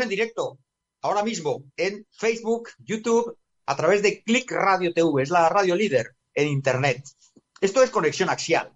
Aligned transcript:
En 0.00 0.08
directo, 0.08 0.58
ahora 1.02 1.22
mismo, 1.22 1.64
en 1.76 2.06
Facebook, 2.10 2.70
YouTube, 2.78 3.36
a 3.66 3.76
través 3.76 4.02
de 4.02 4.22
Click 4.22 4.50
Radio 4.50 4.92
TV, 4.94 5.22
es 5.22 5.28
la 5.28 5.50
radio 5.50 5.76
líder 5.76 6.16
en 6.34 6.48
Internet. 6.48 7.04
Esto 7.60 7.82
es 7.82 7.90
Conexión 7.90 8.30
Axial. 8.30 8.72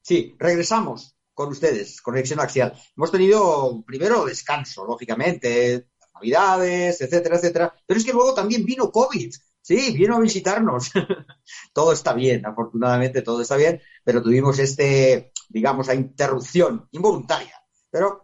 Sí, 0.00 0.36
regresamos 0.38 1.16
con 1.34 1.48
ustedes, 1.48 2.00
Conexión 2.00 2.38
Axial. 2.38 2.78
Hemos 2.96 3.10
tenido 3.10 3.82
primero 3.84 4.24
descanso, 4.24 4.84
lógicamente, 4.84 5.88
navidades, 6.14 7.00
etcétera, 7.00 7.36
etcétera, 7.36 7.74
pero 7.84 7.98
es 7.98 8.06
que 8.06 8.12
luego 8.12 8.32
también 8.32 8.64
vino 8.64 8.92
COVID. 8.92 9.34
Sí, 9.60 9.92
vino 9.96 10.16
a 10.16 10.20
visitarnos. 10.20 10.92
todo 11.74 11.92
está 11.92 12.12
bien, 12.12 12.46
afortunadamente 12.46 13.22
todo 13.22 13.42
está 13.42 13.56
bien, 13.56 13.80
pero 14.04 14.22
tuvimos 14.22 14.60
este, 14.60 15.32
digamos, 15.48 15.88
a 15.88 15.94
interrupción 15.94 16.88
involuntaria. 16.92 17.60
Pero 17.90 18.21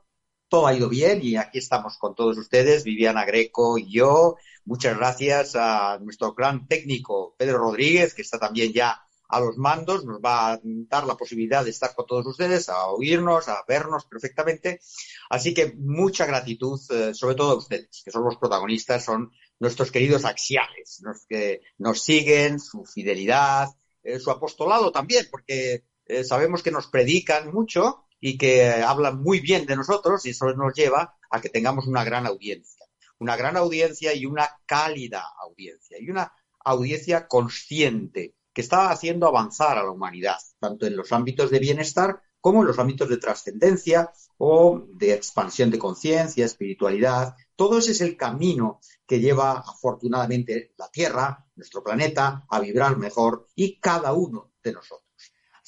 todo 0.48 0.66
ha 0.66 0.74
ido 0.74 0.88
bien 0.88 1.20
y 1.22 1.36
aquí 1.36 1.58
estamos 1.58 1.98
con 1.98 2.14
todos 2.14 2.38
ustedes, 2.38 2.84
Viviana 2.84 3.24
Greco 3.24 3.78
y 3.78 3.92
yo. 3.92 4.36
Muchas 4.64 4.96
gracias 4.96 5.54
a 5.56 5.98
nuestro 6.00 6.34
gran 6.34 6.66
técnico 6.66 7.34
Pedro 7.38 7.58
Rodríguez, 7.58 8.14
que 8.14 8.22
está 8.22 8.38
también 8.38 8.72
ya 8.72 9.02
a 9.28 9.40
los 9.40 9.58
mandos, 9.58 10.06
nos 10.06 10.20
va 10.20 10.52
a 10.52 10.60
dar 10.62 11.06
la 11.06 11.16
posibilidad 11.16 11.62
de 11.62 11.70
estar 11.70 11.94
con 11.94 12.06
todos 12.06 12.26
ustedes, 12.26 12.70
a 12.70 12.86
oírnos, 12.86 13.48
a 13.48 13.62
vernos 13.68 14.06
perfectamente. 14.06 14.80
Así 15.28 15.52
que 15.52 15.74
mucha 15.76 16.24
gratitud, 16.24 16.80
eh, 16.90 17.12
sobre 17.12 17.34
todo 17.34 17.52
a 17.52 17.58
ustedes, 17.58 18.02
que 18.02 18.10
son 18.10 18.24
los 18.24 18.36
protagonistas, 18.36 19.04
son 19.04 19.30
nuestros 19.60 19.90
queridos 19.90 20.24
axiales, 20.24 21.00
los 21.02 21.26
que 21.26 21.60
nos 21.76 22.02
siguen, 22.02 22.58
su 22.58 22.86
fidelidad, 22.86 23.68
eh, 24.02 24.18
su 24.18 24.30
apostolado 24.30 24.90
también, 24.92 25.26
porque 25.30 25.84
eh, 26.06 26.24
sabemos 26.24 26.62
que 26.62 26.70
nos 26.70 26.86
predican 26.86 27.52
mucho 27.52 28.07
y 28.20 28.38
que 28.38 28.66
eh, 28.66 28.82
hablan 28.82 29.22
muy 29.22 29.40
bien 29.40 29.66
de 29.66 29.76
nosotros 29.76 30.24
y 30.26 30.30
eso 30.30 30.52
nos 30.54 30.74
lleva 30.74 31.16
a 31.30 31.40
que 31.40 31.48
tengamos 31.48 31.86
una 31.86 32.04
gran 32.04 32.26
audiencia, 32.26 32.86
una 33.18 33.36
gran 33.36 33.56
audiencia 33.56 34.14
y 34.14 34.26
una 34.26 34.48
cálida 34.66 35.24
audiencia 35.40 35.98
y 36.00 36.10
una 36.10 36.32
audiencia 36.64 37.26
consciente 37.28 38.34
que 38.52 38.62
está 38.62 38.90
haciendo 38.90 39.26
avanzar 39.26 39.78
a 39.78 39.84
la 39.84 39.90
humanidad, 39.90 40.38
tanto 40.58 40.86
en 40.86 40.96
los 40.96 41.12
ámbitos 41.12 41.50
de 41.50 41.60
bienestar 41.60 42.20
como 42.40 42.60
en 42.60 42.68
los 42.68 42.78
ámbitos 42.78 43.08
de 43.08 43.18
trascendencia 43.18 44.12
o 44.36 44.84
de 44.94 45.12
expansión 45.12 45.70
de 45.70 45.78
conciencia, 45.78 46.44
espiritualidad. 46.44 47.36
Todo 47.56 47.78
ese 47.78 47.92
es 47.92 48.00
el 48.00 48.16
camino 48.16 48.80
que 49.06 49.20
lleva 49.20 49.58
afortunadamente 49.58 50.72
la 50.76 50.88
Tierra, 50.88 51.46
nuestro 51.56 51.82
planeta, 51.82 52.46
a 52.48 52.60
vibrar 52.60 52.96
mejor 52.96 53.48
y 53.54 53.78
cada 53.80 54.12
uno 54.12 54.52
de 54.62 54.72
nosotros. 54.72 55.07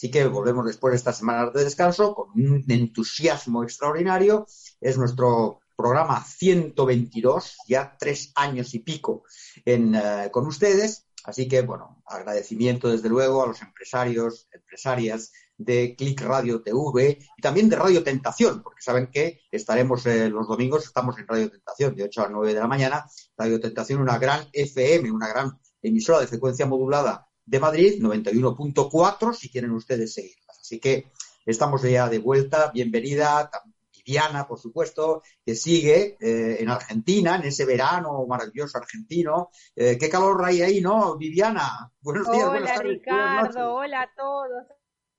Así 0.01 0.11
que 0.11 0.27
volvemos 0.29 0.65
después 0.65 0.93
de 0.93 0.97
estas 0.97 1.19
semanas 1.19 1.53
de 1.53 1.63
descanso 1.63 2.15
con 2.15 2.31
un 2.31 2.65
entusiasmo 2.69 3.63
extraordinario. 3.63 4.47
Es 4.81 4.97
nuestro 4.97 5.61
programa 5.77 6.25
122, 6.25 7.59
ya 7.69 7.99
tres 7.99 8.33
años 8.35 8.73
y 8.73 8.79
pico 8.79 9.25
en, 9.67 9.95
uh, 9.95 10.31
con 10.31 10.47
ustedes. 10.47 11.05
Así 11.25 11.49
que, 11.49 11.61
bueno, 11.61 12.03
agradecimiento 12.07 12.89
desde 12.89 13.11
luego 13.11 13.45
a 13.45 13.49
los 13.49 13.61
empresarios, 13.61 14.49
empresarias 14.53 15.33
de 15.59 15.95
Click 15.99 16.23
Radio 16.23 16.63
TV 16.63 17.19
y 17.37 17.43
también 17.43 17.69
de 17.69 17.77
Radio 17.77 18.03
Tentación, 18.03 18.63
porque 18.63 18.81
saben 18.81 19.09
que 19.09 19.43
estaremos 19.53 20.07
eh, 20.07 20.31
los 20.31 20.49
domingos, 20.49 20.87
estamos 20.87 21.19
en 21.19 21.29
Radio 21.29 21.51
Tentación 21.51 21.95
de 21.95 22.05
8 22.05 22.23
a 22.23 22.29
9 22.31 22.55
de 22.55 22.61
la 22.61 22.67
mañana. 22.67 23.05
Radio 23.37 23.61
Tentación, 23.61 24.01
una 24.01 24.17
gran 24.17 24.49
FM, 24.51 25.11
una 25.11 25.29
gran 25.29 25.61
emisora 25.83 26.21
de 26.21 26.27
frecuencia 26.27 26.65
modulada 26.65 27.30
de 27.51 27.59
Madrid, 27.59 28.01
91.4, 28.01 29.35
si 29.35 29.51
quieren 29.51 29.73
ustedes 29.73 30.15
seguirlas. 30.15 30.61
Así 30.61 30.79
que 30.79 31.07
estamos 31.45 31.83
ya 31.83 32.09
de 32.09 32.21
vuelta. 32.21 32.71
Bienvenida, 32.73 33.51
Viviana, 33.93 34.47
por 34.47 34.61
supuesto, 34.61 35.23
que 35.45 35.57
sigue 35.57 36.17
eh, 36.21 36.59
en 36.61 36.69
Argentina, 36.69 37.35
en 37.35 37.43
ese 37.43 37.65
verano 37.65 38.25
maravilloso 38.29 38.79
argentino. 38.79 39.51
Eh, 39.75 39.99
¿Qué 39.99 40.09
calor 40.09 40.45
hay 40.45 40.63
ahí, 40.63 40.81
no, 40.81 41.17
Viviana? 41.17 41.91
Buenos 42.01 42.31
días, 42.31 42.45
hola, 42.45 42.51
buenas 42.51 42.75
tardes. 42.77 42.93
Ricardo, 42.93 43.75
hola 43.75 44.03
a 44.03 44.11
todos, 44.17 44.67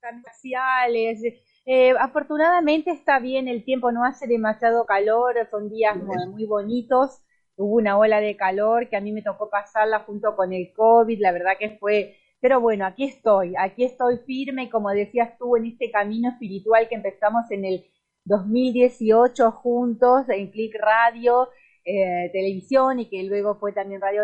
especiales. 0.00 1.20
Eh, 1.66 1.90
afortunadamente 2.00 2.92
está 2.92 3.18
bien 3.18 3.46
el 3.46 3.62
tiempo, 3.62 3.92
no 3.92 4.06
hace 4.06 4.26
demasiado 4.26 4.86
calor, 4.86 5.34
son 5.50 5.68
días 5.68 5.98
muy, 5.98 6.26
muy 6.28 6.46
bonitos. 6.46 7.20
Hubo 7.56 7.74
una 7.74 7.98
ola 7.98 8.22
de 8.22 8.38
calor 8.38 8.88
que 8.88 8.96
a 8.96 9.02
mí 9.02 9.12
me 9.12 9.20
tocó 9.20 9.50
pasarla 9.50 10.00
junto 10.00 10.34
con 10.34 10.54
el 10.54 10.72
COVID, 10.72 11.20
la 11.20 11.32
verdad 11.32 11.52
que 11.58 11.76
fue 11.78 12.16
pero 12.42 12.60
bueno, 12.60 12.84
aquí 12.84 13.04
estoy, 13.04 13.54
aquí 13.56 13.84
estoy 13.84 14.18
firme, 14.26 14.68
como 14.68 14.90
decías 14.90 15.38
tú, 15.38 15.56
en 15.56 15.66
este 15.66 15.92
camino 15.92 16.28
espiritual 16.28 16.88
que 16.88 16.96
empezamos 16.96 17.48
en 17.52 17.64
el 17.64 17.84
2018 18.24 19.52
juntos 19.52 20.28
en 20.28 20.50
Click 20.50 20.74
Radio, 20.74 21.48
eh, 21.84 22.30
Televisión 22.32 22.98
y 22.98 23.08
que 23.08 23.22
luego 23.22 23.54
fue 23.60 23.72
también 23.72 24.00
Radio 24.00 24.22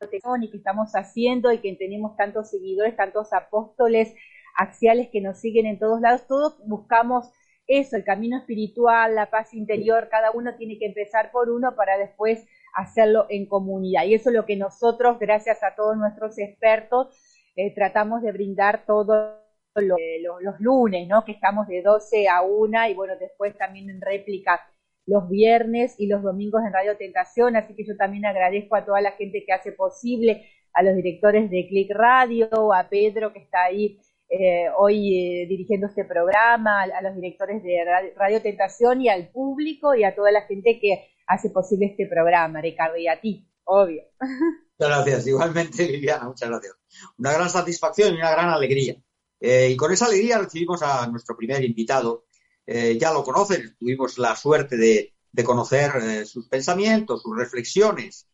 Televisión 0.00 0.42
y 0.42 0.50
que 0.50 0.56
estamos 0.56 0.90
haciendo 0.96 1.52
y 1.52 1.58
que 1.58 1.72
tenemos 1.76 2.16
tantos 2.16 2.50
seguidores, 2.50 2.96
tantos 2.96 3.32
apóstoles 3.32 4.16
axiales 4.56 5.08
que 5.12 5.20
nos 5.20 5.38
siguen 5.38 5.66
en 5.66 5.78
todos 5.78 6.00
lados. 6.00 6.26
Todos 6.26 6.58
buscamos 6.66 7.30
eso, 7.68 7.96
el 7.96 8.02
camino 8.02 8.36
espiritual, 8.36 9.14
la 9.14 9.30
paz 9.30 9.54
interior, 9.54 10.08
cada 10.10 10.32
uno 10.32 10.56
tiene 10.56 10.76
que 10.76 10.86
empezar 10.86 11.30
por 11.30 11.50
uno 11.50 11.76
para 11.76 11.98
después 11.98 12.44
hacerlo 12.74 13.26
en 13.28 13.46
comunidad. 13.46 14.06
Y 14.06 14.14
eso 14.14 14.30
es 14.30 14.34
lo 14.34 14.44
que 14.44 14.56
nosotros, 14.56 15.20
gracias 15.20 15.62
a 15.62 15.76
todos 15.76 15.96
nuestros 15.96 16.36
expertos, 16.38 17.08
eh, 17.56 17.74
tratamos 17.74 18.22
de 18.22 18.32
brindar 18.32 18.84
todos 18.86 19.36
lo, 19.76 19.96
lo, 20.22 20.40
los 20.40 20.60
lunes, 20.60 21.08
¿no? 21.08 21.24
Que 21.24 21.32
estamos 21.32 21.68
de 21.68 21.82
12 21.82 22.28
a 22.28 22.42
1 22.42 22.88
y 22.88 22.94
bueno, 22.94 23.14
después 23.18 23.56
también 23.56 23.88
en 23.90 24.00
réplica 24.00 24.60
los 25.06 25.28
viernes 25.28 25.94
y 25.98 26.06
los 26.06 26.22
domingos 26.22 26.62
en 26.64 26.72
Radio 26.72 26.96
Tentación, 26.96 27.56
así 27.56 27.74
que 27.74 27.84
yo 27.84 27.96
también 27.96 28.26
agradezco 28.26 28.76
a 28.76 28.84
toda 28.84 29.00
la 29.00 29.12
gente 29.12 29.44
que 29.44 29.52
hace 29.52 29.72
posible, 29.72 30.46
a 30.72 30.82
los 30.82 30.94
directores 30.94 31.50
de 31.50 31.66
Click 31.68 31.90
Radio, 31.90 32.72
a 32.72 32.88
Pedro 32.88 33.32
que 33.32 33.40
está 33.40 33.64
ahí 33.64 34.00
eh, 34.28 34.68
hoy 34.76 35.42
eh, 35.42 35.46
dirigiendo 35.48 35.88
este 35.88 36.04
programa, 36.04 36.82
a, 36.82 36.84
a, 36.84 37.02
los 37.02 37.16
directores 37.16 37.62
de 37.64 37.84
Radio, 37.84 38.10
Radio 38.16 38.40
Tentación 38.40 39.00
y 39.00 39.08
al 39.08 39.28
público 39.30 39.96
y 39.96 40.04
a 40.04 40.14
toda 40.14 40.30
la 40.30 40.42
gente 40.42 40.78
que 40.80 41.08
hace 41.26 41.50
posible 41.50 41.86
este 41.86 42.06
programa, 42.06 42.60
Ricardo, 42.60 42.96
y 42.96 43.08
a 43.08 43.20
ti, 43.20 43.48
obvio. 43.64 44.02
Gracias, 44.80 45.26
igualmente 45.26 45.86
Viviana, 45.86 46.24
muchas 46.24 46.48
gracias. 46.48 46.74
Una 47.18 47.32
gran 47.32 47.50
satisfacción 47.50 48.14
y 48.14 48.16
una 48.16 48.30
gran 48.30 48.48
alegría. 48.48 48.96
Eh, 49.38 49.68
y 49.70 49.76
con 49.76 49.92
esa 49.92 50.06
alegría 50.06 50.38
recibimos 50.38 50.82
a 50.82 51.06
nuestro 51.06 51.36
primer 51.36 51.62
invitado. 51.62 52.24
Eh, 52.64 52.96
ya 52.98 53.12
lo 53.12 53.22
conocen, 53.22 53.76
tuvimos 53.78 54.16
la 54.16 54.34
suerte 54.36 54.78
de, 54.78 55.14
conocer 55.44 55.92
eh, 55.96 56.24
sus 56.24 56.48
pensamientos, 56.48 57.22
sus 57.22 57.36
reflexiones. 57.36 58.26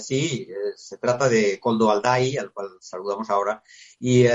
sí, 0.00 0.48
se 0.76 0.98
trata 0.98 1.28
de 1.28 1.58
Coldo 1.60 1.90
Alday, 1.90 2.36
al 2.36 2.52
cual 2.52 2.68
saludamos 2.80 3.28
ahora. 3.28 3.62
Y 3.98 4.26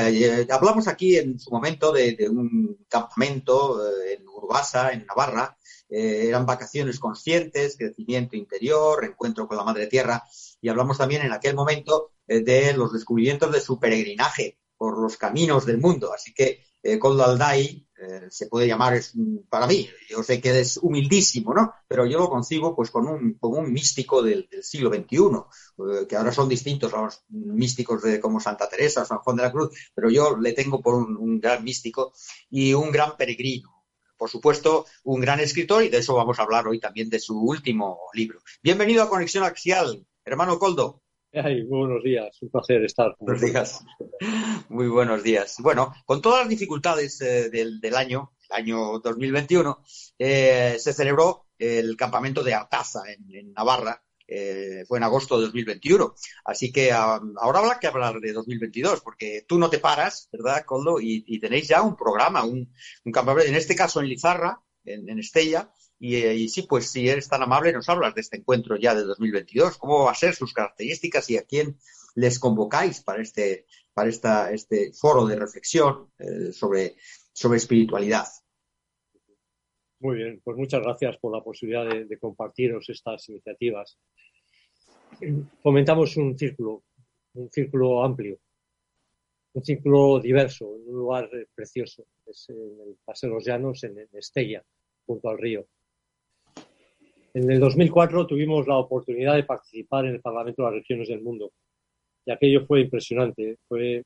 hablamos 0.50 0.88
aquí 0.88 1.18
en 1.18 1.40
su 1.40 1.52
momento 1.52 1.92
de, 1.94 2.16
de 2.16 2.30
un 2.30 2.86
campamento 2.90 3.82
en 4.06 4.28
Urbasa, 4.28 4.92
en 4.92 5.06
Navarra. 5.06 5.58
eran 5.90 6.46
vacaciones 6.46 7.00
conscientes, 7.00 7.78
crecimiento 7.78 8.36
interior, 8.36 9.04
encuentro 9.06 9.48
con 9.48 9.58
la 9.58 9.64
Madre 9.64 9.88
Tierra. 9.88 10.24
Y 10.64 10.70
hablamos 10.70 10.98
también 10.98 11.24
en 11.24 11.34
aquel 11.34 11.56
momento 11.56 12.14
de 12.26 12.72
los 12.74 12.94
descubrimientos 12.94 13.52
de 13.52 13.60
su 13.60 13.78
peregrinaje 13.78 14.58
por 14.78 14.98
los 14.98 15.18
caminos 15.18 15.66
del 15.66 15.78
mundo. 15.78 16.14
Así 16.14 16.34
que 16.34 16.64
eh, 16.82 17.00
Alday 17.02 17.86
eh, 17.98 18.28
se 18.30 18.48
puede 18.48 18.66
llamar, 18.66 18.98
para 19.50 19.68
mí, 19.68 19.90
yo 20.10 20.24
sé 20.24 20.40
que 20.40 20.58
es 20.58 20.78
humildísimo, 20.78 21.54
¿no? 21.54 21.74
Pero 21.86 22.06
yo 22.06 22.18
lo 22.18 22.30
concibo 22.30 22.74
pues 22.74 22.92
con 22.92 23.08
un, 23.08 23.34
como 23.40 23.58
un 23.58 23.74
místico 23.74 24.22
del, 24.22 24.48
siglo 24.62 24.90
XXI, 24.90 25.18
eh, 25.18 26.08
que 26.08 26.16
ahora 26.16 26.32
son 26.32 26.48
distintos 26.48 26.94
a 26.94 27.02
los 27.02 27.24
místicos 27.28 28.02
de, 28.02 28.22
como 28.22 28.40
Santa 28.40 28.70
Teresa, 28.70 29.04
San 29.04 29.20
Juan 29.20 29.36
de 29.36 29.44
la 29.44 29.52
Cruz, 29.52 29.70
pero 29.94 30.10
yo 30.10 30.38
le 30.38 30.54
tengo 30.54 30.82
por 30.82 30.96
un 30.96 31.42
gran 31.42 31.62
místico 31.62 32.14
y 32.50 32.74
un 32.74 32.90
gran 32.90 33.18
peregrino 33.18 33.84
por 34.16 34.30
supuesto, 34.30 34.86
un 35.04 35.20
gran 35.20 35.42
escritor 35.42 35.84
y 35.84 35.90
de 35.90 35.98
eso 35.98 36.16
vamos 36.16 36.40
a 36.40 36.44
hablar 36.44 36.66
hoy 36.66 36.80
también 36.80 37.10
de 37.10 37.20
su 37.20 37.38
último 37.38 38.00
libro. 38.14 38.40
Bienvenido 38.62 39.04
a 39.04 39.10
Conexión 39.10 39.44
Axial, 39.44 40.06
hermano 40.26 40.60
Coldo. 40.60 41.02
muy 41.34 41.64
buenos 41.66 42.04
días, 42.04 42.42
un 42.42 42.50
placer 42.50 42.84
estar 42.84 43.16
con 43.18 43.26
Buenos 43.26 43.42
días. 43.42 43.86
Muy 44.70 44.88
buenos 44.88 45.24
días. 45.24 45.58
Bueno, 45.60 45.94
con 46.06 46.22
todas 46.22 46.42
las 46.42 46.50
dificultades 46.50 47.20
eh, 47.22 47.50
del, 47.50 47.96
año, 47.96 48.34
el 48.50 48.56
año 48.56 49.00
2021, 49.00 49.84
eh, 50.20 50.78
se 50.80 50.94
celebró 50.94 51.48
el 51.58 51.96
campamento 51.98 52.44
de 52.44 52.54
Artaza 52.54 53.04
en 53.12 53.54
Navarra, 53.54 54.02
eh, 54.28 54.86
fue 54.88 54.98
en 54.98 55.04
agosto 55.04 55.38
de 55.38 55.46
2021. 55.46 56.16
Así 56.46 56.72
que 56.72 56.92
ahora 56.92 57.60
habrá 57.60 57.80
que 57.80 57.88
hablar 57.88 58.20
de 58.20 58.34
2022, 58.34 59.02
porque 59.02 59.46
tú 59.48 59.60
no 59.60 59.70
te 59.70 59.80
paras, 59.80 60.30
¿verdad, 60.32 60.66
Coldo? 60.66 61.00
Y, 61.00 61.40
tenéis 61.40 61.68
ya 61.68 61.82
un 61.82 61.96
programa, 61.96 62.44
un, 62.44 62.74
campamento, 63.12 63.50
en 63.50 63.56
este 63.56 63.76
caso 63.76 64.00
en 64.00 64.08
Lizarra, 64.08 64.60
en, 64.86 65.20
Estella. 65.20 65.72
Eh, 66.06 66.36
y, 66.36 66.50
sí, 66.50 66.64
pues 66.64 66.92
si 66.92 67.08
eres 67.08 67.30
tan 67.30 67.42
amable, 67.44 67.72
nos 67.72 67.88
hablas 67.88 68.14
de 68.14 68.20
este 68.20 68.36
encuentro 68.36 68.76
ya 68.76 68.94
de 68.94 69.04
2022. 69.04 69.78
¿Cómo 69.78 70.04
va 70.04 70.12
a 70.12 70.16
ser 70.16 70.36
sus 70.36 70.52
características 70.52 71.30
y 71.30 71.38
a 71.38 71.44
quién 71.44 71.78
les 72.16 72.40
convocáis 72.40 73.02
para 73.02 73.22
este, 73.22 73.66
para 73.94 74.10
esta, 74.10 74.52
este 74.52 74.92
foro 74.92 75.26
de 75.26 75.38
reflexión 75.38 76.12
eh, 76.20 76.52
sobre, 76.52 76.98
sobre 77.32 77.58
espiritualidad? 77.58 78.26
Muy 80.02 80.18
bien, 80.18 80.42
pues 80.44 80.58
muchas 80.58 80.82
gracias 80.82 81.16
por 81.22 81.34
la 81.34 81.42
posibilidad 81.42 81.86
de, 81.86 82.20
compartiros 82.20 82.90
estas 82.90 83.30
iniciativas. 83.30 83.98
Fomentamos 85.62 86.18
un 86.18 86.38
círculo, 86.38 86.84
un 87.36 87.50
círculo 87.50 88.04
amplio, 88.04 88.40
un 89.54 89.64
círculo 89.64 90.20
diverso, 90.20 90.68
un 90.68 90.94
lugar 90.94 91.30
precioso, 91.56 92.06
es 92.26 92.50
en 92.50 92.58
el 92.58 92.98
Paseo 93.06 93.30
de 93.30 93.36
los 93.36 93.46
Llanos, 93.46 93.86
en, 93.86 93.98
Estella, 94.12 94.62
junto 95.06 95.30
al 95.30 95.38
río. 95.38 95.66
En 97.34 97.50
el 97.50 97.60
2004 97.60 98.28
tuvimos 98.28 98.68
la 98.68 98.78
oportunidad 98.78 99.36
de 99.36 99.44
participar 99.44 100.06
en 100.06 100.16
el 100.16 100.22
Parlamento 100.22 100.62
de 100.62 100.68
las 100.68 100.76
Regiones 100.76 101.08
del 101.08 101.22
Mundo 101.22 101.52
y 102.26 102.32
aquello 102.32 102.66
fue 102.66 102.82
impresionante. 102.82 103.58
Fue 103.68 104.04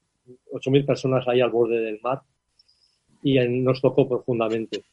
8.000 0.52 0.86
personas 0.86 1.28
ahí 1.28 1.42
al 1.42 1.52
borde 1.52 1.80
del 1.80 2.00
mar 2.02 2.22
y 3.22 3.40
nos 3.40 3.82
tocó 3.82 4.08
profundamente 4.08 4.84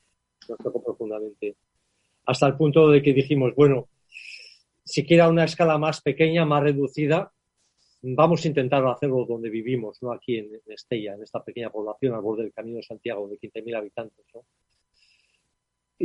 nos 0.48 0.58
tocó 0.58 0.82
profundamente. 0.82 1.56
Hasta 2.26 2.46
el 2.46 2.56
punto 2.56 2.88
de 2.88 3.02
que 3.02 3.12
dijimos, 3.12 3.54
bueno, 3.54 3.88
siquiera 4.84 5.28
una 5.28 5.44
escala 5.44 5.78
más 5.78 6.00
pequeña, 6.00 6.44
más 6.44 6.62
reducida, 6.62 7.32
vamos 8.02 8.44
a 8.44 8.48
intentar 8.48 8.86
hacerlo 8.86 9.24
donde 9.26 9.50
vivimos, 9.50 10.02
¿no? 10.02 10.12
Aquí 10.12 10.38
en, 10.38 10.50
Estella, 10.66 11.14
en 11.14 11.22
esta 11.22 11.42
pequeña 11.42 11.70
población 11.70 12.14
al 12.14 12.22
borde 12.22 12.44
del 12.44 12.52
Camino 12.52 12.76
de 12.76 12.82
Santiago, 12.82 13.28
de 13.28 13.38
15.000 13.38 13.76
habitantes, 13.76 14.24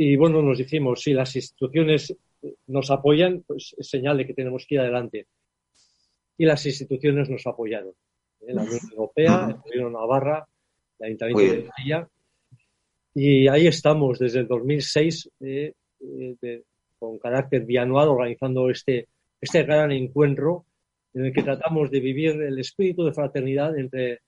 Y 0.02 0.16
bueno, 0.16 0.40
nos 0.40 0.56
dijimos, 0.56 1.02
si 1.02 1.12
las 1.12 1.36
instituciones 1.36 2.16
nos 2.68 2.90
apoyan, 2.90 3.44
pues 3.46 3.74
es 3.76 3.86
señal 3.86 4.16
de 4.16 4.26
que 4.26 4.32
tenemos 4.32 4.64
que 4.66 4.76
ir 4.76 4.80
adelante. 4.80 5.26
Y 6.38 6.46
las 6.46 6.64
instituciones 6.64 7.28
nos 7.28 7.46
apoyaron. 7.46 7.92
¿eh? 8.40 8.54
La 8.54 8.62
Unión 8.62 8.80
Europea, 8.92 9.48
el 9.50 9.56
Gobierno 9.56 9.88
de 9.88 9.92
Navarra, 9.92 10.48
el 10.98 11.06
Ayuntamiento 11.06 11.52
de 11.52 11.68
Estella 11.68 12.08
y 13.14 13.46
ahí 13.48 13.66
estamos 13.66 14.18
desde 14.18 14.40
el 14.40 14.48
2006 14.48 15.30
eh, 15.40 15.74
eh, 16.00 16.62
con 16.98 17.18
carácter 17.18 17.66
bianual 17.66 18.08
organizando 18.08 18.70
este, 18.70 19.06
este 19.38 19.64
gran 19.64 19.92
encuentro 19.92 20.64
en 21.12 21.26
el 21.26 21.32
que 21.34 21.42
tratamos 21.42 21.90
de 21.90 22.00
vivir 22.00 22.40
el 22.40 22.58
espíritu 22.58 23.04
de 23.04 23.12
fraternidad 23.12 23.76
entre 23.76 24.20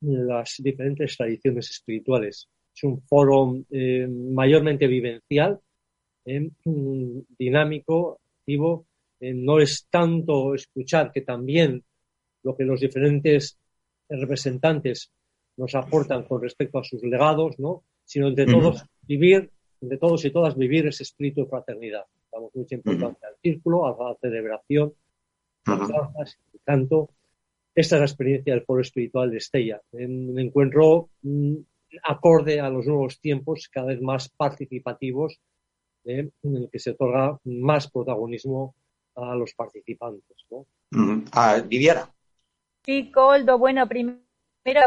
las 0.00 0.56
diferentes 0.58 1.16
tradiciones 1.16 1.70
espirituales. 1.70 2.48
Es 2.74 2.82
un 2.84 3.00
foro 3.02 3.56
eh, 3.70 4.06
mayormente 4.08 4.86
vivencial, 4.86 5.60
dinámico, 7.38 8.20
activo. 8.40 8.86
no 9.20 9.60
es 9.60 9.86
tanto 9.90 10.54
escuchar 10.54 11.12
que 11.12 11.20
también 11.20 11.84
lo 12.42 12.56
que 12.56 12.64
los 12.64 12.80
diferentes 12.80 13.58
representantes 14.08 15.10
nos 15.56 15.74
aportan 15.74 16.24
con 16.24 16.42
respecto 16.42 16.78
a 16.78 16.84
sus 16.84 17.02
legados, 17.02 17.58
¿no? 17.58 17.84
sino 18.04 18.28
entre 18.28 18.46
todos 18.46 18.84
vivir, 19.02 19.50
entre 19.80 19.98
todos 19.98 20.24
y 20.24 20.30
todas 20.30 20.56
vivir 20.56 20.86
ese 20.86 21.02
espíritu 21.02 21.42
de 21.42 21.48
fraternidad. 21.48 22.04
Damos 22.30 22.54
mucha 22.54 22.74
importancia 22.74 23.28
al 23.28 23.36
círculo, 23.40 23.86
a 23.86 24.10
la 24.10 24.16
celebración, 24.20 24.92
a 25.66 26.12
las 26.16 26.38
canto. 26.64 27.10
Esta 27.74 27.96
es 27.96 28.00
la 28.00 28.06
experiencia 28.06 28.54
del 28.54 28.64
foro 28.64 28.80
espiritual 28.80 29.30
de 29.30 29.38
Estella. 29.38 29.80
Un 29.92 30.38
encuentro 30.38 31.10
mm, 31.22 31.54
acorde 32.02 32.60
a 32.60 32.70
los 32.70 32.86
nuevos 32.86 33.20
tiempos, 33.20 33.68
cada 33.70 33.88
vez 33.88 34.00
más 34.00 34.28
participativos, 34.28 35.40
¿eh? 36.04 36.30
en 36.42 36.56
el 36.56 36.68
que 36.70 36.78
se 36.78 36.90
otorga 36.90 37.38
más 37.44 37.90
protagonismo 37.90 38.74
a 39.16 39.34
los 39.34 39.54
participantes. 39.54 40.36
¿no? 40.50 40.66
A 41.32 41.60
Viviana. 41.60 42.10
Sí, 42.84 43.10
Coldo. 43.10 43.58
Bueno, 43.58 43.88
primero 43.88 44.20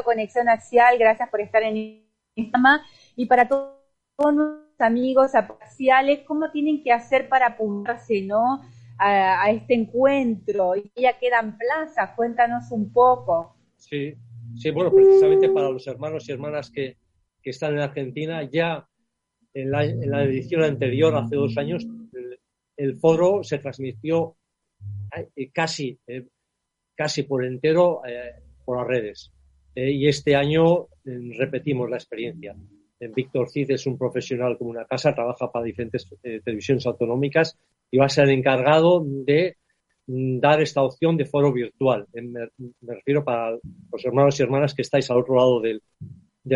conexión 0.04 0.50
axial. 0.50 0.98
Gracias 0.98 1.30
por 1.30 1.42
estar 1.42 1.64
en 1.64 1.78
el 1.78 2.08
programa 2.36 2.86
y 3.16 3.26
para 3.26 3.48
todos 3.48 3.78
nuestros 4.34 4.68
amigos 4.80 5.36
aparciales, 5.36 6.22
cómo 6.28 6.52
tienen 6.52 6.84
que 6.84 6.92
hacer 6.92 7.30
para 7.30 7.48
apuntarse, 7.48 8.22
¿no? 8.22 8.62
A, 9.00 9.52
este 9.52 9.76
encuentro 9.76 10.76
y 10.76 10.92
ya 10.96 11.20
quedan 11.20 11.58
plazas, 11.58 12.16
cuéntanos 12.16 12.72
un 12.72 12.92
poco. 12.92 13.56
Sí, 13.76 14.16
sí, 14.60 14.72
bueno, 14.72 14.92
precisamente 14.94 15.50
para 15.50 15.70
los 15.70 15.86
hermanos 15.88 16.28
y 16.28 16.32
hermanas 16.32 16.72
que, 16.72 16.98
están 17.44 17.76
en 17.76 17.80
Argentina, 17.80 18.44
ya 18.44 18.86
en 19.54 19.72
la, 19.72 19.86
edición 20.26 20.64
anterior, 20.64 21.16
hace 21.16 21.38
dos 21.38 21.58
años, 21.58 21.88
el, 22.76 22.98
foro 23.00 23.42
se 23.42 23.60
transmitió 23.60 24.36
eh, 25.16 25.50
casi, 25.54 25.98
eh, 26.08 26.28
casi 26.94 27.24
por 27.24 27.46
entero 27.46 28.02
eh, 28.06 28.34
por 28.66 28.80
las 28.80 28.88
redes. 28.88 29.32
y 29.74 30.10
este 30.10 30.36
año 30.36 30.90
repetimos 31.06 31.90
la 31.90 31.96
experiencia. 31.96 32.54
Víctor 33.00 33.50
Cid 33.50 33.72
es 33.72 33.86
un 33.86 33.98
profesional 33.98 34.58
como 34.58 34.72
una 34.72 34.86
casa, 34.86 35.14
trabaja 35.14 35.52
para 35.52 35.66
diferentes 35.66 36.10
eh, 36.24 36.42
televisiones 36.44 36.86
autonómicas 36.86 37.58
y 37.92 37.98
va 37.98 38.06
a 38.06 38.10
ser 38.10 38.26
el 38.26 38.32
encargado 38.32 39.04
de 39.06 39.58
dar 40.08 40.62
esta 40.62 40.82
opción 40.82 41.18
de 41.18 41.26
foro 41.26 41.52
virtual. 41.52 42.08
Eh, 42.14 42.22
me, 42.22 42.50
refiero 42.82 43.24
para 43.24 43.52
los 43.52 44.06
hermanos 44.06 44.40
y 44.40 44.44
hermanas 44.44 44.74
que 44.74 44.82
estáis 44.82 45.10
al 45.12 45.18
otro 45.18 45.36
lado 45.36 45.62
del, 45.62 45.82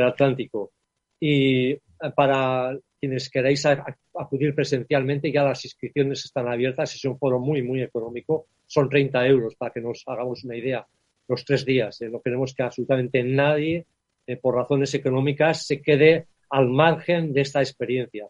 Atlántico. 0.02 0.72
Y 1.20 1.72
eh, 1.72 1.82
para 2.16 2.78
quienes 3.00 3.30
queráis 3.30 3.66
acudir 3.66 4.56
presencialmente, 4.56 5.32
ya 5.32 5.44
las 5.44 5.66
inscripciones 5.66 6.24
están 6.26 6.48
abiertas. 6.48 6.96
Es 6.96 7.04
un 7.06 7.18
foro 7.18 7.40
muy, 7.40 7.62
muy 7.62 7.82
económico. 7.82 8.48
Son 8.66 8.88
30 8.88 9.28
euros 9.28 9.56
para 9.56 9.72
que 9.72 9.82
nos 9.82 10.04
hagamos 10.08 10.44
una 10.46 10.56
idea 10.56 10.88
los 11.28 11.44
tres 11.44 11.66
días. 11.66 12.00
No 12.10 12.22
queremos 12.22 12.54
que 12.54 12.64
absolutamente 12.64 13.24
nadie 13.24 13.86
eh, 14.28 14.38
por 14.38 14.56
razones 14.56 14.94
económicas, 14.94 15.66
se 15.66 15.82
quede 15.82 16.28
al 16.50 16.70
margen 16.70 17.34
de 17.34 17.42
esta 17.42 17.62
experiencia. 17.62 18.28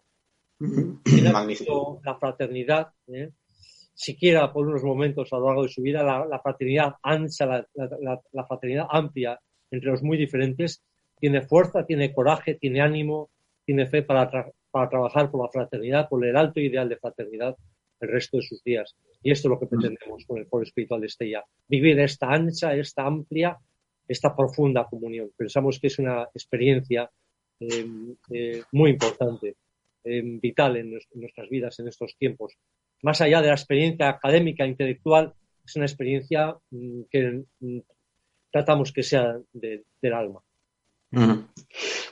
La 2.04 2.16
fraternidad, 2.18 2.88
¿eh? 3.08 3.30
Siquiera 3.94 4.52
por 4.52 4.66
unos 4.66 4.82
momentos 4.82 5.32
a 5.32 5.38
lo 5.38 5.46
largo 5.46 5.62
de 5.64 5.68
su 5.68 5.82
vida, 5.82 6.02
la, 6.02 6.40
fraternidad 6.40 6.94
ancha, 7.02 7.46
la, 7.46 8.46
fraternidad 8.46 8.86
amplia 8.90 9.38
entre 9.70 9.90
los 9.90 10.02
muy 10.02 10.16
diferentes, 10.16 10.82
tiene 11.18 11.42
fuerza, 11.42 11.86
tiene 11.86 12.12
coraje, 12.12 12.54
tiene 12.54 12.80
ánimo, 12.80 13.30
tiene 13.64 13.86
fe 13.86 14.02
para, 14.02 14.30
para 14.70 14.88
trabajar 14.88 15.30
por 15.30 15.44
la 15.44 15.50
fraternidad, 15.50 16.08
por 16.08 16.24
el 16.26 16.36
alto 16.36 16.60
ideal 16.60 16.88
de 16.88 16.96
fraternidad 16.96 17.56
el 18.00 18.08
resto 18.08 18.38
de 18.38 18.42
sus 18.42 18.62
días. 18.64 18.96
Y 19.22 19.30
esto 19.30 19.46
es 19.46 19.50
lo 19.50 19.60
que 19.60 19.66
pretendemos 19.66 20.24
con 20.26 20.38
el 20.38 20.46
Foro 20.46 20.64
Espiritual 20.64 21.00
de 21.00 21.06
Estella. 21.06 21.44
Vivir 21.68 22.00
esta 22.00 22.28
ancha, 22.32 22.74
esta 22.74 23.06
amplia 23.06 23.56
esta 24.08 24.34
profunda 24.34 24.84
comunión. 24.84 25.30
Pensamos 25.36 25.78
que 25.80 25.86
es 25.88 25.98
una 25.98 26.24
experiencia 26.34 27.10
eh, 27.60 27.86
eh, 28.30 28.62
muy 28.72 28.90
importante, 28.90 29.56
eh, 30.04 30.22
vital 30.24 30.76
en, 30.76 30.98
nuestras 31.14 31.48
vidas 31.48 31.78
en 31.78 31.88
estos 31.88 32.16
tiempos. 32.16 32.54
Más 33.02 33.20
allá 33.20 33.40
de 33.40 33.48
la 33.48 33.54
experiencia 33.54 34.08
académica, 34.08 34.66
intelectual, 34.66 35.34
es 35.64 35.76
una 35.76 35.86
experiencia 35.86 36.56
mm, 36.70 37.02
que 37.10 37.44
mm, 37.60 37.78
tratamos 38.50 38.92
que 38.92 39.02
sea 39.02 39.36
del 39.52 40.14
alma. 40.14 40.40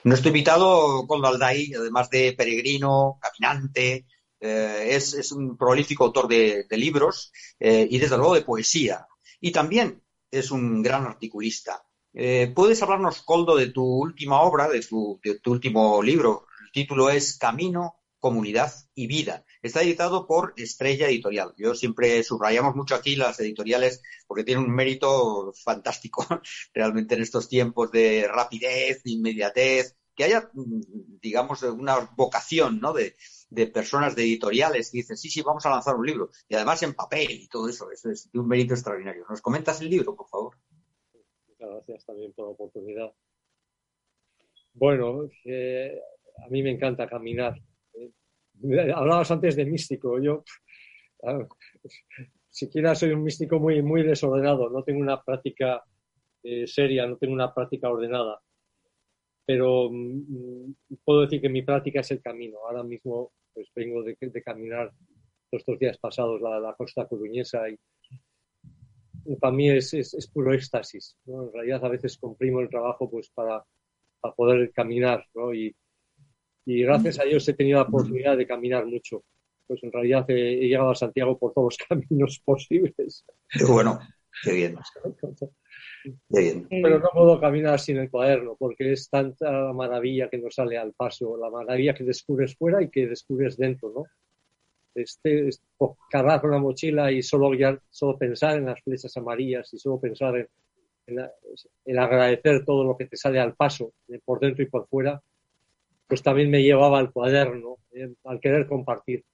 Nuestro 0.05 0.29
invitado, 0.29 1.07
Coldo 1.07 1.29
Alday, 1.29 1.73
además 1.75 2.11
de 2.11 2.35
peregrino, 2.35 3.19
caminante, 3.21 4.07
es, 4.39 5.33
un 5.33 5.57
prolífico 5.57 6.05
autor 6.05 6.29
de, 6.29 6.65
de 6.69 6.77
libros 6.77 7.33
y 7.59 7.99
desde 7.99 8.19
luego 8.19 8.35
de 8.35 8.43
poesía. 8.43 9.07
Y 9.41 9.53
también 9.53 10.03
es 10.31 10.51
un 10.51 10.83
gran 10.83 11.07
articulista. 11.07 11.83
Eh, 12.13 12.53
¿Puedes 12.55 12.83
hablarnos, 12.83 13.23
Coldo, 13.23 13.57
de 13.57 13.69
tu 13.69 13.85
última 13.85 14.41
obra, 14.43 14.69
de 14.69 14.81
tu, 14.81 15.21
último 15.47 16.03
libro? 16.03 16.47
El 16.65 16.73
título 16.73 17.11
es 17.11 17.39
Camino, 17.39 17.97
Comunidad 18.19 18.73
y 18.95 19.07
Vida. 19.07 19.45
Está 19.62 19.83
editado 19.83 20.26
por 20.26 20.55
Estrella 20.57 21.09
Editorial. 21.09 21.52
Yo 21.59 21.75
siempre 21.75 22.23
subrayamos 22.23 22.75
mucho 22.75 22.95
aquí 22.95 23.14
las 23.14 23.38
editoriales 23.40 24.02
porque 24.26 24.45
tienen 24.45 24.64
un 24.64 24.75
mérito 24.75 25.52
fantástico 25.52 26.25
realmente 26.75 27.14
en 27.14 27.23
estos 27.23 27.49
tiempos 27.49 27.90
de 27.93 28.26
rapidez, 28.26 29.02
de 29.02 29.11
inmediatez, 29.11 29.97
que 30.17 30.25
haya, 30.25 30.50
mm, 30.52 31.19
digamos, 31.21 31.62
una 31.62 32.11
vocación, 32.17 32.81
¿no? 32.81 32.95
De, 32.95 33.17
personas 33.67 34.14
de 34.14 34.23
editoriales 34.23 34.90
que 34.90 34.99
dicen, 34.99 35.17
sí, 35.17 35.29
sí, 35.29 35.43
vamos 35.43 35.67
a 35.67 35.71
lanzar 35.71 35.97
un 35.97 36.07
libro. 36.07 36.31
Y 36.49 36.55
además 36.55 36.83
en 36.83 36.95
papel 36.95 37.31
y 37.31 37.49
todo 37.49 37.69
eso. 37.69 37.90
Eso 37.90 38.11
es 38.11 38.31
de 38.33 38.38
un 38.38 38.49
mérito 38.49 38.75
extraordinario. 38.75 39.26
¿Nos 39.29 39.43
comentas 39.43 39.81
el 39.81 39.90
libro, 39.90 40.14
por 40.14 40.29
favor? 40.29 40.57
Muchas 41.49 41.69
gracias 41.69 42.07
también 42.07 42.33
por 42.33 42.47
la 42.47 42.52
oportunidad. 42.52 43.12
Bueno, 44.73 45.29
eh, 45.45 46.00
a 46.47 46.49
mí 46.49 46.62
me 46.62 46.71
encanta 46.71 47.09
caminar. 47.09 47.61
Hablabas 48.95 49.31
antes 49.31 49.57
de 49.57 49.64
místico. 49.64 50.21
Yo, 50.21 50.45
claro, 51.19 51.49
siquiera 52.49 52.95
soy 52.95 53.11
un 53.11 53.23
místico 53.23 53.59
muy, 53.59 53.83
muy 53.83 54.02
desordenado. 54.02 54.69
No 54.71 54.83
tengo 54.83 55.00
una 55.00 55.23
práctica 55.23 55.83
eh, 56.43 56.67
seria, 56.67 57.07
no 57.07 57.17
tengo 57.17 57.35
una 57.35 57.55
práctica 57.55 57.88
ordenada. 57.88 58.40
Pero 59.47 59.88
mm, 59.90 60.75
puedo 61.05 61.23
decir 61.23 61.40
que 61.40 61.49
mi 61.49 61.62
práctica 61.62 62.00
es 62.00 62.11
el 62.11 62.21
camino. 62.21 62.59
Ahora 62.67 62.83
mismo 62.83 63.33
pues 63.52 63.69
vengo 63.75 64.02
de, 64.02 64.17
de 64.21 64.43
caminar 64.43 64.93
estos 65.50 65.79
días 65.79 65.99
pasados 65.99 66.40
la, 66.40 66.61
la 66.61 66.75
costa 66.75 67.09
coruñesa 67.09 67.69
y, 67.69 67.76
y 69.25 69.37
para 69.37 69.52
mí 69.52 69.69
es, 69.69 69.93
es, 69.95 70.14
es 70.14 70.29
puro 70.29 70.55
éxtasis. 70.55 71.17
¿no? 71.25 71.45
En 71.45 71.52
realidad 71.52 71.85
a 71.85 71.88
veces 71.88 72.17
comprimo 72.19 72.61
el 72.61 72.69
trabajo 72.69 73.11
pues 73.11 73.31
para, 73.31 73.64
para 74.21 74.35
poder 74.35 74.71
caminar 74.73 75.25
¿no? 75.35 75.52
y, 75.52 75.75
y 76.79 76.83
gracias 76.83 77.19
a 77.21 77.25
Dios 77.25 77.49
he 77.49 77.55
tenido 77.55 77.79
la 77.79 77.85
oportunidad 77.89 78.37
de 78.37 78.47
caminar 78.47 78.87
mucho. 78.87 79.25
Pues 79.67 79.83
en 79.85 79.93
realidad 79.93 80.25
he, 80.29 80.65
he 80.65 80.69
llegado 80.69 80.91
a 80.91 80.95
Santiago 80.95 81.39
por 81.39 81.53
todos 81.53 81.77
los 81.79 81.79
caminos 81.89 82.41
posibles. 82.45 83.25
Qué 83.50 83.65
bueno, 83.65 83.99
qué 84.43 84.53
bien. 84.53 84.77
Qué 86.03 86.41
bien. 86.41 86.67
Pero 86.71 86.99
no 86.99 87.09
puedo 87.12 87.41
caminar 87.41 87.79
sin 87.79 87.99
el 87.99 88.11
cuaderno, 88.11 88.57
porque 88.59 88.93
es 88.93 89.09
tanta 89.11 89.50
la 89.50 89.73
maravilla 89.73 90.29
que 90.31 90.39
nos 90.39 90.55
sale 90.55 90.79
al 90.79 90.93
paso, 90.95 91.37
la 91.37 91.50
maravilla 91.50 91.95
que 91.95 92.05
descubres 92.05 92.57
fuera 92.57 92.83
y 92.83 92.89
que 92.91 93.07
descubres 93.07 93.57
dentro, 93.57 93.93
¿no? 93.95 94.05
Este, 94.95 95.49
es 95.49 95.62
po- 95.77 95.97
cargar 96.11 96.41
con 96.41 96.50
la 96.50 96.59
mochila 96.59 97.12
y 97.12 97.23
solo, 97.23 97.50
guiar- 97.50 97.81
solo 97.91 98.19
pensar 98.19 98.59
en 98.59 98.67
las 98.67 98.83
flechas 98.83 99.17
amarillas 99.17 99.73
y 99.73 99.79
solo 99.79 100.00
pensar 100.00 100.37
en, 100.37 100.49
en 101.07 101.29
en 101.85 101.99
agradecer 101.99 102.65
todo 102.65 102.85
lo 102.85 102.97
que 102.97 103.07
te 103.07 103.17
sale 103.17 103.39
al 103.41 103.55
paso, 103.55 103.93
por 104.25 104.41
dentro 104.41 104.62
y 104.65 104.69
por 104.69 104.87
fuera, 104.89 105.21
pues 106.11 106.23
también 106.23 106.50
me 106.50 106.62
llevaba 106.62 106.99
al 106.99 107.11
cuaderno, 107.12 107.79
eh, 107.93 108.12
al 108.25 108.40
querer 108.40 108.67
compartir. 108.67 109.25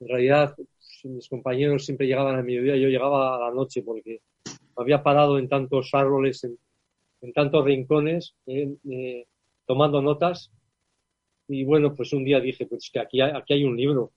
En 0.00 0.08
realidad, 0.08 0.54
pues, 0.56 0.68
mis 1.04 1.28
compañeros 1.28 1.84
siempre 1.84 2.06
llegaban 2.06 2.36
a 2.38 2.42
mediodía, 2.42 2.76
yo 2.76 2.88
llegaba 2.88 3.36
a 3.36 3.48
la 3.48 3.54
noche 3.54 3.82
porque 3.82 4.20
había 4.76 5.02
parado 5.02 5.38
en 5.38 5.48
tantos 5.48 5.90
árboles, 5.92 6.42
en, 6.44 6.58
en 7.20 7.32
tantos 7.34 7.64
rincones, 7.64 8.34
eh, 8.46 9.26
tomando 9.66 10.00
notas. 10.02 10.50
Y 11.48 11.64
bueno, 11.64 11.94
pues 11.94 12.12
un 12.14 12.24
día 12.24 12.40
dije, 12.40 12.66
pues 12.66 12.90
que 12.92 12.98
aquí 12.98 13.20
hay, 13.20 13.32
aquí 13.34 13.52
hay 13.54 13.64
un 13.64 13.76
libro, 13.76 14.12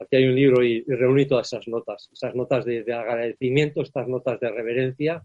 aquí 0.00 0.16
hay 0.16 0.24
un 0.28 0.34
libro 0.34 0.64
y, 0.64 0.82
y 0.86 0.92
reuní 0.94 1.26
todas 1.26 1.46
esas 1.52 1.68
notas, 1.68 2.08
esas 2.12 2.34
notas 2.34 2.64
de, 2.64 2.82
de 2.82 2.92
agradecimiento, 2.92 3.82
estas 3.82 4.08
notas 4.08 4.40
de 4.40 4.50
reverencia, 4.50 5.22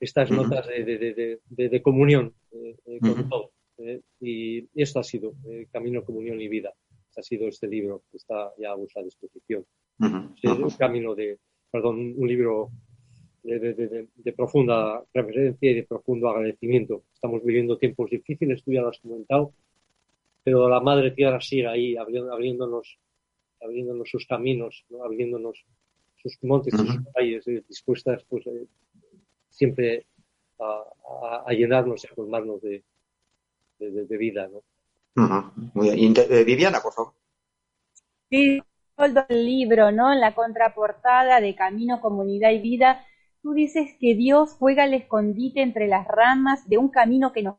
estas 0.00 0.30
notas 0.30 0.66
de, 0.66 1.38
de- 1.48 1.82
comunión 1.82 2.34
eh, 2.52 2.74
eh, 2.86 2.98
con 3.00 3.28
todo. 3.28 3.50
Eh, 3.78 4.00
y 4.20 4.66
esto 4.80 5.00
ha 5.00 5.04
sido 5.04 5.34
eh, 5.48 5.66
Camino, 5.72 6.04
Comunión 6.04 6.40
y 6.40 6.48
Vida. 6.48 6.72
Este 7.08 7.20
ha 7.20 7.22
sido 7.22 7.48
este 7.48 7.66
libro 7.68 8.02
que 8.10 8.16
está 8.18 8.52
ya 8.58 8.70
a 8.72 8.74
vuestra 8.74 9.02
disposición. 9.02 9.64
Ujú, 10.00 10.34
Sí, 10.40 10.48
ujú. 10.48 10.64
un 10.64 10.70
camino 10.70 11.14
de, 11.14 11.38
perdón, 11.70 12.14
un 12.16 12.28
libro 12.28 12.70
de, 13.42 13.58
de- 13.58 13.74
de- 13.74 14.08
de 14.14 14.32
profunda 14.32 15.02
reverencia 15.14 15.70
y 15.70 15.74
de 15.74 15.82
profundo 15.84 16.28
agradecimiento. 16.28 17.04
Estamos 17.14 17.42
viviendo 17.44 17.78
tiempos 17.78 18.10
difíciles, 18.10 18.62
tú 18.64 18.72
ya 18.72 18.82
lo 18.82 18.88
has 18.88 18.98
comentado, 18.98 19.52
pero 20.42 20.68
la 20.68 20.80
Madre 20.80 21.10
Tierra 21.12 21.40
sigue 21.40 21.66
ahí, 21.66 21.94
abri- 21.94 22.28
abriéndonos, 22.30 22.98
abriéndonos 23.60 24.08
sus 24.10 24.26
caminos, 24.26 24.84
¿no? 24.90 25.02
abriéndonos 25.04 25.64
sus 26.16 26.38
montes, 26.42 26.74
sus 26.74 26.88
Ujú. 26.96 27.04
valles, 27.14 27.46
eh, 27.48 27.62
dispuestas 27.68 28.24
pues, 28.28 28.46
eh, 28.48 28.66
siempre 29.48 30.06
a, 30.58 30.82
a- 31.22 31.44
a 31.46 31.52
llenarnos 31.52 32.04
y 32.04 32.08
a 32.08 32.14
colmarnos 32.14 32.60
de, 32.62 32.82
de- 33.78 33.90
de- 33.90 34.06
de 34.06 34.16
vida. 34.16 34.48
¿no? 34.48 34.62
Muy 35.74 35.90
bien. 35.90 36.14
Viviana, 36.46 36.80
por 36.80 36.92
favor. 36.92 37.14
Sí, 38.30 38.62
el 39.28 39.44
libro, 39.44 39.92
¿no? 39.92 40.12
En 40.12 40.20
la 40.20 40.34
contraportada 40.34 41.40
de 41.40 41.54
Camino, 41.54 42.00
Comunidad 42.00 42.50
y 42.50 42.60
Vida, 42.60 43.04
tú 43.42 43.52
dices 43.52 43.90
que 44.00 44.14
Dios 44.14 44.56
juega 44.58 44.84
al 44.84 44.94
escondite 44.94 45.62
entre 45.62 45.86
las 45.86 46.06
ramas 46.08 46.68
de 46.68 46.78
un 46.78 46.88
camino 46.88 47.32
que 47.32 47.42
nos 47.42 47.56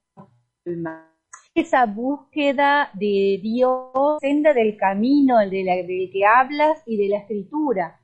calma. 0.64 1.14
Esa 1.54 1.86
búsqueda 1.86 2.92
de 2.94 3.40
Dios, 3.42 4.20
senda 4.20 4.54
del 4.54 4.78
camino, 4.78 5.40
el 5.40 5.50
de 5.50 5.64
la- 5.64 5.76
del 5.76 6.10
que 6.12 6.26
hablas 6.26 6.84
y 6.86 6.98
de 6.98 7.10
la 7.10 7.18
escritura. 7.20 8.00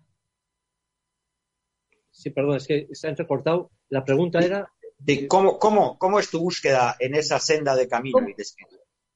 Sí, 2.12 2.30
perdón, 2.30 2.58
es 2.58 2.68
que 2.68 2.88
se 2.92 3.08
ha 3.08 3.10
entrecortado. 3.10 3.70
La 3.90 4.06
pregunta 4.06 4.40
era 4.40 4.72
De 5.06 5.28
cómo, 5.28 5.60
cómo, 5.60 5.98
¿Cómo 5.98 6.18
es 6.18 6.30
tu 6.30 6.40
búsqueda 6.40 6.96
en 6.98 7.16
esa 7.16 7.38
senda 7.38 7.76
de 7.76 7.90
camino 7.90 8.20
y 8.30 8.34
de? 8.34 8.44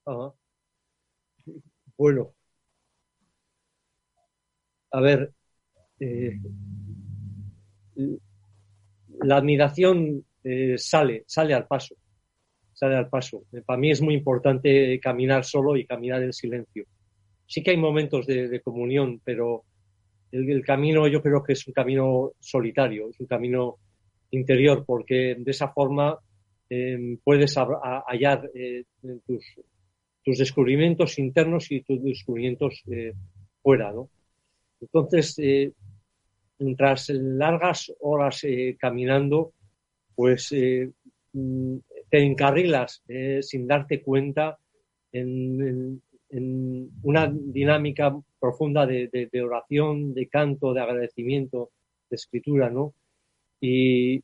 Ajá. 0.05 0.33
Bueno. 1.95 2.33
A 4.91 4.99
ver, 4.99 5.33
eh, 5.99 6.39
la 9.19 9.37
admiración 9.37 10.25
eh, 10.43 10.77
sale, 10.77 11.23
sale 11.25 11.53
al 11.53 11.67
paso, 11.67 11.95
sale 12.73 12.95
al 12.95 13.09
paso. 13.09 13.43
Eh, 13.53 13.61
para 13.65 13.79
mí 13.79 13.91
es 13.91 14.01
muy 14.01 14.13
importante 14.13 14.99
caminar 14.99 15.45
solo 15.45 15.77
y 15.77 15.85
caminar 15.85 16.21
en 16.21 16.33
silencio. 16.33 16.85
Sí 17.45 17.63
que 17.63 17.71
hay 17.71 17.77
momentos 17.77 18.27
de, 18.27 18.49
de 18.49 18.61
comunión, 18.61 19.21
pero 19.23 19.63
el, 20.31 20.49
el 20.49 20.65
camino 20.65 21.07
yo 21.07 21.21
creo 21.21 21.43
que 21.43 21.53
es 21.53 21.65
un 21.65 21.73
camino 21.73 22.33
solitario, 22.39 23.09
es 23.09 23.19
un 23.21 23.27
camino 23.27 23.77
interior, 24.31 24.83
porque 24.85 25.35
de 25.37 25.51
esa 25.51 25.69
forma 25.69 26.19
eh, 26.69 27.17
puedes 27.23 27.55
hallar 27.55 28.49
eh, 28.53 28.83
tus, 29.25 30.37
descubrimientos 30.37 31.17
internos 31.19 31.71
y 31.71 31.81
tus 31.81 32.03
descubrimientos 32.03 32.83
eh, 32.91 33.13
fuera, 33.61 33.91
¿no? 33.93 34.09
Entonces, 34.81 35.39
eh, 35.39 35.71
tras 36.75 37.09
largas 37.09 37.93
horas 38.01 38.41
caminando, 38.77 39.53
pues 40.15 40.53
mm, 41.33 41.77
te 42.09 42.19
encarrilas 42.23 43.03
sin 43.41 43.67
darte 43.67 44.01
cuenta 44.01 44.57
en, 45.11 46.01
una 47.03 47.31
dinámica 47.31 48.13
profunda 48.39 48.85
de- 48.85 49.07
de 49.31 49.41
oración, 49.41 50.13
de 50.13 50.27
canto, 50.27 50.73
de 50.73 50.81
agradecimiento, 50.81 51.71
de 52.09 52.15
escritura, 52.15 52.69
¿no? 52.69 52.93
Y, 53.59 54.17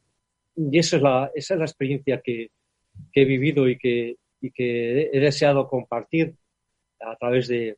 y 0.56 0.78
esa, 0.80 0.98
es 0.98 1.02
la, 1.02 1.32
esa 1.34 1.54
es 1.56 1.60
la 1.60 1.66
experiencia 1.66 2.22
que, 2.22 2.50
que 3.12 3.22
he 3.22 3.26
vivido 3.26 3.68
y 3.68 3.78
que, 3.78 4.18
y 4.42 4.52
que 4.52 5.10
he 5.12 5.20
deseado 5.20 5.68
compartir 5.68 6.36
a 7.00 7.16
través 7.18 7.48
de, 7.48 7.78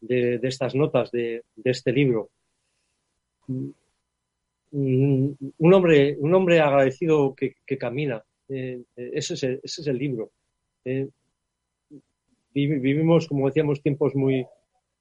de, 0.00 0.38
estas 0.42 0.74
notas 0.74 1.10
de, 1.10 1.42
de 1.56 1.70
este 1.70 1.92
libro. 1.92 2.30
Mm, 3.48 3.70
Un 5.58 5.74
hombre, 5.74 6.16
un 6.18 6.34
hombre 6.34 6.60
agradecido 6.60 7.34
que, 7.34 7.56
que 7.66 7.76
camina. 7.78 8.22
eh, 8.48 8.82
eh, 8.96 9.10
ese, 9.14 9.34
es 9.34 9.42
el, 9.42 9.60
ese 9.62 9.80
es 9.82 9.86
el 9.86 9.98
libro. 9.98 10.30
Eh, 10.84 11.08
vivi- 12.54 12.80
vivimos, 12.80 13.26
como 13.28 13.46
decíamos, 13.46 13.82
tiempos 13.82 14.14
muy, 14.14 14.46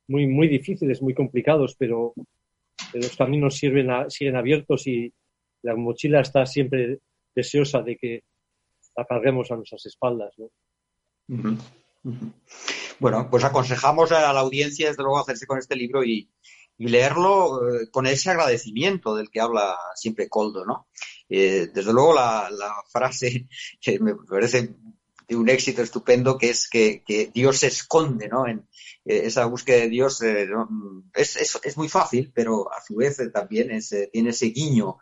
muy, 0.07 0.27
muy 0.27 0.47
difíciles, 0.47 1.01
muy 1.01 1.13
complicados, 1.13 1.75
pero 1.77 2.13
los 2.93 3.15
caminos 3.15 3.55
sirven 3.57 3.89
a- 3.91 4.09
siguen 4.09 4.35
abiertos 4.35 4.87
y 4.87 5.11
la 5.63 5.75
mochila 5.75 6.21
está 6.21 6.45
siempre 6.45 6.99
deseosa 7.35 7.81
de 7.81 7.97
que 7.97 8.23
la 8.95 9.05
carguemos 9.05 9.51
a 9.51 9.55
nuestras 9.55 9.85
espaldas. 9.85 10.33
¿no? 10.37 10.49
Bueno, 12.99 13.27
pues 13.29 13.43
aconsejamos 13.43 14.11
a 14.11 14.33
la 14.33 14.39
audiencia, 14.39 14.89
desde 14.89 15.03
luego, 15.03 15.19
hacerse 15.19 15.45
con 15.45 15.57
este 15.57 15.75
libro 15.75 16.03
y, 16.03 16.29
leerlo 16.77 17.69
eh, 17.69 17.91
con 17.91 18.07
ese 18.07 18.31
agradecimiento 18.31 19.15
del 19.15 19.29
que 19.29 19.39
habla 19.39 19.77
siempre 19.93 20.27
Coldo, 20.27 20.65
¿no? 20.65 20.87
Eh, 21.29 21.69
desde 21.71 21.93
luego, 21.93 22.15
la, 22.15 22.49
frase 22.91 23.47
que 23.81 23.99
me 23.99 24.15
parece 24.15 24.73
de 25.27 25.35
un 25.35 25.47
éxito 25.47 25.83
estupendo, 25.83 26.39
que 26.39 26.49
es 26.49 26.67
que, 26.67 27.03
Dios 27.33 27.57
se 27.59 27.67
esconde, 27.67 28.27
¿no? 28.27 28.47
En 28.47 28.67
eh, 29.05 29.21
esa 29.25 29.45
búsqueda 29.45 29.81
de 29.81 29.89
Dios 29.89 30.23
es, 30.23 31.77
muy 31.77 31.87
fácil, 31.87 32.31
pero 32.33 32.71
a 32.73 32.81
su 32.81 32.95
vez 32.95 33.17
también 33.31 33.79
tiene 34.11 34.29
ese 34.31 34.45
guiño 34.47 34.97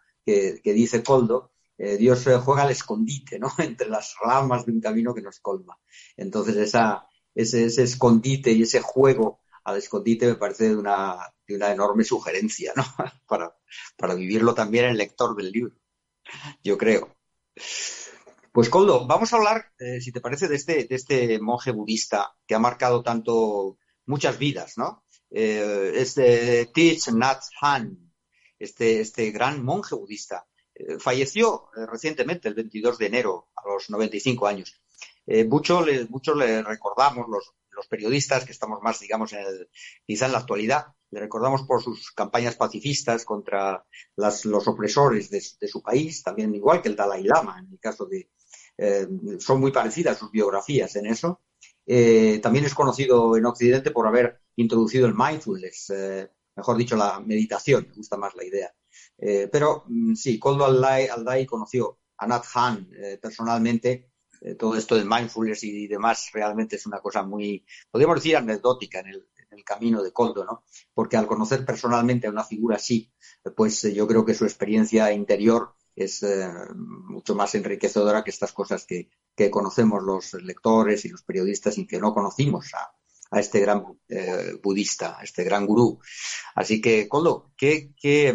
que, 0.61 0.73
dice 0.73 1.03
Coldo, 1.03 1.51
eh, 1.77 1.97
Dios 1.97 2.25
juega 2.43 2.63
al 2.63 2.71
escondite, 2.71 3.39
¿no? 3.39 3.51
Entre 3.57 3.89
las 3.89 4.15
ramas 4.21 4.65
de 4.65 4.71
un 4.71 4.81
camino 4.81 5.13
que 5.13 5.21
nos 5.21 5.39
colma. 5.39 5.77
Entonces, 6.17 6.55
esa, 6.57 7.07
ese, 7.33 7.65
ese 7.65 7.83
escondite 7.83 8.51
y 8.51 8.63
ese 8.63 8.81
juego 8.81 9.41
al 9.63 9.77
escondite 9.77 10.27
me 10.27 10.35
parece 10.35 10.69
de 10.69 10.75
una, 10.75 11.17
de 11.47 11.55
una 11.55 11.71
enorme 11.71 12.03
sugerencia, 12.03 12.73
¿no? 12.75 12.83
Para, 13.27 13.55
para 13.97 14.15
vivirlo 14.15 14.53
también 14.53 14.85
el 14.85 14.97
lector 14.97 15.35
del 15.35 15.51
libro, 15.51 15.75
yo 16.63 16.77
creo. 16.77 17.15
Pues 18.51 18.69
Coldo, 18.69 19.05
vamos 19.05 19.31
a 19.31 19.37
hablar, 19.37 19.71
eh, 19.77 20.01
si 20.01 20.11
te 20.11 20.21
parece, 20.21 20.47
de 20.47 20.55
este, 20.55 20.85
de 20.85 20.95
este 20.95 21.39
monje 21.39 21.71
budista 21.71 22.35
que 22.47 22.55
ha 22.55 22.59
marcado 22.59 23.03
tanto 23.03 23.77
muchas 24.05 24.39
vidas, 24.39 24.73
¿no? 24.77 25.03
Eh, 25.29 25.91
este 25.95 26.71
Thich 26.73 27.11
Nhat 27.11 27.43
este, 28.59 29.01
este 29.01 29.31
gran 29.31 29.63
monje 29.63 29.95
budista. 29.95 30.45
Eh, 30.75 30.99
falleció 30.99 31.69
eh, 31.75 31.85
recientemente, 31.85 32.47
el 32.47 32.55
22 32.55 32.97
de 32.97 33.05
enero, 33.07 33.49
a 33.55 33.67
los 33.67 33.89
95 33.89 34.47
años. 34.47 34.81
Eh, 35.25 35.45
mucho, 35.45 35.81
le, 35.81 36.05
mucho 36.05 36.35
le 36.35 36.61
recordamos, 36.63 37.27
los, 37.29 37.53
los 37.71 37.87
periodistas 37.87 38.45
que 38.45 38.51
estamos 38.51 38.79
más, 38.81 38.99
digamos, 38.99 39.33
en 39.33 39.39
el, 39.39 39.69
quizá 40.05 40.25
en 40.25 40.33
la 40.33 40.39
actualidad, 40.39 40.87
le 41.11 41.19
recordamos 41.19 41.63
por 41.63 41.81
sus 41.81 42.11
campañas 42.11 42.55
pacifistas 42.55 43.25
contra 43.25 43.85
las, 44.15 44.45
los 44.45 44.67
opresores 44.67 45.29
de, 45.29 45.43
de, 45.59 45.67
su 45.67 45.81
país, 45.81 46.23
también 46.23 46.53
igual 46.53 46.81
que 46.81 46.89
el 46.89 46.95
Dalai 46.95 47.23
Lama, 47.23 47.59
en 47.59 47.71
el 47.71 47.79
caso 47.79 48.05
de... 48.05 48.29
Eh, 48.77 49.07
son 49.39 49.59
muy 49.59 49.71
parecidas 49.71 50.17
sus 50.17 50.31
biografías 50.31 50.95
en 50.95 51.07
eso. 51.07 51.41
Eh, 51.85 52.39
también 52.41 52.65
es 52.65 52.75
conocido 52.75 53.35
en 53.35 53.45
Occidente 53.45 53.91
por 53.91 54.07
haber 54.07 54.39
introducido 54.55 55.07
el 55.07 55.15
mindfulness, 55.15 55.89
eh, 55.89 56.29
mejor 56.59 56.77
dicho, 56.77 56.95
la 56.95 57.19
meditación, 57.19 57.87
me 57.89 57.95
gusta 57.95 58.17
más 58.17 58.35
la 58.35 58.45
idea. 58.45 58.73
pero 59.51 59.83
mm, 59.87 60.15
sí, 60.15 60.39
Koldo 60.39 60.65
Aldai, 60.65 61.45
conoció 61.45 61.99
a 62.17 62.27
Nat 62.27 62.45
Han 62.53 62.89
personalmente 63.21 64.09
eh, 64.41 64.55
todo 64.55 64.75
esto 64.75 64.95
del 64.95 65.09
mindfulness 65.09 65.63
y 65.63 65.87
demás 65.87 66.29
realmente 66.33 66.77
es 66.77 66.85
una 66.85 66.99
cosa 67.01 67.23
muy, 67.23 67.65
podríamos 67.91 68.17
decir, 68.17 68.37
anecdótica 68.37 68.99
en 68.99 69.07
el, 69.07 69.25
camino 69.65 70.01
de 70.01 70.13
Coldo, 70.13 70.45
¿no? 70.45 70.63
Porque 70.93 71.17
al 71.17 71.27
conocer 71.27 71.65
personalmente 71.65 72.25
a 72.25 72.31
una 72.31 72.45
figura 72.45 72.77
así, 72.77 73.11
pues 73.55 73.83
eh, 73.83 73.93
yo 73.93 74.07
creo 74.07 74.25
que 74.25 74.33
su 74.33 74.45
experiencia 74.45 75.11
interior 75.11 75.75
es 75.95 76.23
eh, 76.23 76.49
mucho 76.73 77.35
más 77.35 77.53
enriquecedora 77.55 78.23
que 78.23 78.31
estas 78.31 78.53
cosas 78.53 78.85
que, 78.87 79.11
que, 79.35 79.51
conocemos 79.51 80.01
los 80.01 80.33
lectores 80.41 81.03
y 81.05 81.09
los 81.09 81.23
periodistas 81.23 81.77
y 81.77 81.85
que 81.85 81.99
no 81.99 82.13
conocimos 82.13 82.73
a, 82.73 82.89
a 83.31 83.39
este 83.39 83.59
gran 83.59 83.83
eh, 84.07 84.53
budista, 84.63 85.19
a 85.19 85.23
este 85.23 85.43
gran 85.43 85.65
gurú. 85.65 85.99
Así 86.55 86.81
que, 86.81 87.07
Coldo, 87.07 87.51
¿qué, 87.55 87.91
qué, 87.99 88.33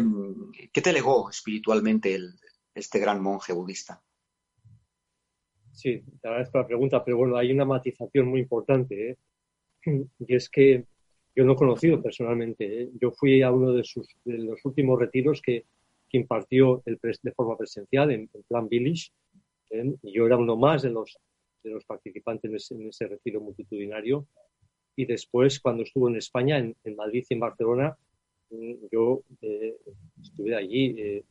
qué 0.71 0.81
te 0.81 0.93
legó 0.93 1.29
espiritualmente 1.29 2.15
el, 2.15 2.33
este 2.73 2.99
gran 2.99 3.21
monje 3.21 3.53
budista? 3.53 4.01
Sí, 5.71 6.01
te 6.21 6.27
agradezco 6.27 6.57
la 6.57 6.67
pregunta, 6.67 7.03
pero 7.03 7.17
bueno, 7.17 7.35
hay 7.35 7.51
una 7.51 7.65
matización 7.65 8.27
muy 8.27 8.39
importante, 8.39 9.09
¿eh? 9.09 9.17
y 10.19 10.35
es 10.35 10.49
que 10.49 10.85
yo 11.35 11.43
no 11.43 11.53
he 11.53 11.57
conocido 11.57 12.01
personalmente. 12.01 12.83
¿eh? 12.83 12.89
Yo 12.99 13.11
fui 13.11 13.41
a 13.41 13.51
uno 13.51 13.73
de, 13.73 13.83
sus, 13.83 14.07
de 14.23 14.37
los 14.37 14.63
últimos 14.63 14.99
retiros 14.99 15.41
que, 15.41 15.65
que 16.09 16.17
impartió 16.17 16.81
el 16.85 16.97
de 17.01 17.31
forma 17.33 17.57
presencial 17.57 18.11
en, 18.11 18.29
en 18.33 18.43
Plan 18.43 18.69
Village, 18.69 19.09
¿eh? 19.71 19.93
y 20.01 20.13
yo 20.13 20.25
era 20.25 20.37
uno 20.37 20.55
más 20.55 20.83
de 20.83 20.91
los, 20.91 21.17
de 21.63 21.71
los 21.71 21.83
participantes 21.85 22.49
en 22.49 22.55
ese, 22.55 22.75
en 22.75 22.87
ese, 22.87 23.07
retiro 23.07 23.41
multitudinario. 23.41 24.27
Y 24.95 25.05
después, 25.05 25.59
cuando 25.59 25.83
estuvo 25.83 26.07
en 26.07 26.15
España, 26.15 26.57
en, 26.57 26.95
Madrid 26.95 27.25
y 27.29 27.33
en 27.33 27.39
Barcelona, 27.39 27.97
yo 28.91 29.21
eh, 29.41 29.75
estuve 30.21 30.55
allí 30.55 30.95
eh, 30.97 31.23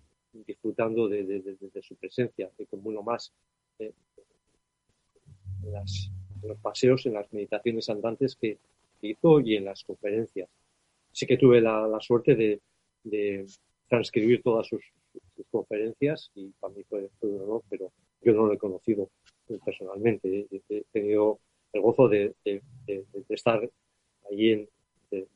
disfrutando 0.47 1.09
de, 1.09 1.25
de, 1.25 1.40
de, 1.40 1.83
su 1.83 1.94
presencia, 1.97 2.50
como 2.68 2.90
uno 2.90 3.02
más 3.02 3.33
eh, 3.78 3.92
en, 5.62 5.73
los 6.49 6.59
paseos, 6.61 7.06
en 7.06 7.14
las 7.14 7.33
meditaciones 7.33 7.88
andantes 7.88 8.37
que 8.37 8.59
hizo 9.00 9.40
y 9.40 9.56
en 9.56 9.64
las 9.64 9.83
conferencias. 9.85 10.49
Sí 11.12 11.26
que 11.26 11.38
tuve 11.38 11.61
la, 11.61 11.87
la 11.87 12.00
suerte 12.00 12.35
de, 12.35 12.61
de, 13.04 13.47
transcribir 13.88 14.42
todas 14.42 14.66
sus, 14.66 14.83
conferencias 15.50 16.33
y 16.35 16.49
para 16.59 16.75
mí 16.75 16.83
fue, 16.88 17.09
fue, 17.21 17.28
un 17.28 17.42
honor, 17.42 17.62
pero 17.68 17.92
yo 18.23 18.33
no 18.33 18.47
lo 18.47 18.54
he 18.54 18.59
conocido 18.59 19.09
personalmente. 19.64 20.49
He 20.68 20.83
tenido 20.92 21.38
el 21.75 21.83
gozo 21.83 22.09
de, 22.09 22.35
de 22.45 23.04
estar 23.28 23.61
allí 24.31 24.52
en, 24.52 24.69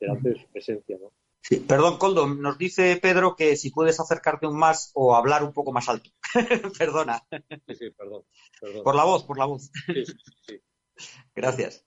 delante 0.01 0.31
de 0.31 0.39
su 0.39 0.47
presencia. 0.49 0.99
¿no? 1.01 1.13
Sí, 1.41 1.61
perdón, 1.61 1.99
Coldo, 1.99 2.27
nos 2.27 2.59
dice 2.59 2.99
Pedro 3.01 3.35
que 3.37 3.57
si 3.57 3.71
puedes 3.71 3.99
acercarte 4.01 4.47
un 4.47 4.59
más 4.59 4.91
o 4.95 5.15
hablar 5.15 5.43
un 5.45 5.53
poco 5.53 5.73
más 5.73 5.89
alto. 5.89 6.11
Perdona. 6.79 7.23
Sí, 7.69 7.75
sí, 7.75 7.91
perdón, 7.91 8.25
perdón, 8.61 8.85
Por 8.85 8.95
la 8.95 9.05
voz, 9.05 9.25
por 9.25 9.39
la 9.39 9.47
voz. 9.47 9.71
Sí, 9.87 10.05
sí, 10.47 10.61
Gracias. 11.35 11.87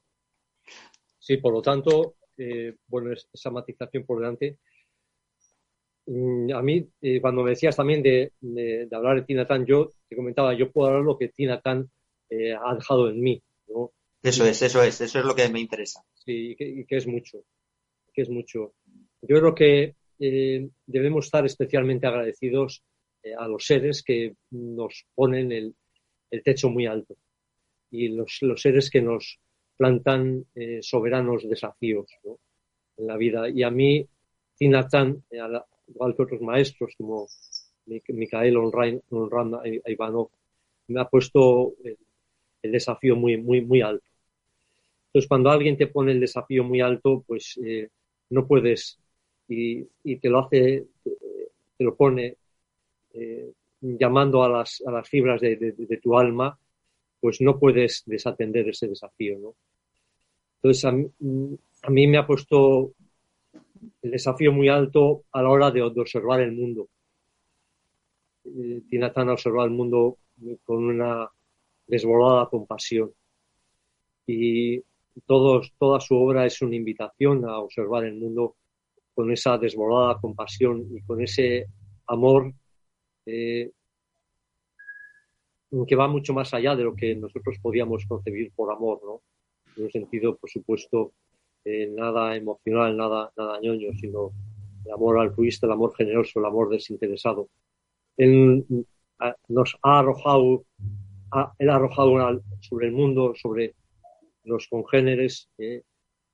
Sí, 1.20 1.38
por 1.38 1.54
lo 1.54 1.62
tanto, 1.62 2.16
eh, 2.38 2.76
bueno, 2.88 3.12
esa 3.14 3.52
matización 3.52 4.06
por 4.06 4.20
delante. 4.20 4.58
Mm, 6.08 6.52
a 6.54 6.62
mí, 6.64 6.90
eh, 7.02 7.22
cuando 7.22 7.44
me 7.44 7.52
decías 7.52 7.76
también 7.76 8.02
de, 8.02 8.34
de, 8.40 8.88
de, 8.88 8.96
hablar 8.96 9.18
de 9.18 9.24
Tina 9.24 9.46
Tan, 9.48 9.66
yo 9.66 9.92
te 10.10 10.16
comentaba, 10.16 10.54
yo 10.56 10.72
puedo 10.72 10.88
hablar 10.88 11.04
lo 11.04 11.18
que 11.18 11.30
Tina 11.30 11.62
Tan 11.62 11.92
eh, 12.30 12.54
ha 12.54 12.74
dejado 12.74 13.10
en 13.10 13.22
mí. 13.22 13.44
¿no? 13.68 13.92
Eso 14.24 14.46
es, 14.46 14.62
eso 14.62 14.84
es, 14.84 15.02
eso 15.02 15.20
es 15.20 15.26
lo 15.26 15.34
que 15.34 15.50
me 15.50 15.60
interesa. 15.60 16.04
Sí, 16.14 16.52
y 16.52 16.56
que, 16.56 16.68
y 16.68 16.86
que 16.86 16.98
es 16.98 17.08
mucho, 17.08 17.44
que 18.14 18.22
es 18.22 18.30
mucho. 18.30 18.76
Yo 19.22 19.40
creo 19.40 19.56
que 19.56 19.96
eh, 20.20 20.70
debemos 20.86 21.26
estar 21.26 21.44
especialmente 21.46 22.06
agradecidos 22.06 22.84
eh, 23.24 23.34
a 23.34 23.48
los 23.48 23.66
seres 23.66 24.04
que 24.04 24.36
nos 24.52 25.08
ponen 25.16 25.52
el, 25.52 25.76
el 26.30 26.44
techo 26.44 26.70
muy 26.70 26.86
alto 26.86 27.16
y 27.90 28.10
los, 28.10 28.38
los, 28.42 28.62
seres 28.62 28.92
que 28.92 29.02
nos 29.02 29.40
plantan 29.76 30.46
eh, 30.54 30.80
soberanos 30.84 31.50
desafíos 31.50 32.12
¿no? 32.24 32.38
en 32.98 33.08
la 33.08 33.18
vida. 33.18 33.50
Y 33.50 33.64
a 33.64 33.72
mí, 33.72 34.08
Tinatán, 34.56 35.24
igual 35.88 36.16
que 36.16 36.22
otros 36.22 36.42
maestros 36.42 36.94
como 36.96 37.28
Mikhail 37.88 38.58
Onran 38.58 39.02
Ivanov, 39.88 40.30
me 40.88 41.02
ha 41.02 41.10
puesto 41.10 41.74
el, 41.84 41.98
el, 42.62 42.72
desafío 42.72 43.16
muy, 43.16 43.38
muy, 43.38 43.62
muy 43.62 43.82
alto. 43.82 44.11
Entonces, 45.12 45.28
cuando 45.28 45.50
alguien 45.50 45.76
te 45.76 45.88
pone 45.88 46.14
el 46.14 46.22
desafío 46.22 46.64
muy 46.64 46.80
alto, 46.80 47.22
pues 47.28 47.60
eh, 47.66 47.90
no 48.30 48.48
puedes 48.48 48.98
y, 49.50 49.84
te 50.18 50.30
lo 50.30 50.40
hace, 50.40 50.86
te 51.78 51.84
lo 51.84 51.98
pone 51.98 52.38
eh, 53.14 53.52
llamando 53.82 54.42
a 54.42 54.48
las, 54.48 54.82
a 54.88 54.92
las 54.92 55.10
fibras 55.10 55.42
de, 55.42 55.58
de, 55.58 55.98
tu 55.98 56.18
alma, 56.18 56.58
pues 57.20 57.42
no 57.42 57.60
puedes 57.60 58.04
desatender 58.06 58.70
ese 58.70 58.88
desafío, 58.88 59.38
¿no? 59.38 59.56
Entonces, 60.64 60.86
a 60.86 61.90
mí, 61.90 62.08
me 62.08 62.18
ha 62.18 62.26
puesto 62.26 62.94
el 64.02 64.12
desafío 64.12 64.54
muy 64.54 64.70
alto 64.70 65.26
a 65.34 65.42
la 65.42 65.50
hora 65.50 65.72
de, 65.72 65.82
de 65.82 66.02
observar 66.02 66.40
el 66.40 66.54
mundo. 66.54 66.88
Eh, 68.46 68.82
Tinatán 68.90 69.28
ha 69.28 69.34
observado 69.34 69.66
el 69.66 69.74
mundo 69.74 70.20
con 70.64 70.86
una 70.86 71.30
desbordada 71.86 72.48
compasión. 72.48 73.12
Y 74.26 74.82
toda 75.26 76.00
su 76.00 76.16
obra 76.16 76.46
es 76.46 76.62
una 76.62 76.76
invitación 76.76 77.46
a 77.46 77.60
observar 77.60 78.06
el 78.06 78.16
mundo 78.16 78.56
con 79.14 79.32
esa 79.32 79.58
desbordada 79.58 80.20
compasión 80.20 80.88
y 80.92 81.02
con 81.02 81.22
ese 81.22 81.68
amor 82.08 82.54
eh, 83.26 83.72
que 85.88 85.96
va 85.96 86.08
mucho 86.08 86.34
más 86.34 86.54
allá 86.54 86.76
de 86.76 86.84
lo 86.84 86.96
que 86.96 87.16
nosotros 87.16 87.58
podíamos 87.62 88.06
concebir 88.06 88.52
por 88.54 88.72
amor, 88.72 89.02
¿no? 89.06 89.22
En 89.78 89.86
un 89.86 89.92
sentido, 89.92 90.36
por 90.36 90.50
supuesto, 90.50 91.14
eh, 91.64 91.88
nada 91.88 92.36
emocional, 92.36 92.96
nada, 92.98 93.32
nada 93.38 93.60
ñoño, 93.62 93.94
sino 93.94 94.32
el 94.86 94.92
amor 94.92 95.20
altruista, 95.20 95.66
el 95.66 95.74
amor 95.74 95.96
generoso, 95.96 96.40
el 96.40 96.46
amor 96.46 96.70
desinteresado. 96.70 97.48
Él 98.18 98.66
a, 99.20 99.36
nos 99.48 99.78
ha 99.84 100.00
arrojado, 100.00 100.66
ha, 101.32 101.54
arrojado 101.60 102.42
sobre 102.60 102.88
el 102.88 102.94
mundo, 102.94 103.34
sobre 103.36 103.76
los 104.44 104.68
congéneres, 104.68 105.50
eh, 105.58 105.84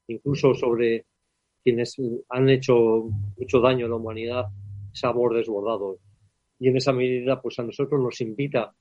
incluso 0.08 0.54
sobre 0.54 1.06
quienes 1.64 1.96
han 2.30 2.50
hecho 2.50 3.10
mucho 3.38 3.60
daño 3.60 3.86
a 3.86 3.90
la 3.90 3.96
humanidad, 3.96 4.46
ese 4.94 5.08
amor 5.08 5.36
desbordado. 5.36 6.00
Y 6.60 6.70
en 6.70 6.78
esa 6.78 6.94
medida, 6.94 7.42
pues 7.42 7.60
a 7.60 7.64
nosotros 7.64 8.02
nos 8.02 8.20
invita 8.22 8.74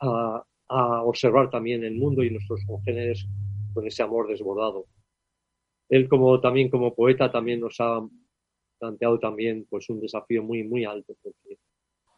a, 0.00 0.44
a 0.68 1.02
observar 1.02 1.50
también 1.50 1.84
el 1.84 1.94
mundo 1.94 2.22
y 2.22 2.30
nuestros 2.30 2.64
congéneres 2.66 3.26
con 3.74 3.86
ese 3.86 4.02
amor 4.02 4.28
desbordado. 4.28 4.86
Él 5.88 6.08
como 6.08 6.40
también 6.40 6.70
como 6.70 6.94
poeta 6.94 7.30
también 7.30 7.60
nos 7.60 7.76
ha 7.80 8.00
planteado 8.78 9.18
también 9.18 9.66
pues 9.68 9.88
un 9.90 10.00
desafío 10.00 10.42
muy 10.42 10.64
muy 10.64 10.84
alto 10.84 11.14
porque 11.22 11.58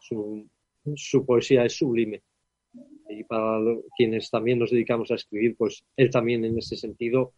su, 0.01 0.49
su 0.95 1.27
poesía 1.27 1.65
es 1.65 1.77
sublime 1.77 2.23
y 3.09 3.25
para 3.25 3.61
quienes 3.97 4.31
también 4.31 4.59
nos 4.59 4.71
dedicamos 4.71 5.11
a 5.11 5.15
escribir 5.15 5.57
pues 5.57 5.85
él 5.97 6.11
también 6.11 6.45
en 6.45 6.59
ese 6.59 6.77
sentido 6.77 7.33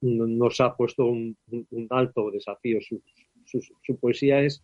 nos 0.00 0.60
ha 0.60 0.74
puesto 0.76 1.06
un, 1.06 1.36
un 1.50 1.86
alto 1.90 2.30
desafío. 2.30 2.80
Su, 2.80 3.02
su, 3.44 3.60
su, 3.82 3.96
poesía 3.98 4.40
es 4.40 4.62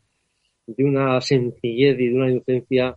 de 0.66 0.84
una 0.84 1.20
sencillez 1.20 1.98
y 1.98 2.08
de 2.08 2.14
una 2.14 2.30
inocencia 2.30 2.96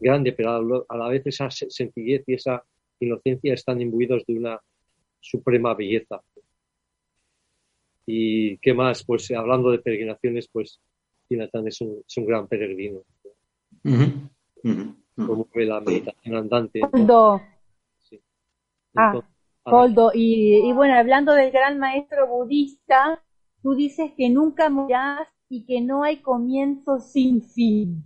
grande, 0.00 0.32
pero 0.32 0.84
a 0.88 0.96
la 0.96 1.08
vez 1.08 1.26
esa 1.26 1.50
sencillez 1.50 2.24
y 2.26 2.34
esa 2.34 2.62
inocencia 3.00 3.54
están 3.54 3.80
imbuidos 3.80 4.24
de 4.26 4.34
una 4.38 4.58
suprema 5.20 5.74
belleza. 5.74 6.20
Y 8.06 8.58
qué 8.58 8.74
más, 8.74 9.04
pues 9.04 9.30
hablando 9.30 9.70
de 9.70 9.78
peregrinaciones, 9.78 10.48
pues 10.48 10.80
Jonathan 11.28 11.68
es 11.68 11.80
un, 11.80 12.02
es 12.06 12.16
un 12.16 12.26
gran 12.26 12.46
peregrino. 12.48 13.02
Uh 13.84 13.90
-huh. 13.90 14.30
Uh 14.62 14.68
-huh. 14.68 15.03
Promueve 15.16 15.64
la 15.66 15.80
meditación 15.80 16.36
andante. 16.36 16.80
Coldo, 16.80 17.40
Ah, 18.96 19.10
Entonces, 19.12 19.30
ah, 19.64 19.70
Coldo, 19.70 20.10
y, 20.14 20.68
y 20.68 20.72
bueno, 20.72 20.94
hablando 20.94 21.32
del 21.34 21.50
gran 21.50 21.78
maestro 21.78 22.28
budista, 22.28 23.22
tú 23.62 23.74
dices 23.74 24.12
que 24.16 24.28
nunca 24.30 24.68
morirás 24.70 25.28
y 25.48 25.64
que 25.66 25.80
no 25.80 26.04
hay 26.04 26.18
comienzo 26.22 27.00
sin 27.00 27.42
fin. 27.42 28.04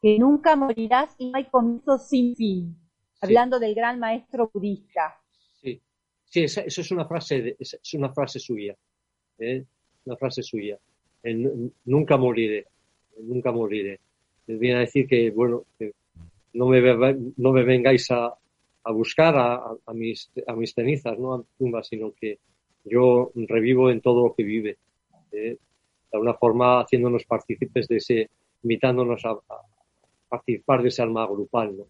Que 0.00 0.18
nunca 0.18 0.56
morirás 0.56 1.14
y 1.18 1.30
no 1.30 1.38
hay 1.38 1.46
comienzo 1.46 1.98
sin 1.98 2.36
fin. 2.36 2.76
Hablando 3.20 3.58
del 3.58 3.74
gran 3.74 3.98
maestro 3.98 4.50
budista. 4.52 5.18
Sí, 5.60 5.80
sí, 6.26 6.44
esa, 6.44 6.60
esa 6.62 6.80
es 6.82 6.90
una 6.90 7.06
frase, 7.06 7.40
de- 7.42 7.56
esa 7.58 7.78
es 7.82 7.94
una 7.94 8.12
frase 8.12 8.38
suya, 8.38 8.76
¿eh? 9.38 9.64
una 10.04 10.16
frase 10.16 10.42
suya. 10.42 10.78
Nu- 11.22 11.72
nunca 11.86 12.18
moriré, 12.18 12.66
nunca 13.22 13.50
moriré. 13.50 13.98
Les 14.46 14.58
viene 14.58 14.76
a 14.76 14.80
decir 14.80 15.06
que, 15.06 15.30
bueno, 15.30 15.64
no 16.52 16.66
me, 16.68 16.80
no 17.36 17.52
me 17.52 17.62
vengáis 17.64 18.10
a, 18.10 18.32
a 18.84 18.92
buscar 18.92 19.34
a, 19.36 19.92
mis, 19.94 20.30
a 20.46 20.54
mis 20.54 20.72
cenizas, 20.74 21.18
no 21.18 21.34
a 21.34 21.38
mi 21.38 21.44
tumba, 21.58 21.82
sino 21.82 22.12
que 22.12 22.38
yo 22.84 23.32
revivo 23.34 23.90
en 23.90 24.00
todo 24.00 24.26
lo 24.28 24.34
que 24.34 24.42
vive. 24.44 24.76
¿eh? 25.32 25.56
De 25.56 25.58
alguna 26.12 26.34
forma 26.34 26.80
haciéndonos 26.80 27.24
partícipes 27.24 27.88
de 27.88 27.96
ese, 27.96 28.30
invitándonos 28.62 29.24
a, 29.24 29.36
participar 30.28 30.82
de 30.82 30.88
ese 30.88 31.02
alma 31.02 31.26
grupal, 31.26 31.76
¿no? 31.76 31.86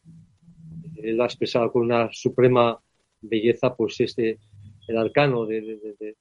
él 0.96 1.20
ha 1.20 1.24
expresado 1.24 1.70
con 1.72 1.82
una 1.82 2.08
suprema 2.12 2.78
belleza, 3.22 3.74
pues 3.74 4.00
este, 4.00 4.38
el 4.88 4.96
arcano 4.98 5.44
de, 5.46 5.60
de- 5.60 6.14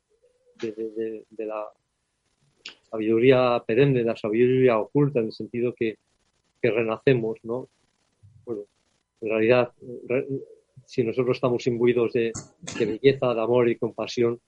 de- 0.59 1.45
la 1.45 1.65
sabiduría 2.89 3.61
perenne, 3.65 4.03
la 4.03 4.15
sabiduría 4.15 4.77
oculta, 4.79 5.19
en 5.19 5.25
el 5.27 5.31
sentido 5.33 5.73
que, 5.73 5.97
que 6.63 6.71
renacemos, 6.71 7.37
¿no? 7.43 7.67
Bueno, 8.45 8.61
en 9.19 9.29
realidad, 9.29 9.73
re- 10.07 10.25
si 10.85 11.03
nosotros 11.03 11.35
estamos 11.37 11.67
imbuidos 11.67 12.13
de, 12.13 12.31
de 12.77 12.85
belleza, 12.85 13.33
de 13.33 13.41
amor 13.41 13.67
y 13.69 13.75
compasión, 13.75 14.39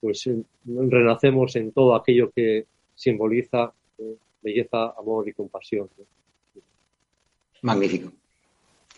pues 0.00 0.26
eh, 0.26 0.42
renacemos 0.66 1.54
en 1.54 1.70
todo 1.70 1.94
aquello 1.94 2.32
que 2.34 2.66
simboliza 2.96 3.72
eh, 3.98 4.16
belleza, 4.42 4.90
amor 4.98 5.28
y 5.28 5.32
compasión. 5.34 5.88
¿no? 5.96 6.04
Magnífico. 7.62 8.10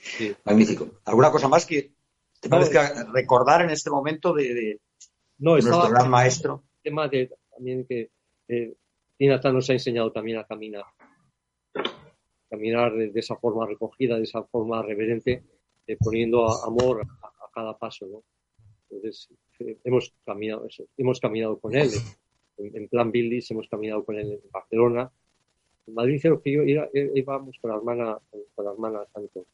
Sí. 0.00 0.34
Magnífico. 0.44 0.88
¿Alguna 1.04 1.30
cosa 1.30 1.48
más 1.48 1.66
que 1.66 1.90
te 2.40 2.48
No, 2.48 2.56
parezca 2.56 3.04
recordar 3.12 3.60
en 3.62 3.70
este 3.70 3.90
momento 3.90 4.32
de, 4.32 4.54
de 4.54 4.80
No, 5.38 5.52
nuestro 5.52 5.90
gran 5.90 6.08
maestro? 6.10 6.62
tema 6.82 7.08
de 7.08 7.30
también 7.50 7.84
que 7.86 8.08
eh, 8.48 8.74
Tinata 9.18 9.52
nos 9.52 9.68
ha 9.68 9.74
enseñado 9.74 10.10
también 10.12 10.38
a 10.38 10.44
caminar. 10.44 10.84
Caminar 12.54 12.94
de, 12.94 13.10
de 13.10 13.20
esa 13.20 13.36
forma 13.36 13.66
recogida, 13.66 14.16
de 14.16 14.22
esa 14.24 14.42
forma 14.44 14.82
reverente, 14.82 15.42
eh, 15.86 15.96
poniendo 15.98 16.46
a- 16.46 16.66
amor 16.66 17.02
a, 17.22 17.26
a 17.26 17.50
cada 17.52 17.76
paso, 17.76 18.06
¿no? 18.06 18.22
Entonces, 18.90 19.28
eh, 19.60 19.76
hemos 19.84 20.12
caminado 20.24 20.66
eso, 20.66 20.84
hemos 20.96 21.18
caminado 21.20 21.58
con 21.58 21.74
él 21.74 21.90
en, 22.58 22.76
en 22.76 22.88
plan 22.88 23.10
Bildis, 23.10 23.50
hemos 23.50 23.68
caminado 23.68 24.04
con 24.04 24.16
él 24.16 24.32
en 24.32 24.50
Barcelona. 24.52 25.10
En 25.86 25.94
Madrid 25.94 26.18
creo 26.22 26.40
que 26.40 26.52
yo 26.52 26.62
iba- 26.62 26.88
eh, 26.94 27.10
íbamos 27.14 27.58
con 27.60 27.70
la 27.70 27.76
hermana, 27.76 28.18
con 28.54 28.64
la 28.64 28.70
hermana 28.72 29.04
Santo. 29.12 29.44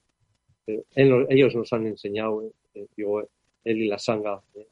Pero 0.64 0.84
él- 0.94 1.26
ellos 1.30 1.54
nos 1.56 1.72
han 1.72 1.86
enseñado, 1.86 2.42
eh, 2.44 2.52
eh, 2.74 2.86
digo, 2.96 3.22
él 3.64 3.78
y 3.82 3.86
la 3.88 3.98
sanga, 3.98 4.42
eh, 4.54 4.66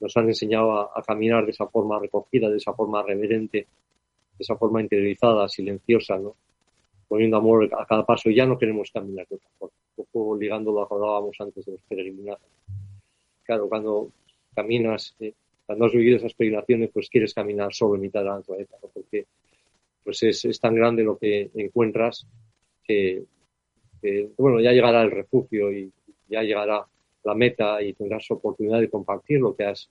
nos 0.00 0.16
han 0.16 0.28
enseñado 0.28 0.72
a, 0.72 0.90
a 0.94 1.02
caminar 1.02 1.44
de 1.46 1.52
esa 1.52 1.66
forma 1.68 1.98
recogida, 1.98 2.50
de 2.50 2.56
esa 2.58 2.72
forma 2.74 3.02
reverente, 3.02 3.58
de 3.58 4.42
esa 4.44 4.56
forma 4.56 4.80
interiorizada, 4.82 5.48
silenciosa, 5.48 6.18
¿no? 6.18 6.36
Poniendo 7.12 7.36
amor 7.36 7.68
a 7.78 7.84
cada 7.84 8.06
paso. 8.06 8.30
Y 8.30 8.36
ya 8.36 8.46
no 8.46 8.56
queremos 8.56 8.90
caminar 8.90 9.26
de 9.28 9.36
otra 9.36 9.50
forma. 9.58 9.74
Un 9.96 10.06
poco 10.10 10.34
ligando 10.34 10.72
lo 10.72 10.90
hablábamos 10.90 11.36
antes 11.40 11.66
de 11.66 11.72
los 11.72 11.82
peregrinajes. 11.82 12.48
Claro, 13.42 13.68
cuando 13.68 14.10
caminas, 14.54 15.14
eh, 15.20 15.34
cuando 15.66 15.84
has 15.84 15.92
vivido 15.92 16.16
esas 16.16 16.32
peregrinaciones, 16.32 16.88
pues 16.90 17.10
quieres 17.10 17.34
caminar 17.34 17.74
solo 17.74 17.96
en 17.96 18.00
mitad 18.00 18.20
de 18.20 18.26
la 18.26 18.36
naturaleza, 18.36 18.76
¿no? 18.82 18.88
Porque 18.88 19.26
pues 20.02 20.22
es, 20.22 20.42
es 20.46 20.58
tan 20.58 20.74
grande 20.74 21.04
lo 21.04 21.18
que 21.18 21.50
encuentras 21.54 22.26
que, 22.82 23.24
que, 24.00 24.30
bueno, 24.38 24.58
ya 24.62 24.72
llegará 24.72 25.02
el 25.02 25.10
refugio 25.10 25.70
y 25.70 25.92
ya 26.30 26.40
llegará 26.42 26.86
la 27.24 27.34
meta 27.34 27.82
y 27.82 27.92
tendrás 27.92 28.30
oportunidad 28.30 28.80
de 28.80 28.88
compartir 28.88 29.38
lo 29.38 29.54
que 29.54 29.64
has 29.64 29.90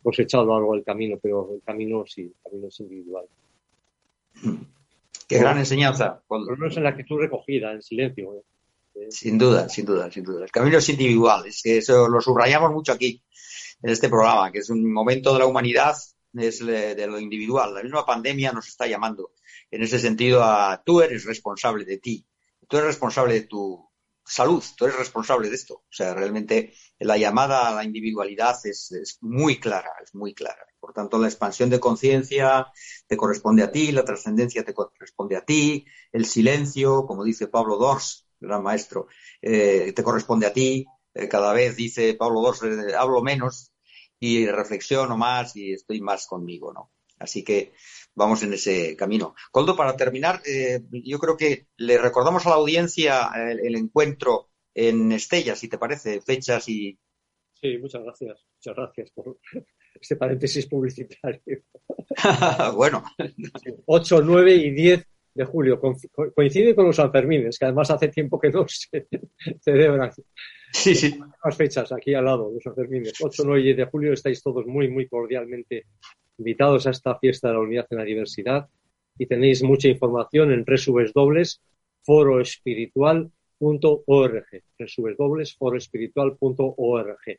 cosechado 0.00 0.44
a 0.44 0.46
lo 0.46 0.52
largo 0.52 0.74
del 0.74 0.84
camino, 0.84 1.18
pero 1.20 1.54
el 1.54 1.62
camino 1.62 2.06
sí, 2.06 2.22
el 2.22 2.34
camino 2.44 2.68
es 2.68 2.78
individual. 2.78 3.24
Qué 5.26 5.38
gran 5.38 5.58
enseñanza. 5.58 6.22
Pero 6.28 6.56
no 6.56 6.68
es 6.68 6.76
en 6.76 6.84
la 6.84 6.90
actitud 6.90 7.18
recogida, 7.18 7.72
en 7.72 7.82
silencio. 7.82 8.34
¿eh? 8.94 9.06
Sin 9.10 9.38
duda, 9.38 9.68
sin 9.68 9.84
duda, 9.84 10.10
sin 10.10 10.24
duda. 10.24 10.44
El 10.44 10.50
camino 10.50 10.78
es 10.78 10.88
individual. 10.88 11.46
Es 11.46 11.62
que 11.62 11.78
eso 11.78 12.08
lo 12.08 12.20
subrayamos 12.20 12.72
mucho 12.72 12.92
aquí, 12.92 13.22
en 13.82 13.90
este 13.90 14.08
programa, 14.08 14.50
que 14.52 14.58
es 14.58 14.70
un 14.70 14.90
momento 14.92 15.32
de 15.32 15.40
la 15.40 15.46
humanidad, 15.46 15.96
es 16.34 16.64
de 16.64 17.06
lo 17.06 17.18
individual. 17.18 17.74
La 17.74 17.82
misma 17.82 18.04
pandemia 18.04 18.52
nos 18.52 18.68
está 18.68 18.86
llamando 18.86 19.32
en 19.70 19.82
ese 19.82 19.98
sentido 19.98 20.42
a 20.42 20.82
tú 20.84 21.00
eres 21.00 21.24
responsable 21.24 21.84
de 21.84 21.98
ti, 21.98 22.26
tú 22.68 22.76
eres 22.76 22.88
responsable 22.88 23.34
de 23.34 23.42
tu 23.42 23.85
salud, 24.26 24.62
tú 24.76 24.84
eres 24.86 24.98
responsable 24.98 25.48
de 25.48 25.54
esto. 25.54 25.74
O 25.74 25.92
sea, 25.92 26.14
realmente 26.14 26.74
la 26.98 27.16
llamada 27.16 27.68
a 27.68 27.74
la 27.74 27.84
individualidad 27.84 28.56
es, 28.64 28.92
es 28.92 29.18
muy 29.20 29.58
clara, 29.60 29.90
es 30.02 30.14
muy 30.14 30.34
clara. 30.34 30.66
Por 30.80 30.92
tanto, 30.92 31.18
la 31.18 31.28
expansión 31.28 31.70
de 31.70 31.80
conciencia 31.80 32.66
te 33.06 33.16
corresponde 33.16 33.62
a 33.62 33.70
ti, 33.70 33.92
la 33.92 34.04
trascendencia 34.04 34.64
te 34.64 34.74
corresponde 34.74 35.36
a 35.36 35.44
ti, 35.44 35.86
el 36.12 36.26
silencio, 36.26 37.06
como 37.06 37.24
dice 37.24 37.48
Pablo 37.48 37.76
Dors, 37.76 38.26
gran 38.40 38.62
maestro, 38.62 39.08
eh, 39.42 39.92
te 39.94 40.02
corresponde 40.02 40.46
a 40.46 40.52
ti. 40.52 40.86
Eh, 41.14 41.28
cada 41.28 41.52
vez 41.52 41.76
dice 41.76 42.14
Pablo 42.14 42.40
Dors, 42.40 42.62
eh, 42.62 42.94
hablo 42.96 43.22
menos 43.22 43.72
y 44.18 44.46
reflexiono 44.46 45.16
más 45.16 45.56
y 45.56 45.72
estoy 45.72 46.00
más 46.00 46.26
conmigo, 46.26 46.72
¿no? 46.72 46.92
Así 47.18 47.42
que 47.42 47.72
vamos 48.16 48.42
en 48.42 48.52
ese 48.54 48.96
camino. 48.96 49.34
Coldo, 49.52 49.76
para 49.76 49.96
terminar, 49.96 50.40
eh, 50.44 50.80
yo 51.04 51.18
creo 51.18 51.36
que 51.36 51.66
le 51.76 51.98
recordamos 51.98 52.44
a 52.46 52.50
la 52.50 52.56
audiencia 52.56 53.30
el, 53.36 53.60
el 53.60 53.76
encuentro 53.76 54.48
en 54.74 55.12
Estella, 55.12 55.54
si 55.54 55.68
te 55.68 55.78
parece, 55.78 56.20
fechas 56.20 56.68
y... 56.68 56.98
Sí, 57.54 57.78
muchas 57.78 58.02
gracias. 58.02 58.44
Muchas 58.56 58.76
gracias 58.76 59.10
por 59.12 59.38
este 60.00 60.16
paréntesis 60.16 60.66
publicitario. 60.66 61.40
bueno, 62.74 63.04
8, 63.86 64.22
9 64.22 64.54
y 64.54 64.70
10 64.72 65.06
de 65.34 65.44
julio. 65.44 65.78
Co- 65.80 65.96
co- 66.12 66.32
Coincide 66.34 66.74
con 66.74 66.86
los 66.86 66.96
Sanfermines, 66.96 67.58
que 67.58 67.64
además 67.66 67.90
hace 67.90 68.08
tiempo 68.08 68.38
que 68.38 68.50
no 68.50 68.66
se 68.68 69.06
celebran. 69.62 70.10
sí, 70.72 70.94
sí. 70.94 71.18
Las 71.44 71.56
fechas 71.56 71.92
aquí 71.92 72.14
al 72.14 72.24
lado, 72.24 72.50
los 72.52 72.62
Sanfermines. 72.62 73.14
8, 73.20 73.42
9 73.46 73.60
y 73.60 73.64
10 73.64 73.76
de 73.76 73.84
julio 73.86 74.12
estáis 74.12 74.42
todos 74.42 74.66
muy, 74.66 74.88
muy 74.88 75.06
cordialmente 75.08 75.86
invitados 76.38 76.86
a 76.86 76.90
esta 76.90 77.18
fiesta 77.18 77.48
de 77.48 77.54
la 77.54 77.60
unidad 77.60 77.86
en 77.90 77.98
la 77.98 78.04
diversidad 78.04 78.68
y 79.18 79.26
tenéis 79.26 79.62
mucha 79.62 79.88
información 79.88 80.52
en 80.52 80.64
www.foroespiritual.org 80.64 83.32
www.foroespiritual.org 84.96 87.38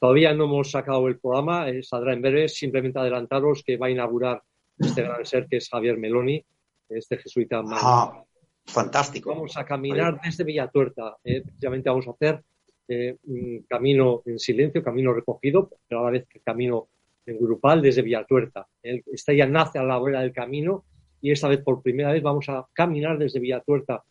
Todavía 0.00 0.32
no 0.32 0.44
hemos 0.44 0.70
sacado 0.70 1.08
el 1.08 1.18
programa, 1.18 1.68
eh, 1.68 1.82
saldrá 1.82 2.12
en 2.12 2.22
breve. 2.22 2.48
Simplemente 2.48 3.00
adelantaros 3.00 3.64
que 3.64 3.76
va 3.76 3.88
a 3.88 3.90
inaugurar 3.90 4.40
este 4.78 5.02
gran 5.02 5.26
ser 5.26 5.48
que 5.48 5.56
es 5.56 5.68
Javier 5.68 5.98
Meloni, 5.98 6.40
este 6.88 7.18
jesuita 7.18 7.62
más 7.62 7.80
Ah, 7.82 8.22
fantástico. 8.64 9.30
Vamos 9.30 9.56
a 9.56 9.64
caminar 9.64 10.20
desde 10.22 10.44
Villatuerta. 10.44 11.16
eh, 11.24 11.42
precisamente 11.42 11.90
vamos 11.90 12.06
a 12.06 12.12
hacer 12.12 12.44
eh, 12.86 13.16
un 13.24 13.64
camino 13.68 14.22
en 14.24 14.38
silencio, 14.38 14.84
camino 14.84 15.12
recogido, 15.12 15.68
pero 15.88 16.02
a 16.02 16.04
la 16.04 16.10
vez 16.12 16.28
que 16.28 16.38
camino 16.40 16.86
en 17.28 17.38
grupal 17.38 17.82
desde 17.82 18.02
Villatuerta. 18.02 18.66
Esta 18.82 19.32
ya 19.32 19.46
nace 19.46 19.78
a 19.78 19.82
la 19.82 20.00
vera 20.00 20.20
del 20.20 20.32
camino 20.32 20.84
y 21.20 21.30
esta 21.30 21.48
vez 21.48 21.60
por 21.62 21.82
primera 21.82 22.12
vez 22.12 22.22
vamos 22.22 22.48
a 22.48 22.66
caminar 22.72 23.18
desde 23.18 23.40
Villatuerta 23.40 24.02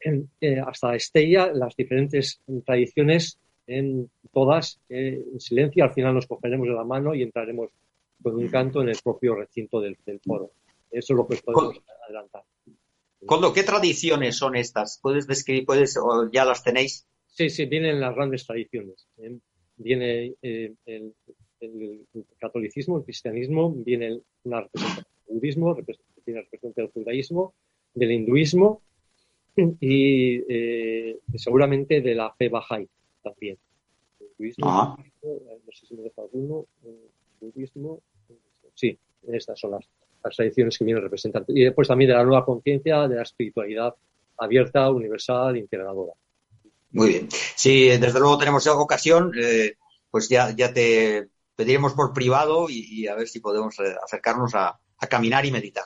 en- 0.00 0.30
eh, 0.40 0.60
hasta 0.60 0.94
Estella, 0.94 1.52
las 1.52 1.74
diferentes 1.76 2.40
tradiciones 2.64 3.38
en 3.66 4.10
todas 4.32 4.80
eh, 4.88 5.22
en 5.32 5.40
silencio. 5.40 5.84
Al 5.84 5.92
final 5.92 6.14
nos 6.14 6.26
cogeremos 6.26 6.66
de 6.68 6.74
la 6.74 6.84
mano 6.84 7.14
y 7.14 7.22
entraremos 7.22 7.70
con 8.22 8.34
un 8.36 8.48
canto 8.48 8.82
en 8.82 8.88
el 8.90 8.98
propio 9.02 9.34
recinto 9.36 9.80
del, 9.80 9.96
del 10.04 10.20
foro. 10.20 10.50
Eso 10.90 11.12
es 11.14 11.16
lo 11.16 11.26
que 11.26 11.34
os 11.34 11.42
podemos 11.42 11.80
adelantar. 12.06 12.42
Coldo, 13.24 13.52
¿qué 13.52 13.62
tradiciones 13.62 14.36
son 14.36 14.56
estas? 14.56 14.98
¿Puedes 15.02 15.26
describir, 15.26 15.64
puedes, 15.66 15.96
o 15.96 16.30
ya 16.30 16.44
las 16.44 16.62
tenéis? 16.64 17.06
Sí, 17.26 17.48
sí, 17.48 17.64
vienen 17.66 18.00
las 18.00 18.14
grandes 18.14 18.46
tradiciones. 18.46 19.06
¿eh? 19.18 19.38
Viene 19.76 20.34
el, 20.42 20.76
el 21.60 22.06
catolicismo, 22.38 22.98
el 22.98 23.04
cristianismo, 23.04 23.72
viene 23.72 24.20
una 24.44 24.62
representación 24.62 25.06
del 25.26 25.36
budismo, 25.36 25.76
tiene 26.24 26.40
representación 26.42 26.72
del 26.74 26.88
judaísmo, 26.92 27.54
del 27.94 28.12
hinduismo 28.12 28.82
y 29.56 30.42
eh, 30.48 31.18
seguramente 31.34 32.00
de 32.00 32.14
la 32.14 32.32
fe 32.32 32.50
Bahá'í 32.50 32.88
también. 33.22 33.58
El 34.20 34.26
hinduismo, 34.38 34.64
Ah. 34.68 34.96
no 35.22 35.72
sé 35.72 35.86
si 35.86 35.94
me 35.94 36.02
dejo 36.02 36.22
alguno, 36.22 36.66
eh, 36.84 37.08
budismo, 37.40 38.00
sí, 38.74 38.98
estas 39.28 39.58
son 39.58 39.72
las, 39.72 39.84
las 40.24 40.36
tradiciones 40.36 40.78
que 40.78 40.84
vienen 40.84 41.02
representando. 41.02 41.52
Y 41.52 41.64
después 41.64 41.88
también 41.88 42.10
de 42.10 42.14
la 42.16 42.24
nueva 42.24 42.44
conciencia, 42.44 43.06
de 43.08 43.16
la 43.16 43.22
espiritualidad 43.22 43.94
abierta, 44.38 44.90
universal, 44.90 45.56
integradora. 45.56 46.12
Muy 46.92 47.08
bien. 47.10 47.28
Si 47.30 47.88
desde 47.88 48.18
luego 48.18 48.38
tenemos 48.38 48.66
ocasión, 48.66 49.32
eh, 49.40 49.74
pues 50.10 50.28
ya, 50.28 50.54
ya 50.56 50.72
te 50.72 51.28
pediremos 51.60 51.92
por 51.92 52.14
privado 52.14 52.70
y, 52.70 52.86
y 52.88 53.06
a 53.06 53.14
ver 53.14 53.28
si 53.28 53.38
podemos 53.38 53.78
eh, 53.80 53.94
acercarnos 54.02 54.54
a, 54.54 54.80
a 54.96 55.06
caminar 55.08 55.44
y 55.44 55.50
meditar. 55.50 55.84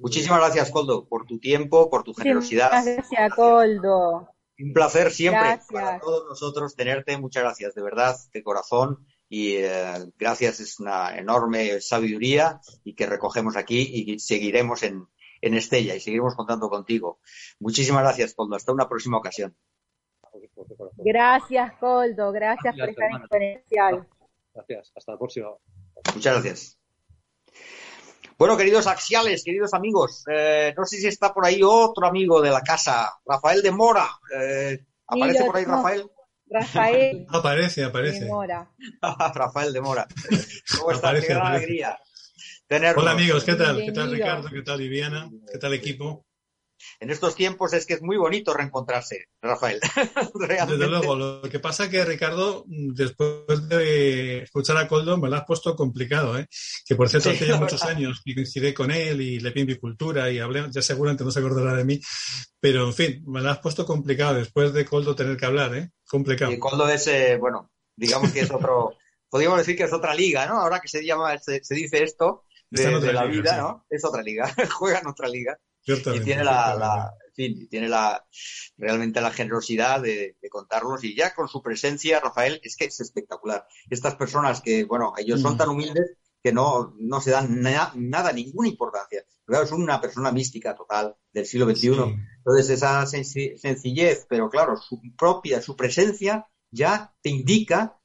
Muchísimas 0.00 0.40
gracias, 0.40 0.72
Coldo, 0.72 1.06
por 1.06 1.26
tu 1.26 1.38
tiempo, 1.38 1.88
por 1.88 2.02
tu 2.02 2.12
generosidad. 2.12 2.72
Muchas 2.72 2.86
gracias, 2.86 3.34
Coldo. 3.36 4.28
Un 4.58 4.72
placer 4.72 5.12
siempre 5.12 5.42
Gracias. 5.42 5.68
para 5.70 6.00
todos 6.00 6.24
nosotros 6.28 6.74
tenerte. 6.74 7.18
Muchas 7.18 7.44
gracias, 7.44 7.74
de 7.76 7.82
verdad, 7.82 8.16
de 8.32 8.42
corazón. 8.42 9.06
Y 9.28 9.58
eh, 9.58 10.10
gracias, 10.18 10.58
es 10.58 10.80
una 10.80 11.16
enorme 11.16 11.80
sabiduría 11.80 12.60
y 12.82 12.96
que 12.96 13.06
recogemos 13.06 13.56
aquí 13.56 13.88
y 13.94 14.18
seguiremos 14.18 14.82
en, 14.82 15.06
en 15.40 15.54
Estella 15.54 15.94
y 15.94 16.00
seguiremos 16.00 16.34
contando 16.34 16.68
contigo. 16.68 17.20
Muchísimas 17.60 18.02
gracias, 18.02 18.34
Coldo. 18.34 18.56
Hasta 18.56 18.72
una 18.72 18.88
próxima 18.88 19.18
ocasión. 19.18 19.56
Gracias, 20.96 21.74
Coldo. 21.78 22.32
Gracias 22.32 22.74
por 22.76 22.88
estar 22.88 23.42
en. 23.42 24.15
Gracias. 24.56 24.92
Hasta 24.96 25.12
la 25.12 25.18
próxima. 25.18 25.48
Muchas 26.14 26.34
gracias. 26.34 26.78
Bueno, 28.38 28.56
queridos 28.56 28.86
axiales, 28.86 29.44
queridos 29.44 29.72
amigos, 29.72 30.24
eh, 30.30 30.74
no 30.76 30.84
sé 30.84 30.98
si 30.98 31.06
está 31.06 31.32
por 31.32 31.46
ahí 31.46 31.60
otro 31.62 32.06
amigo 32.06 32.42
de 32.42 32.50
la 32.50 32.60
casa, 32.60 33.10
Rafael 33.24 33.62
de 33.62 33.70
Mora. 33.70 34.08
Eh, 34.34 34.84
¿Aparece 35.06 35.44
por 35.44 35.56
ahí 35.56 35.64
tengo. 35.64 35.76
Rafael? 35.76 36.10
Rafael 36.48 37.26
Aparece, 37.30 37.80
de 37.80 37.86
aparece. 37.86 38.26
Mora. 38.26 38.70
Rafael 39.34 39.72
de 39.72 39.80
Mora. 39.80 40.06
¿Cómo 40.78 40.90
estás? 40.90 41.04
Aparece, 41.04 41.26
Qué 41.28 41.32
gran 41.32 41.46
aparece. 41.46 41.64
alegría 41.64 41.98
tenerlos. 42.66 43.02
Hola 43.02 43.12
amigos, 43.12 43.44
¿qué 43.44 43.54
tal? 43.54 43.76
¿Qué 43.84 43.92
tal. 43.92 44.10
Ricardo? 44.10 44.48
¿Qué 44.50 44.62
tal 44.62 44.78
Viviana? 44.78 45.30
¿Qué 45.50 45.58
tal 45.58 45.72
equipo? 45.74 46.26
En 47.00 47.10
estos 47.10 47.34
tiempos 47.34 47.72
es 47.72 47.86
que 47.86 47.94
es 47.94 48.02
muy 48.02 48.16
bonito 48.16 48.54
reencontrarse, 48.54 49.26
Rafael. 49.42 49.80
Desde 50.68 50.88
luego, 50.88 51.16
lo 51.16 51.42
que 51.42 51.60
pasa 51.60 51.84
es 51.84 51.90
que 51.90 52.04
Ricardo, 52.04 52.64
después 52.66 53.68
de 53.68 54.42
escuchar 54.42 54.76
a 54.78 54.88
Coldo, 54.88 55.18
me 55.18 55.28
lo 55.28 55.36
has 55.36 55.44
puesto 55.44 55.76
complicado, 55.76 56.38
¿eh? 56.38 56.46
Que 56.86 56.94
por 56.94 57.08
cierto, 57.08 57.30
Sí, 57.30 57.36
hace 57.36 57.46
ya 57.48 57.56
muchos 57.56 57.82
años 57.82 58.22
que 58.24 58.34
coincidí 58.34 58.72
con 58.72 58.90
él 58.90 59.20
y 59.20 59.40
le 59.40 59.50
vi 59.50 59.76
cultura 59.78 60.30
y 60.30 60.38
hablé, 60.38 60.66
ya 60.70 60.82
seguramente 60.82 61.24
no 61.24 61.30
se 61.30 61.40
acordará 61.40 61.74
de 61.74 61.84
mí, 61.84 62.00
pero 62.60 62.86
en 62.86 62.94
fin, 62.94 63.24
me 63.26 63.40
lo 63.40 63.50
has 63.50 63.58
puesto 63.58 63.84
complicado 63.84 64.34
después 64.34 64.72
de 64.72 64.84
Coldo 64.84 65.14
tener 65.14 65.36
que 65.36 65.46
hablar, 65.46 65.74
¿eh? 65.74 65.90
Complicado. 66.06 66.52
Y 66.52 66.58
Coldo 66.58 66.88
es, 66.88 67.06
eh, 67.08 67.36
bueno, 67.36 67.70
digamos 67.96 68.32
que 68.32 68.40
es 68.40 68.50
otro, 68.50 68.96
podríamos 69.28 69.58
decir 69.58 69.76
que 69.76 69.84
es 69.84 69.92
otra 69.92 70.14
liga, 70.14 70.46
¿no? 70.46 70.60
Ahora 70.60 70.80
que 70.80 70.88
se 70.88 71.04
llama, 71.04 71.38
se, 71.38 71.62
se 71.64 71.74
dice 71.74 72.02
esto 72.02 72.44
de, 72.70 73.12
la 73.12 73.24
liga, 73.24 73.24
vida, 73.24 73.50
sí. 73.54 73.60
¿no? 73.60 73.86
Es 73.88 74.04
otra 74.04 74.22
liga, 74.22 74.52
juega 74.78 75.00
en 75.00 75.06
otra 75.06 75.28
liga. 75.28 75.58
Y 75.86 76.20
tiene 76.24 76.44
la, 76.44 76.74
la- 76.74 77.14
en 77.28 77.34
fin, 77.34 77.62
y 77.62 77.68
tiene 77.68 77.88
la 77.88 78.24
realmente 78.78 79.20
la 79.20 79.30
generosidad 79.30 80.00
de, 80.00 80.36
de 80.40 80.48
contarlos 80.48 81.04
y 81.04 81.14
ya 81.14 81.34
con 81.34 81.48
su 81.48 81.62
presencia, 81.62 82.18
Rafael, 82.20 82.60
es 82.62 82.76
que 82.76 82.86
es 82.86 82.98
espectacular. 83.00 83.66
Estas 83.90 84.14
personas 84.16 84.60
que, 84.62 84.84
bueno, 84.84 85.12
ellos 85.18 85.40
son 85.42 85.54
Mm. 85.54 85.58
tan 85.58 85.68
humildes 85.68 86.16
que 86.42 86.52
no, 86.52 86.94
no 86.98 87.20
se 87.20 87.32
dan 87.32 87.60
na- 87.60 87.92
nada, 87.94 88.32
ninguna 88.32 88.68
importancia. 88.68 89.22
Claro, 89.44 89.64
es 89.64 89.72
una 89.72 90.00
persona 90.00 90.32
mística 90.32 90.74
total 90.74 91.14
del 91.32 91.44
siglo 91.46 91.66
XXI. 91.66 91.94
Sí. 91.94 92.14
Entonces, 92.38 92.70
esa 92.70 93.02
senci- 93.04 93.56
sencillez, 93.58 94.26
pero 94.28 94.48
claro, 94.48 94.76
su 94.76 95.00
propia, 95.16 95.60
su 95.60 95.76
presencia 95.76 96.46
ya 96.70 97.14
te 97.22 97.30
indica 97.30 97.98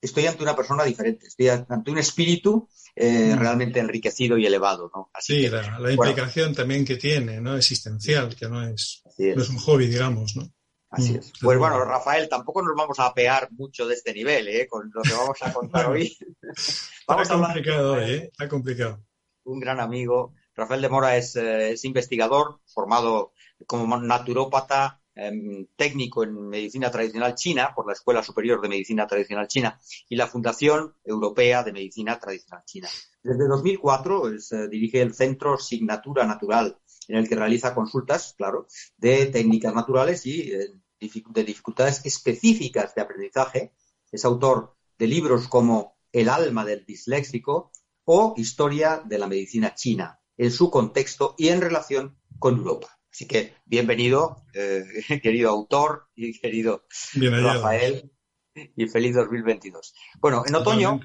estoy 0.00 0.26
ante 0.26 0.42
una 0.42 0.54
persona 0.56 0.84
diferente, 0.84 1.26
estoy 1.26 1.48
ante 1.48 1.90
un 1.90 1.98
espíritu 1.98 2.68
eh, 2.94 3.34
Mm. 3.34 3.38
realmente 3.38 3.78
enriquecido 3.80 4.38
y 4.38 4.46
elevado, 4.46 4.90
¿no? 4.94 5.10
Así 5.12 5.34
Sí, 5.34 5.42
que, 5.42 5.50
la, 5.50 5.62
la 5.62 5.78
bueno. 5.78 5.90
implicación 6.10 6.54
también 6.54 6.84
que 6.84 6.96
tiene, 6.96 7.40
¿no? 7.40 7.56
Existencial, 7.56 8.34
que 8.34 8.48
no 8.48 8.66
es, 8.66 9.02
no 9.18 9.42
es 9.42 9.48
un 9.50 9.58
hobby, 9.58 9.86
digamos, 9.88 10.34
¿no? 10.36 10.50
Así 10.88 11.12
Mm, 11.12 11.16
es. 11.16 11.32
Pues 11.42 11.58
bueno, 11.58 11.84
Rafael, 11.84 12.28
tampoco 12.28 12.62
nos 12.62 12.74
vamos 12.74 12.98
a 13.00 13.06
apear 13.06 13.48
mucho 13.52 13.86
de 13.86 13.94
este 13.94 14.14
nivel, 14.14 14.48
¿eh? 14.48 14.66
Con 14.66 14.90
lo 14.94 15.02
que 15.02 15.12
vamos 15.12 15.36
a 15.42 15.52
contar 15.52 15.88
Bueno, 15.88 16.00
hoy. 16.00 16.16
Está 16.56 17.14
vamos 17.14 17.30
a 17.30 17.34
hablar 17.34 17.50
complicado 17.52 17.92
hoy, 17.94 18.10
¿eh? 18.10 18.28
Está 18.32 18.48
complicado. 18.48 19.04
un 19.44 19.60
gran 19.60 19.80
amigo. 19.80 20.32
Rafael 20.54 20.80
de 20.80 20.88
Mora 20.88 21.16
es, 21.18 21.36
eh, 21.36 21.72
es 21.72 21.84
investigador, 21.84 22.60
formado 22.72 23.32
como 23.66 23.98
naturópata, 24.00 25.02
em, 25.16 25.66
técnico 25.76 26.22
en 26.22 26.48
medicina 26.48 26.90
tradicional 26.90 27.34
china 27.34 27.72
por 27.74 27.86
la 27.86 27.94
Escuela 27.94 28.22
Superior 28.22 28.60
de 28.60 28.68
Medicina 28.68 29.06
Tradicional 29.06 29.48
China 29.48 29.80
y 30.08 30.16
la 30.16 30.26
Fundación 30.26 30.94
Europea 31.04 31.64
de 31.64 31.72
Medicina 31.72 32.18
Tradicional 32.18 32.62
China. 32.66 32.88
Desde 33.22 33.48
2004 33.48 34.28
es, 34.34 34.52
eh, 34.52 34.68
dirige 34.68 35.00
el 35.02 35.14
Centro 35.14 35.58
Signatura 35.58 36.26
Natural, 36.26 36.78
en 37.08 37.16
el 37.16 37.28
que 37.28 37.34
realiza 37.34 37.74
consultas, 37.74 38.34
claro, 38.36 38.66
de 38.96 39.26
técnicas 39.26 39.74
naturales 39.74 40.26
y 40.26 40.52
eh, 40.52 40.68
de 41.00 41.44
dificultades 41.44 42.04
específicas 42.04 42.94
de 42.94 43.02
aprendizaje. 43.02 43.74
Es 44.12 44.24
autor 44.24 44.76
de 44.98 45.06
libros 45.06 45.48
como 45.48 45.96
El 46.12 46.28
alma 46.28 46.64
del 46.64 46.84
disléxico 46.84 47.72
o 48.04 48.34
Historia 48.36 49.02
de 49.04 49.18
la 49.18 49.26
medicina 49.26 49.74
china, 49.74 50.20
en 50.36 50.52
su 50.52 50.70
contexto 50.70 51.34
y 51.36 51.48
en 51.48 51.60
relación 51.60 52.18
con 52.38 52.58
Europa. 52.58 52.95
Así 53.16 53.26
que 53.26 53.54
bienvenido, 53.64 54.44
eh, 54.52 54.84
querido 55.22 55.48
autor 55.48 56.06
y 56.14 56.38
querido 56.38 56.84
Bien. 57.14 57.42
Rafael, 57.42 58.12
y 58.54 58.86
feliz 58.88 59.14
2022. 59.14 59.94
Bueno, 60.20 60.44
en 60.46 60.54
otoño. 60.54 61.00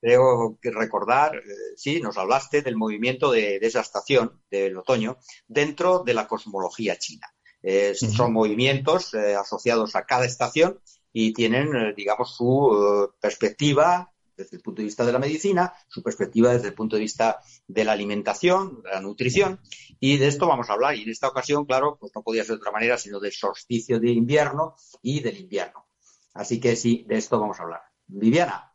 Tengo 0.00 0.60
que 0.62 0.70
recordar, 0.70 1.34
eh, 1.34 1.42
sí, 1.74 2.00
nos 2.00 2.18
hablaste 2.18 2.62
del 2.62 2.76
movimiento 2.76 3.32
de, 3.32 3.58
de 3.58 3.66
esa 3.66 3.80
estación 3.80 4.40
del 4.48 4.76
otoño 4.76 5.18
dentro 5.48 6.04
de 6.04 6.14
la 6.14 6.28
cosmología 6.28 6.98
china. 6.98 7.26
Eh. 7.62 7.96
Son 7.96 8.32
movimientos 8.32 9.12
eh, 9.14 9.34
asociados 9.34 9.96
a 9.96 10.04
cada 10.04 10.24
estación 10.24 10.80
y 11.12 11.32
tienen, 11.32 11.96
digamos, 11.96 12.36
su 12.36 13.10
perspectiva 13.20 14.14
desde 14.36 14.56
el 14.56 14.62
punto 14.62 14.82
de 14.82 14.86
vista 14.86 15.04
de 15.04 15.12
la 15.12 15.18
medicina, 15.18 15.72
su 15.88 16.02
perspectiva 16.02 16.52
desde 16.52 16.68
el 16.68 16.74
punto 16.74 16.96
de 16.96 17.02
vista 17.02 17.40
de 17.66 17.84
la 17.84 17.92
alimentación, 17.92 18.82
de 18.82 18.90
la 18.90 19.00
nutrición, 19.00 19.60
y 19.98 20.18
de 20.18 20.28
esto 20.28 20.46
vamos 20.46 20.68
a 20.70 20.74
hablar. 20.74 20.94
Y 20.94 21.02
en 21.02 21.10
esta 21.10 21.28
ocasión, 21.28 21.64
claro, 21.64 21.96
pues 21.98 22.12
no 22.14 22.22
podía 22.22 22.44
ser 22.44 22.56
de 22.56 22.60
otra 22.60 22.72
manera 22.72 22.98
sino 22.98 23.20
del 23.20 23.32
solsticio 23.32 23.98
de 23.98 24.10
invierno 24.10 24.74
y 25.02 25.20
del 25.20 25.38
invierno. 25.38 25.86
Así 26.34 26.60
que 26.60 26.76
sí, 26.76 27.04
de 27.08 27.16
esto 27.16 27.40
vamos 27.40 27.58
a 27.58 27.62
hablar. 27.62 27.80
Viviana. 28.06 28.72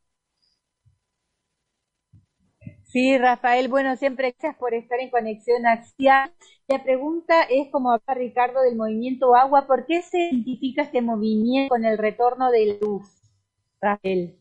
Sí, 2.92 3.18
Rafael, 3.18 3.70
bueno, 3.70 3.96
siempre 3.96 4.32
gracias 4.32 4.58
por 4.58 4.74
estar 4.74 5.00
en 5.00 5.10
Conexión 5.12 5.66
Axial. 5.66 6.34
La 6.68 6.84
pregunta 6.84 7.44
es, 7.44 7.72
como 7.72 7.92
habla 7.92 8.14
Ricardo 8.16 8.62
del 8.62 8.76
movimiento 8.76 9.34
agua, 9.34 9.66
¿por 9.66 9.86
qué 9.86 10.02
se 10.02 10.18
identifica 10.18 10.82
este 10.82 11.02
movimiento 11.02 11.70
con 11.70 11.86
el 11.86 11.98
retorno 11.98 12.52
de 12.52 12.80
luz? 12.82 13.08
Rafael. 13.80 14.41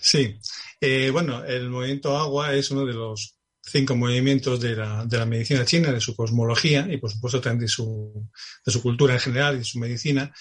Sí, 0.00 0.38
Eh, 0.80 1.10
bueno, 1.10 1.44
el 1.44 1.68
movimiento 1.68 2.16
agua 2.16 2.54
es 2.54 2.70
uno 2.70 2.86
de 2.86 2.94
los 2.94 3.36
cinco 3.62 3.94
movimientos 3.94 4.58
de 4.60 4.74
la, 4.74 5.04
de 5.04 5.18
la 5.18 5.26
medicina 5.26 5.64
china, 5.66 5.92
de 5.92 6.00
su 6.00 6.16
cosmología 6.16 6.88
y 6.90 6.96
por 6.96 7.10
supuesto 7.10 7.40
también 7.40 7.60
de 7.60 7.68
su, 7.68 8.28
de 8.64 8.72
su 8.72 8.82
cultura 8.82 9.14
en 9.14 9.20
general 9.20 9.56
y 9.56 9.58
de 9.58 9.64
su 9.64 9.78
medicina. 9.78 10.32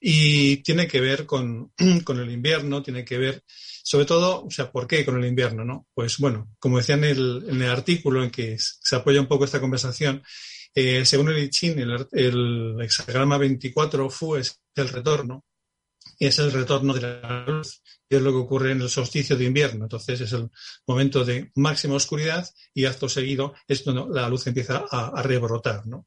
Y 0.00 0.58
tiene 0.58 0.86
que 0.86 1.00
ver 1.00 1.26
con, 1.26 1.72
con 2.04 2.20
el 2.20 2.30
invierno, 2.30 2.82
tiene 2.82 3.04
que 3.04 3.18
ver 3.18 3.42
sobre 3.82 4.04
todo, 4.06 4.44
o 4.44 4.50
sea, 4.50 4.70
¿por 4.70 4.86
qué 4.86 5.04
con 5.04 5.18
el 5.18 5.26
invierno? 5.26 5.64
no? 5.64 5.86
Pues 5.94 6.18
bueno, 6.18 6.50
como 6.58 6.76
decía 6.78 6.94
en 6.94 7.04
el, 7.04 7.44
el 7.48 7.62
artículo 7.64 8.22
en 8.22 8.30
que 8.30 8.56
se 8.58 8.96
apoya 8.96 9.20
un 9.20 9.26
poco 9.26 9.46
esta 9.46 9.60
conversación, 9.60 10.22
eh, 10.74 11.04
según 11.06 11.30
el 11.30 11.38
I 11.42 11.50
el, 11.68 12.06
el 12.12 12.76
hexagrama 12.80 13.38
24 13.38 14.10
Fu 14.10 14.36
es 14.36 14.60
el 14.74 14.88
retorno, 14.90 15.44
es 16.26 16.38
el 16.38 16.50
retorno 16.52 16.94
de 16.94 17.00
la 17.00 17.44
luz, 17.46 17.82
y 18.08 18.16
es 18.16 18.22
lo 18.22 18.30
que 18.30 18.38
ocurre 18.38 18.72
en 18.72 18.80
el 18.80 18.88
solsticio 18.88 19.36
de 19.36 19.44
invierno. 19.44 19.84
Entonces 19.84 20.20
es 20.20 20.32
el 20.32 20.48
momento 20.86 21.24
de 21.24 21.52
máxima 21.54 21.94
oscuridad 21.94 22.48
y 22.74 22.86
acto 22.86 23.08
seguido 23.08 23.54
es 23.66 23.82
cuando 23.82 24.08
la 24.08 24.28
luz 24.28 24.46
empieza 24.46 24.84
a, 24.90 25.08
a 25.08 25.22
rebrotar, 25.22 25.86
¿no? 25.86 26.06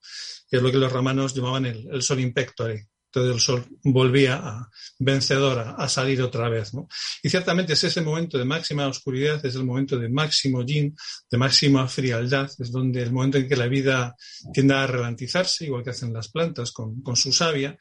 Que 0.50 0.58
es 0.58 0.64
lo 0.64 0.72
que 0.72 0.78
los 0.78 0.92
romanos 0.92 1.34
llamaban 1.34 1.66
el, 1.66 1.88
el 1.92 2.02
sol 2.02 2.20
impectore. 2.20 2.88
Entonces 3.14 3.34
el 3.34 3.42
sol 3.42 3.66
volvía 3.84 4.36
a, 4.36 4.70
vencedor 5.00 5.60
a, 5.60 5.72
a, 5.72 5.90
salir 5.90 6.22
otra 6.22 6.48
vez, 6.48 6.74
¿no? 6.74 6.88
Y 7.22 7.30
ciertamente 7.30 7.74
es 7.74 7.84
ese 7.84 8.02
momento 8.02 8.38
de 8.38 8.46
máxima 8.46 8.88
oscuridad, 8.88 9.46
es 9.46 9.56
el 9.56 9.66
momento 9.66 10.00
de 10.00 10.08
máximo 10.08 10.64
yin, 10.64 10.96
de 11.30 11.38
máxima 11.38 11.88
frialdad, 11.90 12.50
es 12.58 12.72
donde 12.72 13.02
el 13.02 13.12
momento 13.12 13.38
en 13.38 13.50
que 13.50 13.58
la 13.58 13.68
vida 13.68 14.16
tiende 14.54 14.76
a 14.76 14.88
ralentizarse, 14.88 15.66
igual 15.66 15.84
que 15.84 15.90
hacen 15.90 16.14
las 16.14 16.30
plantas 16.30 16.72
con, 16.72 17.02
con 17.02 17.18
su 17.18 17.34
savia, 17.34 17.78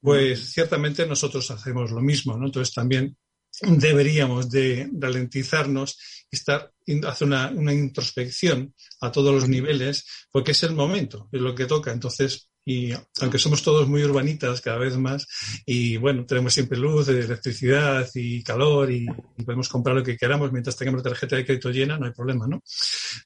pues 0.00 0.52
ciertamente 0.52 1.06
nosotros 1.06 1.50
hacemos 1.50 1.90
lo 1.90 2.02
mismo, 2.02 2.36
¿no? 2.36 2.44
Entonces 2.44 2.74
también 2.74 3.16
deberíamos 3.62 4.50
de 4.50 4.90
ralentizarnos 4.92 5.98
y 6.30 6.36
estar, 6.36 6.72
hacer 7.06 7.26
una, 7.26 7.50
una, 7.50 7.72
introspección 7.72 8.74
a 9.00 9.10
todos 9.10 9.32
los 9.32 9.48
niveles, 9.48 10.04
porque 10.30 10.52
es 10.52 10.62
el 10.64 10.74
momento, 10.74 11.28
es 11.32 11.40
lo 11.40 11.54
que 11.54 11.66
toca. 11.66 11.92
Entonces, 11.92 12.50
y 12.64 12.92
aunque 13.20 13.38
somos 13.38 13.62
todos 13.62 13.88
muy 13.88 14.02
urbanitas 14.02 14.60
cada 14.60 14.78
vez 14.78 14.96
más, 14.96 15.26
y 15.66 15.96
bueno, 15.96 16.24
tenemos 16.24 16.54
siempre 16.54 16.78
luz, 16.78 17.08
electricidad 17.08 18.08
y 18.14 18.42
calor, 18.42 18.90
y, 18.90 19.06
podemos 19.44 19.68
comprar 19.68 19.96
lo 19.96 20.02
que 20.02 20.16
queramos 20.16 20.52
mientras 20.52 20.76
tengamos 20.76 21.02
tarjeta 21.02 21.36
de 21.36 21.44
crédito 21.44 21.70
llena, 21.70 21.98
no 21.98 22.06
hay 22.06 22.12
problema, 22.12 22.46
¿no? 22.46 22.62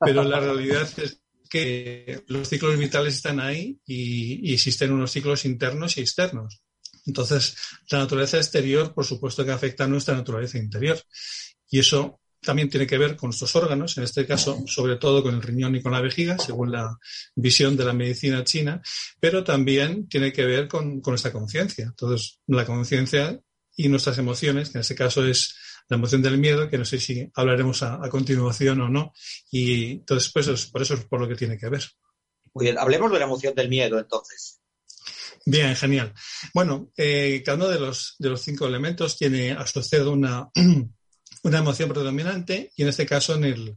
Pero 0.01 0.24
la 0.24 0.40
realidad 0.40 0.88
es 0.98 1.20
que 1.48 2.24
los 2.27 2.48
ciclos 2.48 2.77
vitales 2.77 3.14
están 3.14 3.40
ahí 3.40 3.79
y, 3.87 4.51
y 4.51 4.55
existen 4.55 4.92
unos 4.92 5.12
ciclos 5.12 5.44
internos 5.44 5.96
y 5.96 6.01
externos. 6.01 6.62
Entonces, 7.07 7.57
la 7.90 7.98
naturaleza 7.98 8.37
exterior, 8.37 8.92
por 8.92 9.05
supuesto 9.05 9.44
que 9.44 9.53
afecta 9.53 9.85
a 9.85 9.88
nuestra 9.88 10.14
naturaleza 10.14 10.59
interior. 10.59 11.01
Y 11.70 11.79
eso 11.79 12.20
también 12.40 12.68
tiene 12.70 12.87
que 12.87 12.98
ver 12.98 13.16
con 13.16 13.29
nuestros 13.29 13.55
órganos, 13.57 13.96
en 13.98 14.05
este 14.05 14.27
caso, 14.27 14.62
sobre 14.66 14.96
todo 14.96 15.22
con 15.22 15.35
el 15.35 15.42
riñón 15.42 15.74
y 15.77 15.83
con 15.83 15.92
la 15.92 16.01
vejiga, 16.01 16.38
según 16.38 16.72
la 16.72 16.96
visión 17.35 17.77
de 17.77 17.85
la 17.85 17.92
medicina 17.92 18.44
china, 18.44 18.81
pero 19.20 19.42
también 19.44 20.09
tiene 20.09 20.33
que 20.33 20.44
ver 20.44 20.68
con, 20.68 21.01
con 21.01 21.12
nuestra 21.12 21.33
conciencia. 21.33 21.85
Entonces, 21.87 22.40
la 22.46 22.64
conciencia 22.64 23.40
y 23.77 23.88
nuestras 23.88 24.18
emociones, 24.18 24.70
que 24.70 24.79
en 24.79 24.81
este 24.83 24.94
caso 24.94 25.24
es 25.24 25.57
la 25.88 25.96
emoción 25.96 26.20
del 26.22 26.38
miedo, 26.38 26.68
que 26.68 26.79
no 26.79 26.85
sé 26.85 26.98
si 27.01 27.31
hablaremos 27.35 27.83
a, 27.83 27.94
a 28.05 28.09
continuación 28.09 28.81
o 28.83 28.88
no, 28.88 29.12
y 29.51 29.92
entonces, 29.92 30.31
pues, 30.33 30.46
es- 30.48 30.66
por 30.66 30.83
eso 30.83 30.94
es 30.94 31.05
por 31.07 31.20
lo 31.20 31.29
que 31.29 31.35
tiene 31.37 31.57
que 31.59 31.68
ver. 31.68 31.83
Muy 32.55 32.64
bien, 32.66 32.79
hablemos 32.79 33.11
de 33.12 33.18
la 33.18 33.24
emoción 33.24 33.55
del 33.55 33.68
miedo 33.68 33.98
entonces. 33.98 34.61
Bien, 35.46 35.74
genial. 35.77 36.12
Bueno, 36.53 36.90
eh, 36.96 37.42
cada 37.44 37.57
uno 37.57 37.68
de 37.68 37.81
los, 37.81 38.16
de 38.18 38.29
los 38.29 38.40
cinco 38.42 38.66
elementos 38.66 39.16
tiene 39.16 39.53
asociado 39.53 40.12
una, 40.12 40.48
una 41.42 41.59
emoción 41.59 41.88
predominante 41.88 42.72
y 42.77 42.83
en 42.83 42.88
este 42.88 43.07
caso, 43.07 43.35
en 43.35 43.44
el, 43.44 43.77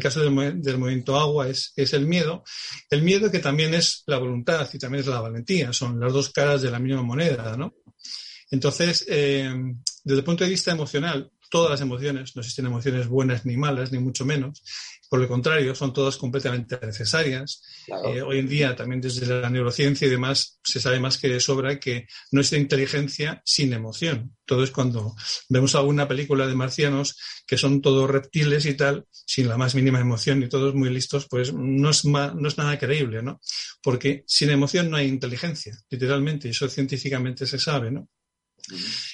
caso 0.00 0.20
del, 0.20 0.62
del 0.62 0.78
movimiento 0.78 1.18
agua, 1.18 1.48
es, 1.48 1.72
es 1.76 1.92
el 1.92 2.06
miedo. 2.06 2.44
El 2.88 3.02
miedo 3.02 3.30
que 3.30 3.38
también 3.38 3.74
es 3.74 4.02
la 4.06 4.18
voluntad 4.18 4.68
y 4.72 4.78
también 4.78 5.02
es 5.02 5.08
la 5.08 5.20
valentía. 5.20 5.72
Son 5.72 5.98
las 5.98 6.12
dos 6.12 6.30
caras 6.30 6.62
de 6.62 6.70
la 6.70 6.78
misma 6.78 7.02
moneda, 7.02 7.56
¿no? 7.56 7.74
Entonces, 8.50 9.04
eh, 9.08 9.52
desde 10.04 10.18
el 10.18 10.24
punto 10.24 10.44
de 10.44 10.50
vista 10.50 10.72
emocional, 10.72 11.30
todas 11.50 11.70
las 11.70 11.80
emociones, 11.80 12.34
no 12.34 12.40
existen 12.40 12.66
emociones 12.66 13.08
buenas 13.08 13.44
ni 13.44 13.56
malas, 13.56 13.92
ni 13.92 13.98
mucho 13.98 14.24
menos. 14.24 14.62
Por 15.10 15.20
el 15.20 15.28
contrario, 15.28 15.74
son 15.74 15.92
todas 15.92 16.16
completamente 16.16 16.78
necesarias. 16.80 17.62
Claro. 17.84 18.14
Eh, 18.14 18.22
hoy 18.22 18.38
en 18.38 18.48
día, 18.48 18.76
también 18.76 19.00
desde 19.00 19.26
la 19.26 19.50
neurociencia 19.50 20.06
y 20.06 20.10
demás, 20.10 20.60
se 20.62 20.80
sabe 20.80 21.00
más 21.00 21.18
que 21.18 21.28
de 21.28 21.40
sobra 21.40 21.80
que 21.80 22.06
no 22.30 22.40
existe 22.40 22.58
inteligencia 22.58 23.42
sin 23.44 23.72
emoción. 23.72 24.36
Entonces, 24.46 24.70
cuando 24.70 25.14
vemos 25.48 25.74
alguna 25.74 26.06
película 26.06 26.46
de 26.46 26.54
marcianos 26.54 27.16
que 27.46 27.58
son 27.58 27.82
todos 27.82 28.08
reptiles 28.08 28.64
y 28.66 28.74
tal, 28.74 29.04
sin 29.10 29.48
la 29.48 29.56
más 29.56 29.74
mínima 29.74 30.00
emoción 30.00 30.42
y 30.42 30.48
todos 30.48 30.74
muy 30.74 30.90
listos, 30.90 31.26
pues 31.28 31.52
no 31.52 31.90
es, 31.90 32.04
no 32.04 32.46
es 32.46 32.58
nada 32.58 32.78
creíble, 32.78 33.22
¿no? 33.22 33.40
Porque 33.82 34.22
sin 34.26 34.50
emoción 34.50 34.90
no 34.90 34.96
hay 34.96 35.08
inteligencia, 35.08 35.76
literalmente, 35.90 36.46
y 36.46 36.52
eso 36.52 36.68
científicamente 36.68 37.46
se 37.46 37.58
sabe, 37.58 37.90
¿no? 37.90 38.08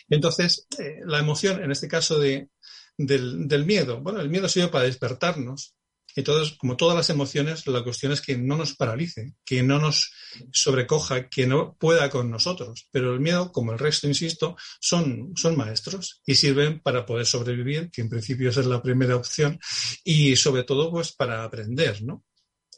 Entonces, 0.09 0.66
eh, 0.79 1.01
la 1.05 1.19
emoción, 1.19 1.62
en 1.62 1.71
este 1.71 1.88
caso 1.88 2.19
de, 2.19 2.49
del, 2.97 3.64
miedo, 3.64 4.01
bueno, 4.01 4.21
el 4.21 4.31
miedo 4.31 4.49
sirve 4.49 4.69
para 4.69 4.85
despertarnos. 4.85 5.75
Entonces, 6.14 6.57
como 6.57 6.79
todas 6.79 6.97
las 6.97 7.11
emociones, 7.11 7.66
la 7.66 7.85
cuestión 7.85 8.11
es 8.11 8.23
que 8.23 8.38
no 8.38 8.57
nos 8.57 8.75
paralice, 8.75 9.35
que 9.45 9.62
no 9.62 9.79
nos 9.79 10.12
sobrecoja, 10.51 11.29
que 11.29 11.47
no 11.47 11.77
pueda 11.79 12.09
con 12.09 12.31
nosotros. 12.31 12.88
Pero 12.90 13.12
el 13.12 13.21
miedo, 13.21 13.53
como 13.53 13.73
el 13.73 13.79
resto, 13.79 14.09
insisto, 14.09 14.57
son, 14.81 15.33
son 15.37 15.59
maestros 15.59 16.23
y 16.25 16.35
sirven 16.35 16.81
para 16.81 17.05
poder 17.05 17.27
sobrevivir, 17.27 17.90
que 17.90 18.01
en 18.01 18.09
principio 18.09 18.49
esa 18.49 18.61
es 18.61 18.66
la 18.66 18.83
primera 18.83 19.16
opción, 19.16 19.59
y 20.05 20.37
sobre 20.37 20.64
todo, 20.64 20.90
pues, 20.90 21.12
para 21.12 21.45
aprender, 21.45 22.03
¿no? 22.03 22.25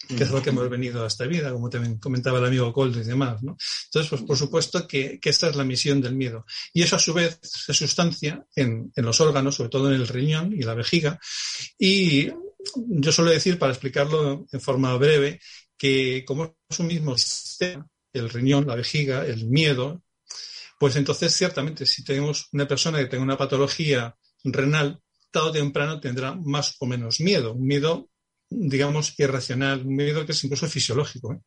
Que 0.09 0.25
es 0.25 0.31
lo 0.31 0.43
que 0.43 0.51
hemos 0.51 0.69
venido 0.71 1.05
a 1.05 1.07
esta 1.07 1.27
vida, 1.27 1.53
como 1.53 1.69
también 1.69 1.99
comentaba 1.99 2.39
el 2.39 2.47
amigo 2.47 2.73
Coldo 2.73 3.01
y 3.01 3.05
demás, 3.05 3.43
¿no? 3.43 3.57
Entonces, 3.85 4.11
pues 4.11 4.23
por 4.23 4.37
supuesto 4.37 4.87
que, 4.87 5.21
que 5.21 5.31
esta 5.31 5.49
es 5.49 5.57
la 5.57 5.65
misión 5.65 6.01
del 6.01 6.17
miedo. 6.17 6.47
Y 6.73 6.83
eso 6.83 6.97
a 6.97 6.99
su 6.99 7.13
vez 7.13 7.39
se 7.43 7.75
sustancia 7.75 8.45
en, 8.55 8.91
en 8.95 9.05
los 9.05 9.21
órganos, 9.21 9.57
sobre 9.57 9.71
todo 9.71 9.89
en 9.89 10.01
el 10.01 10.09
riñón 10.09 10.53
y 10.53 10.63
la 10.63 10.75
vejiga. 10.75 11.19
Y 11.79 12.29
yo 12.75 13.13
suelo 13.13 13.31
decir, 13.31 13.59
para 13.59 13.73
explicarlo 13.73 14.47
en 14.51 14.61
forma 14.61 14.97
breve, 14.97 15.41
que 15.77 16.25
como 16.27 16.57
es 16.69 16.79
un 16.79 16.87
mismo 16.87 17.17
sistema, 17.17 17.87
el 18.13 18.31
riñón, 18.31 18.67
la 18.67 18.75
vejiga, 18.75 19.25
el 19.27 19.47
miedo, 19.47 20.03
pues 20.79 20.97
entonces 20.97 21.35
ciertamente 21.35 21.87
si 21.87 22.05
tenemos 22.05 22.49
una 22.53 22.67
persona 22.67 22.99
que 22.99 23.07
tenga 23.07 23.25
una 23.25 23.37
patología 23.37 24.17
renal, 24.45 25.01
tarde 25.31 25.49
o 25.49 25.53
temprano 25.53 26.01
tendrá 26.01 26.35
más 26.35 26.77
o 26.81 26.87
menos 26.87 27.21
miedo, 27.21 27.53
un 27.53 27.67
miedo 27.67 28.09
digamos, 28.51 29.15
irracional, 29.19 29.87
un 29.87 29.95
miedo 29.97 30.25
que 30.27 30.33
es 30.33 30.45
incluso 30.45 30.67
fisiológico. 30.69 31.33
¿eh? 31.35 31.39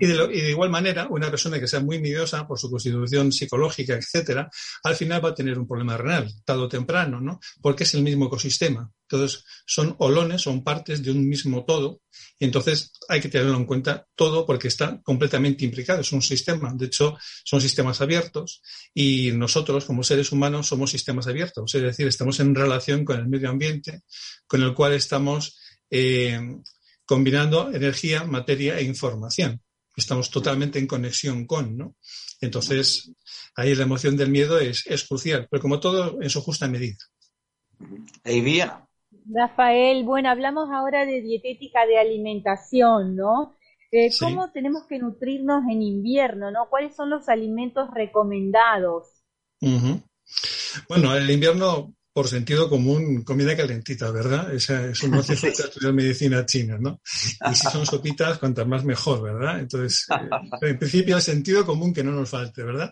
Y, 0.00 0.06
de 0.06 0.14
lo- 0.14 0.30
y 0.32 0.40
de 0.40 0.50
igual 0.50 0.70
manera, 0.70 1.08
una 1.10 1.28
persona 1.30 1.60
que 1.60 1.66
sea 1.68 1.80
muy 1.80 2.00
miedosa 2.00 2.46
por 2.46 2.58
su 2.58 2.70
constitución 2.70 3.30
psicológica, 3.32 3.94
etcétera, 3.94 4.48
al 4.82 4.96
final 4.96 5.22
va 5.22 5.28
a 5.28 5.34
tener 5.34 5.58
un 5.58 5.68
problema 5.68 5.94
renal, 5.98 6.32
tarde 6.42 6.62
o 6.62 6.68
temprano, 6.68 7.20
¿no? 7.20 7.38
Porque 7.60 7.84
es 7.84 7.92
el 7.94 8.02
mismo 8.02 8.26
ecosistema. 8.28 8.90
Entonces, 9.08 9.44
son 9.66 9.94
olones, 9.98 10.40
son 10.40 10.64
partes 10.64 11.02
de 11.02 11.10
un 11.10 11.28
mismo 11.28 11.66
todo, 11.66 12.00
y 12.38 12.46
entonces 12.46 12.92
hay 13.10 13.20
que 13.20 13.28
tenerlo 13.28 13.56
en 13.58 13.66
cuenta 13.66 14.06
todo 14.14 14.46
porque 14.46 14.68
está 14.68 15.00
completamente 15.02 15.66
implicado, 15.66 16.00
es 16.00 16.12
un 16.12 16.22
sistema. 16.22 16.72
De 16.74 16.86
hecho, 16.86 17.16
son 17.44 17.60
sistemas 17.60 18.00
abiertos 18.00 18.62
y 18.94 19.32
nosotros, 19.32 19.84
como 19.84 20.02
seres 20.02 20.32
humanos, 20.32 20.66
somos 20.68 20.90
sistemas 20.90 21.26
abiertos. 21.26 21.74
Es 21.74 21.82
decir, 21.82 22.06
estamos 22.08 22.40
en 22.40 22.54
relación 22.54 23.04
con 23.04 23.18
el 23.18 23.28
medio 23.28 23.50
ambiente, 23.50 24.00
con 24.46 24.62
el 24.62 24.72
cual 24.74 24.94
estamos 24.94 25.58
eh, 25.90 26.60
combinando 27.04 27.70
energía, 27.72 28.24
materia 28.24 28.78
e 28.78 28.84
información. 28.84 29.60
Estamos 29.96 30.30
totalmente 30.30 30.78
en 30.78 30.86
conexión 30.86 31.46
con, 31.46 31.76
¿no? 31.76 31.94
Entonces, 32.40 33.12
ahí 33.54 33.74
la 33.74 33.84
emoción 33.84 34.16
del 34.16 34.30
miedo 34.30 34.58
es, 34.58 34.86
es 34.86 35.04
crucial, 35.04 35.48
pero 35.50 35.62
como 35.62 35.80
todo, 35.80 36.20
en 36.20 36.28
su 36.28 36.42
justa 36.42 36.68
medida. 36.68 36.98
Viena. 38.24 38.86
Rafael, 39.28 40.04
bueno, 40.04 40.30
hablamos 40.30 40.68
ahora 40.70 41.04
de 41.04 41.20
dietética 41.20 41.86
de 41.86 41.98
alimentación, 41.98 43.16
¿no? 43.16 43.56
Eh, 43.90 44.10
Sí. 44.10 44.24
¿Cómo 44.24 44.50
tenemos 44.50 44.84
que 44.86 44.98
nutrirnos 44.98 45.62
en 45.70 45.82
invierno, 45.82 46.50
¿no? 46.50 46.68
¿Cuáles 46.68 46.94
son 46.94 47.08
los 47.10 47.28
alimentos 47.28 47.88
recomendados? 47.94 49.22
Bueno, 50.88 51.16
el 51.16 51.30
invierno, 51.30 51.94
por 52.16 52.28
sentido 52.28 52.70
común, 52.70 53.24
comida 53.24 53.54
calentita, 53.54 54.10
¿verdad? 54.10 54.54
Esa, 54.54 54.86
eso 54.86 55.06
no 55.08 55.18
hace 55.18 55.36
falta 55.36 55.64
estudiar 55.64 55.92
medicina 55.92 56.46
china, 56.46 56.78
¿no? 56.80 57.02
Y 57.50 57.54
si 57.54 57.66
son 57.70 57.84
sopitas, 57.84 58.38
cuantas 58.38 58.66
más 58.66 58.84
mejor, 58.84 59.20
¿verdad? 59.22 59.60
Entonces, 59.60 60.06
eh, 60.10 60.16
en 60.70 60.78
principio, 60.78 61.16
el 61.16 61.20
sentido 61.22 61.66
común 61.66 61.92
que 61.92 62.02
no 62.02 62.12
nos 62.12 62.30
falte, 62.30 62.62
¿verdad? 62.62 62.90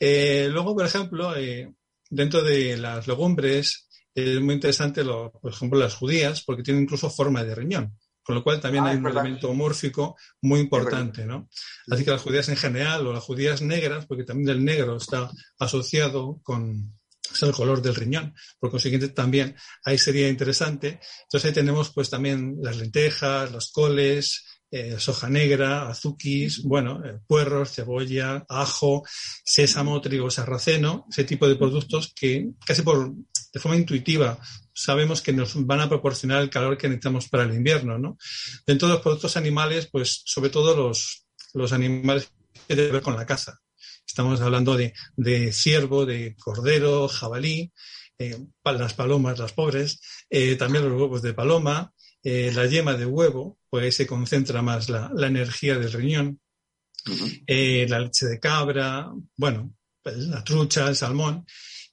Eh, 0.00 0.48
luego, 0.50 0.74
por 0.74 0.86
ejemplo, 0.86 1.36
eh, 1.36 1.74
dentro 2.08 2.42
de 2.42 2.78
las 2.78 3.06
legumbres, 3.06 3.86
es 4.14 4.40
muy 4.40 4.54
interesante, 4.54 5.04
lo- 5.04 5.30
por 5.30 5.52
ejemplo, 5.52 5.78
las 5.78 5.94
judías, 5.94 6.42
porque 6.42 6.62
tienen 6.62 6.84
incluso 6.84 7.10
forma 7.10 7.44
de 7.44 7.54
riñón. 7.54 7.98
Con 8.22 8.34
lo 8.36 8.42
cual 8.42 8.58
también 8.62 8.84
Ah, 8.86 8.90
hay 8.92 8.96
un 8.96 9.02
verdad. 9.02 9.20
elemento 9.24 9.50
homórfico 9.50 10.16
muy 10.40 10.60
importante, 10.60 11.26
¿no? 11.26 11.50
Así 11.90 12.02
que 12.02 12.10
las 12.12 12.22
judías 12.22 12.48
en 12.48 12.56
general 12.56 13.06
o 13.06 13.12
las 13.12 13.22
judías 13.22 13.60
negras, 13.60 14.06
porque 14.06 14.24
también 14.24 14.48
el 14.48 14.64
negro 14.64 14.96
está 14.96 15.30
asociado 15.58 16.40
con 16.42 16.94
es 17.36 17.42
el 17.42 17.52
color 17.52 17.82
del 17.82 17.94
riñón. 17.94 18.34
Por 18.58 18.70
consiguiente, 18.70 19.08
también 19.08 19.56
ahí 19.84 19.98
sería 19.98 20.28
interesante. 20.28 21.00
Entonces 21.22 21.44
ahí 21.44 21.52
tenemos 21.52 21.90
pues 21.92 22.10
también 22.10 22.56
las 22.60 22.76
lentejas, 22.76 23.50
los 23.52 23.70
coles, 23.70 24.44
eh, 24.76 24.96
soja 24.98 25.28
negra, 25.28 25.88
azukis, 25.88 26.64
bueno, 26.64 27.00
eh, 27.04 27.20
puerros, 27.28 27.70
cebolla, 27.70 28.44
ajo, 28.48 29.04
sésamo, 29.44 30.00
trigo 30.00 30.30
sarraceno, 30.30 31.06
ese 31.08 31.22
tipo 31.22 31.46
de 31.46 31.54
productos 31.54 32.12
que 32.12 32.48
casi 32.66 32.82
por 32.82 33.12
de 33.12 33.60
forma 33.60 33.76
intuitiva 33.76 34.36
sabemos 34.74 35.22
que 35.22 35.32
nos 35.32 35.64
van 35.64 35.80
a 35.80 35.88
proporcionar 35.88 36.42
el 36.42 36.50
calor 36.50 36.76
que 36.76 36.88
necesitamos 36.88 37.28
para 37.28 37.44
el 37.44 37.54
invierno, 37.54 37.98
¿no? 37.98 38.18
Dentro 38.66 38.88
de 38.88 38.94
los 38.94 39.02
productos 39.02 39.36
animales, 39.36 39.88
pues 39.92 40.22
sobre 40.24 40.50
todo 40.50 40.74
los, 40.74 41.24
los 41.52 41.72
animales 41.72 42.32
que 42.52 42.74
tienen 42.74 42.86
que 42.86 42.92
ver 42.94 43.02
con 43.02 43.14
la 43.14 43.24
caza. 43.24 43.60
Estamos 44.06 44.40
hablando 44.40 44.76
de, 44.76 44.94
de 45.16 45.52
ciervo, 45.52 46.06
de 46.06 46.36
cordero, 46.36 47.08
jabalí, 47.08 47.72
eh, 48.18 48.38
las 48.64 48.94
palomas, 48.94 49.38
las 49.38 49.52
pobres, 49.52 50.00
eh, 50.30 50.56
también 50.56 50.88
los 50.88 51.00
huevos 51.00 51.22
de 51.22 51.34
paloma, 51.34 51.92
eh, 52.22 52.52
la 52.54 52.66
yema 52.66 52.94
de 52.94 53.06
huevo, 53.06 53.58
pues 53.68 53.84
ahí 53.84 53.92
se 53.92 54.06
concentra 54.06 54.62
más 54.62 54.88
la, 54.88 55.10
la 55.14 55.26
energía 55.26 55.76
del 55.78 55.92
riñón, 55.92 56.40
la 57.88 57.98
leche 58.00 58.26
de 58.26 58.40
cabra, 58.40 59.10
bueno, 59.36 59.74
la 60.04 60.42
trucha, 60.44 60.88
el 60.88 60.96
salmón. 60.96 61.44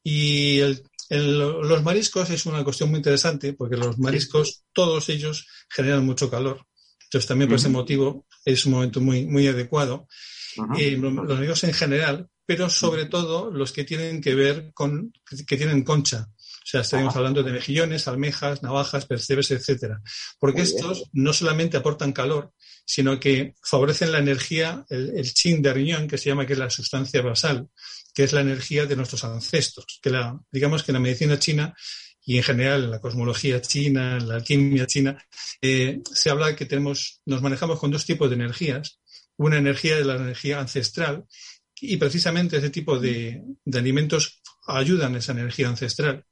Y 0.04 0.60
el- 0.60 0.84
el- 1.10 1.38
los 1.38 1.84
mariscos 1.84 2.30
es 2.30 2.46
una 2.46 2.64
cuestión 2.64 2.90
muy 2.90 2.98
interesante 2.98 3.54
porque 3.54 3.78
los 3.78 3.98
mariscos, 4.00 4.64
todos 4.74 5.10
ellos 5.10 5.46
generan 5.70 6.06
mucho 6.06 6.30
calor. 6.30 6.66
Entonces 7.04 7.28
también 7.28 7.50
por 7.50 7.58
ese 7.58 7.68
motivo 7.70 8.26
es 8.46 8.66
un 8.66 8.72
momento 8.74 9.02
muy, 9.02 9.26
muy 9.26 9.48
adecuado. 9.48 10.08
Ujú. 10.58 10.74
Eh, 10.78 10.98
lo- 10.98 11.12
los 11.12 11.36
mariscos 11.36 11.64
en 11.66 11.74
general, 11.74 12.28
pero 12.46 12.70
sobre 12.70 13.06
todo 13.06 13.52
los 13.52 13.72
que 13.72 13.84
tienen 13.84 14.22
que 14.22 14.36
ver 14.36 14.72
con, 14.74 15.14
que 15.48 15.58
tienen 15.58 15.84
concha. 15.84 16.28
O 16.30 16.66
sea, 16.72 16.82
estaríamos 16.82 17.16
hablando 17.16 17.44
de 17.44 17.52
mejillones, 17.52 18.08
almejas, 18.08 18.62
navajas, 18.64 19.06
percebes, 19.06 19.52
etcétera. 19.52 20.02
Porque 20.40 20.62
bien. 20.62 20.76
estos 20.76 21.10
no 21.14 21.34
solamente 21.34 21.76
aportan 21.78 22.14
calor, 22.14 22.54
sino 22.86 23.20
que 23.20 23.56
favorecen 23.64 24.12
la 24.12 24.20
energía, 24.20 24.86
el, 24.90 25.18
el 25.18 25.34
chin 25.34 25.62
de 25.62 25.74
riñón, 25.74 26.08
que 26.08 26.18
se 26.18 26.30
llama 26.30 26.46
que 26.46 26.54
es 26.54 26.60
la 26.60 26.70
sustancia 26.70 27.22
basal, 27.22 27.68
que 28.14 28.24
es 28.24 28.34
la 28.34 28.42
energía 28.42 28.86
de 28.86 28.96
nuestros 28.96 29.24
ancestros. 29.24 30.00
Que 30.02 30.12
la, 30.12 30.40
digamos 30.52 30.84
que 30.84 30.92
la 30.92 31.00
medicina 31.00 31.40
china 31.40 31.74
y 32.24 32.38
en 32.38 32.44
general 32.44 32.84
en 32.86 32.92
la 32.92 33.00
cosmología 33.02 33.60
china, 33.62 34.18
en 34.18 34.30
la 34.30 34.36
alquimia 34.36 34.86
china, 34.86 35.18
eh, 35.62 36.02
se 36.14 36.30
habla 36.30 36.56
que 36.56 36.66
tenemos, 36.68 37.22
nos 37.26 37.42
manejamos 37.42 37.80
con 37.80 37.90
dos 37.92 38.06
tipos 38.06 38.30
de 38.30 38.36
energías. 38.36 39.00
Una 39.42 39.58
energía 39.58 39.98
es 39.98 40.06
la 40.06 40.18
energía 40.18 40.60
ancestral 40.60 41.26
y 41.80 41.98
precisamente 41.98 42.58
ese 42.58 42.70
tipo 42.70 43.00
de, 43.00 43.42
de 43.66 43.80
alimentos 43.80 44.40
ayudan 44.68 45.16
a 45.16 45.18
esa 45.18 45.32
energía 45.32 45.68
ancestral, 45.68 46.24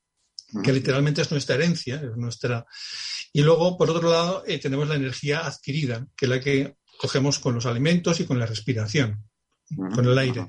que 0.64 0.72
literalmente 0.72 1.24
es 1.24 1.32
nuestra 1.32 1.56
herencia, 1.56 1.96
es 1.96 2.16
nuestra. 2.16 2.68
Y 3.34 3.42
luego, 3.42 3.80
por 3.80 3.90
otro 3.90 4.12
lado, 4.12 4.44
eh, 4.46 4.60
tenemos 4.60 4.88
la 4.88 4.94
energía 4.94 5.40
adquirida, 5.40 6.06
que 6.16 6.26
es 6.26 6.30
la 6.30 6.40
que 6.40 6.76
cogemos 7.00 7.40
con 7.40 7.56
los 7.56 7.66
alimentos 7.66 8.20
y 8.20 8.26
con 8.26 8.38
la 8.38 8.46
respiración, 8.46 9.28
con 9.76 10.06
el 10.06 10.18
aire. 10.18 10.46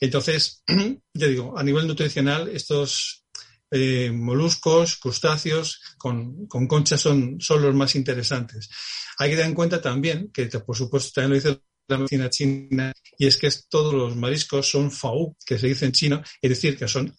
Entonces, 0.00 0.62
ya 1.14 1.26
digo, 1.26 1.58
a 1.58 1.64
nivel 1.64 1.88
nutricional, 1.88 2.48
estos 2.48 3.24
eh, 3.72 4.12
moluscos, 4.12 4.98
crustáceos 4.98 5.80
con, 5.98 6.46
con 6.46 6.68
conchas 6.68 7.00
son, 7.00 7.40
son 7.40 7.60
los 7.60 7.74
más 7.74 7.96
interesantes. 7.96 8.70
Hay 9.18 9.30
que 9.30 9.36
tener 9.36 9.48
en 9.48 9.56
cuenta 9.56 9.82
también, 9.82 10.30
que 10.32 10.46
por 10.46 10.76
supuesto 10.76 11.10
también 11.12 11.30
lo 11.30 11.50
dice 11.50 11.60
la 11.88 11.98
medicina 11.98 12.30
china 12.30 12.92
y 13.18 13.26
es 13.26 13.36
que 13.36 13.48
todos 13.68 13.94
los 13.94 14.16
mariscos 14.16 14.68
son 14.68 14.90
fau, 14.90 15.36
que 15.46 15.58
se 15.58 15.68
dice 15.68 15.86
en 15.86 15.92
chino, 15.92 16.22
es 16.40 16.50
decir, 16.50 16.76
que 16.76 16.88
son, 16.88 17.14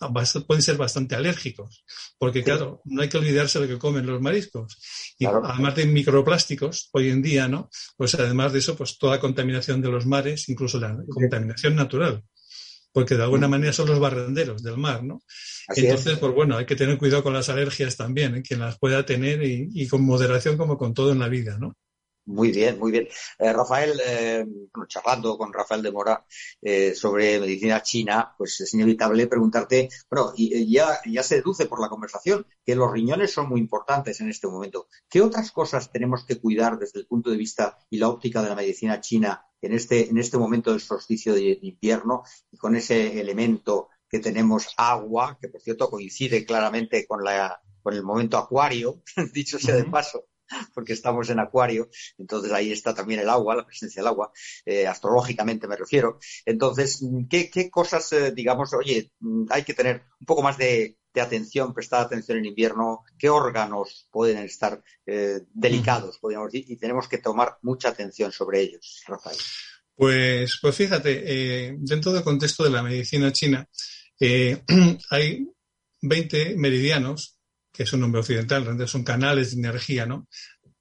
pueden 0.47 0.61
ser 0.61 0.76
bastante 0.78 1.16
alérgicos, 1.16 1.86
porque 2.18 2.43
claro, 2.43 2.82
no 2.86 3.01
hay 3.01 3.09
que 3.09 3.18
olvidarse 3.18 3.59
de 3.59 3.68
lo 3.68 3.74
que 3.74 3.80
comen 3.80 4.05
los 4.05 4.22
mariscos. 4.22 4.78
Y 5.18 5.26
Claro. 5.26 5.41
además 5.45 5.76
de 5.76 5.86
microplásticos, 5.86 6.89
hoy 6.93 7.09
en 7.09 7.22
día, 7.22 7.47
¿no? 7.47 7.70
Pues 7.95 8.16
además 8.16 8.51
de 8.53 8.59
eso, 8.59 8.76
pues 8.76 8.97
toda 8.97 9.20
contaminación 9.20 9.82
de 9.82 9.89
los 9.89 10.05
mares, 10.05 10.49
incluso 10.49 10.80
la 10.80 10.97
contaminación 11.09 11.76
natural, 11.76 12.24
porque 12.91 13.16
de 13.16 13.24
alguna 13.24 13.47
manera 13.47 13.72
son 13.74 13.88
los 13.88 13.99
barrenderos 13.99 14.63
del 14.63 14.78
mar, 14.78 15.03
¿no? 15.03 15.22
Así 15.68 15.82
es. 15.82 15.89
Entonces, 15.89 16.18
pues 16.20 16.34
bueno, 16.34 16.57
hay 16.57 16.66
que 16.66 16.76
tener 16.76 16.97
cuidado 16.97 17.24
con 17.24 17.34
las 17.34 17.49
alergias 17.49 17.95
también, 17.97 18.36
¿eh? 18.36 18.41
quien 18.41 18.59
las 18.59 18.78
pueda 18.78 19.05
tener 19.05 19.43
y, 19.43 19.70
y 19.74 19.88
con 19.88 20.03
moderación 20.03 20.57
como 20.57 20.78
con 20.78 20.93
todo 20.93 21.11
en 21.11 21.20
la 21.20 21.28
vida, 21.30 21.57
¿no? 21.59 21.74
Muy 22.26 22.51
bien, 22.51 22.80
muy 22.80 22.91
bien. 22.91 23.07
Eh, 23.38 23.53
Rafael, 23.53 23.99
eh, 24.03 24.45
charlando 24.88 25.38
con 25.38 25.53
Rafael 25.53 25.84
de 25.84 25.91
Mora 25.91 26.26
eh, 26.59 26.95
sobre 26.95 27.39
medicina 27.39 27.84
china, 27.84 28.34
pues 28.36 28.59
es 28.61 28.73
inevitable 28.73 29.28
preguntarte, 29.28 29.89
bueno, 30.09 30.34
y, 30.36 30.55
y 30.57 30.71
ya, 30.71 30.99
ya 31.05 31.21
se 31.21 31.36
deduce 31.36 31.67
por 31.67 31.80
la 31.80 31.89
conversación 31.89 32.47
que 32.65 32.76
los 32.76 32.91
riñones 32.91 33.32
son 33.32 33.47
muy 33.47 33.59
importantes 33.61 34.21
en 34.21 34.30
este 34.30 34.47
momento. 34.47 34.88
¿Qué 35.07 35.21
otras 35.21 35.51
cosas 35.51 35.91
tenemos 35.91 36.26
que 36.26 36.39
cuidar 36.39 36.80
desde 36.80 36.99
el 36.99 37.05
punto 37.05 37.30
de 37.30 37.38
vista 37.38 37.78
y 37.91 37.99
la 37.99 38.09
óptica 38.09 38.41
de 38.41 38.49
la 38.49 38.55
medicina 38.55 38.99
china 39.01 39.45
en 39.61 39.73
este, 39.73 40.09
en 40.09 40.17
este 40.17 40.38
momento 40.39 40.71
del 40.71 40.82
solsticio 40.82 41.34
de, 41.34 41.59
invierno 41.61 42.23
y 42.51 42.57
con 42.57 42.76
ese 42.76 43.19
elemento 43.19 43.89
que 44.09 44.19
tenemos 44.19 44.67
agua, 44.78 45.38
que 45.39 45.49
por 45.49 45.61
cierto 45.61 45.89
coincide 45.89 46.45
claramente 46.45 47.05
con, 47.05 47.23
la, 47.23 47.61
con 47.84 47.93
el 47.93 48.03
momento 48.03 48.38
acuario, 48.38 49.03
dicho 49.34 49.59
sea 49.59 49.76
de 49.76 49.84
paso? 49.86 50.26
Porque 50.73 50.93
estamos 50.93 51.29
en 51.29 51.39
acuario, 51.39 51.89
entonces 52.17 52.51
ahí 52.51 52.71
está 52.71 52.93
también 52.93 53.19
el 53.19 53.29
agua, 53.29 53.55
la 53.55 53.65
presencia 53.65 54.01
del 54.01 54.07
agua, 54.07 54.31
eh, 54.65 54.87
astrológicamente 54.87 55.67
me 55.67 55.75
refiero. 55.75 56.19
Entonces, 56.45 57.03
¿qué, 57.29 57.69
cosas, 57.69 58.11
eh, 58.13 58.31
digamos, 58.31 58.73
oye, 58.73 59.11
hay 59.49 59.63
que 59.63 59.73
tener 59.73 60.03
un 60.19 60.25
poco 60.25 60.41
más 60.41 60.57
de, 60.57 60.97
atención, 61.15 61.73
prestar 61.73 62.01
atención 62.01 62.39
en 62.39 62.45
invierno? 62.45 63.03
¿Qué 63.17 63.29
órganos 63.29 64.09
pueden 64.11 64.39
estar 64.39 64.83
eh, 65.05 65.41
delicados, 65.53 66.19
podríamos 66.19 66.51
decir? 66.51 66.69
Y 66.69 66.77
tenemos 66.77 67.07
que 67.07 67.19
tomar 67.19 67.57
mucha 67.61 67.89
atención 67.89 68.33
sobre 68.33 68.61
ellos, 68.61 69.01
Rafael. 69.07 69.37
Pues, 69.95 70.59
pues 70.61 70.75
fíjate, 70.75 71.23
eh, 71.25 71.75
dentro 71.79 72.11
del 72.11 72.23
contexto 72.23 72.65
de 72.65 72.69
la 72.69 72.83
medicina 72.83 73.31
china, 73.31 73.65
hay 75.09 75.47
20 76.01 76.57
meridianos, 76.57 77.34
que 77.76 77.84
es 77.84 77.93
un 77.93 78.01
nombre 78.01 78.21
occidental, 78.21 78.63
realmente 78.63 78.88
son 78.88 79.03
canales 79.03 79.51
de 79.51 79.59
energía, 79.59 80.05
¿no? 80.05 80.28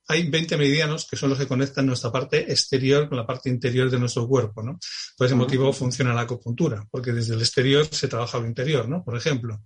Hay 0.06 0.28
20 0.28 0.58
meridianos 0.58 1.06
que 1.10 1.16
son 1.16 1.30
los 1.30 1.38
que 1.38 1.46
conectan 1.46 1.86
nuestra 1.86 2.12
parte 2.12 2.52
exterior 2.52 3.08
con 3.08 3.16
la 3.16 3.26
parte 3.26 3.48
interior 3.48 3.90
de 3.90 3.98
nuestro 3.98 4.28
cuerpo, 4.28 4.62
¿no? 4.62 4.78
Por 5.16 5.26
ese 5.26 5.34
motivo 5.34 5.72
funciona 5.72 6.12
la 6.12 6.22
acupuntura, 6.22 6.86
porque 6.90 7.12
desde 7.12 7.34
el 7.34 7.40
exterior 7.40 7.86
se 7.90 8.08
trabaja 8.08 8.38
lo 8.38 8.46
interior, 8.46 8.86
¿no? 8.86 9.02
Por 9.02 9.16
ejemplo, 9.16 9.62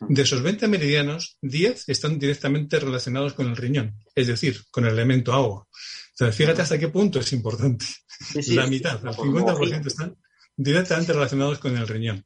de 0.00 0.22
esos 0.22 0.42
20 0.42 0.66
meridianos, 0.66 1.38
10 1.42 1.88
están 1.88 2.18
directamente 2.18 2.80
relacionados 2.80 3.34
con 3.34 3.46
el 3.46 3.56
riñón, 3.56 3.94
es 4.14 4.26
decir, 4.26 4.64
con 4.70 4.84
el 4.84 4.92
elemento 4.92 5.32
agua. 5.32 5.68
Entonces, 6.10 6.34
fíjate 6.34 6.62
hasta 6.62 6.78
qué 6.78 6.88
punto 6.88 7.20
es 7.20 7.32
importante 7.32 7.86
Sí, 8.20 8.42
sí, 8.42 8.54
la 8.54 8.66
mitad, 8.66 9.00
el 9.06 9.14
cosmología. 9.14 9.80
50% 9.80 9.86
están 9.86 10.16
directamente 10.56 11.12
relacionados 11.12 11.58
con 11.58 11.76
el 11.76 11.86
riñón. 11.86 12.24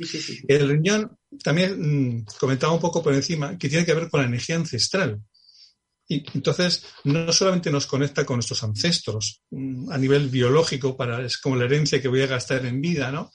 Sí, 0.00 0.20
sí, 0.20 0.20
sí. 0.20 0.44
El 0.48 0.68
riñón, 0.68 1.16
también 1.42 2.16
mm, 2.18 2.24
comentaba 2.38 2.72
un 2.72 2.80
poco 2.80 3.02
por 3.02 3.14
encima, 3.14 3.58
que 3.58 3.68
tiene 3.68 3.84
que 3.84 3.94
ver 3.94 4.08
con 4.08 4.20
la 4.20 4.26
energía 4.26 4.56
ancestral. 4.56 5.20
Y 6.08 6.24
entonces, 6.34 6.84
no 7.04 7.32
solamente 7.32 7.70
nos 7.70 7.86
conecta 7.86 8.26
con 8.26 8.36
nuestros 8.38 8.64
ancestros 8.64 9.42
mm, 9.50 9.92
a 9.92 9.96
nivel 9.96 10.28
biológico, 10.28 10.96
para, 10.96 11.24
es 11.24 11.38
como 11.38 11.54
la 11.54 11.66
herencia 11.66 12.02
que 12.02 12.08
voy 12.08 12.22
a 12.22 12.26
gastar 12.26 12.66
en 12.66 12.80
vida, 12.80 13.12
¿no? 13.12 13.30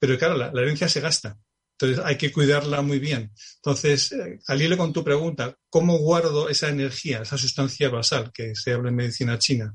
Pero 0.00 0.18
claro, 0.18 0.36
la, 0.36 0.50
herencia 0.60 0.88
se 0.88 1.00
gasta. 1.00 1.38
Entonces, 1.78 2.04
hay 2.04 2.16
que 2.16 2.32
cuidarla 2.32 2.82
muy 2.82 2.98
bien. 2.98 3.30
Entonces, 3.56 4.10
eh, 4.10 4.40
al 4.48 4.60
hilo 4.60 4.76
con 4.76 4.92
tu 4.92 5.04
pregunta, 5.04 5.54
¿cómo 5.68 5.98
guardo 5.98 6.48
esa 6.48 6.68
energía, 6.68 7.20
esa 7.22 7.38
sustancia 7.38 7.90
basal 7.90 8.32
que 8.32 8.56
se 8.56 8.72
habla 8.72 8.88
en 8.88 8.96
medicina 8.96 9.38
china? 9.38 9.74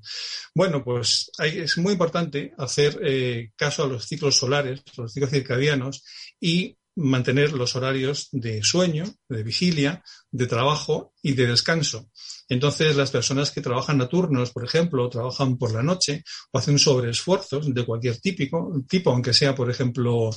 Bueno, 0.54 0.84
pues 0.84 1.32
es 1.40 1.78
muy 1.78 1.94
importante 1.94 2.54
hacer 2.58 3.00
eh, 3.02 3.52
caso 3.56 3.84
a 3.84 3.88
los 3.88 4.08
ciclos 4.08 4.36
solares, 4.36 4.82
a 4.98 5.04
los 5.04 5.14
ciclos 5.14 5.32
circadianos 5.32 6.04
y 6.42 6.76
mantener 6.96 7.54
los 7.54 7.76
horarios 7.76 8.28
de 8.34 8.62
sueño, 8.64 9.06
de 9.30 9.44
vigilia, 9.44 10.04
de 10.30 10.48
trabajo 10.48 11.14
y 11.22 11.34
de 11.34 11.48
descanso. 11.48 12.10
Entonces, 12.50 12.98
las 12.98 13.12
personas 13.12 13.52
que 13.52 13.62
trabajan 13.62 14.02
a 14.02 14.10
turnos, 14.10 14.52
por 14.52 14.66
ejemplo, 14.66 15.06
o 15.06 15.10
trabajan 15.10 15.58
por 15.58 15.74
la 15.74 15.84
noche 15.84 16.24
o 16.52 16.58
hacen 16.60 16.78
sobreesfuerzos 16.78 17.74
de 17.74 17.86
cualquier 17.86 18.18
típico, 18.18 18.74
tipo, 18.90 19.12
aunque 19.12 19.34
sea, 19.34 19.56
por 19.56 19.70
ejemplo, 19.70 20.30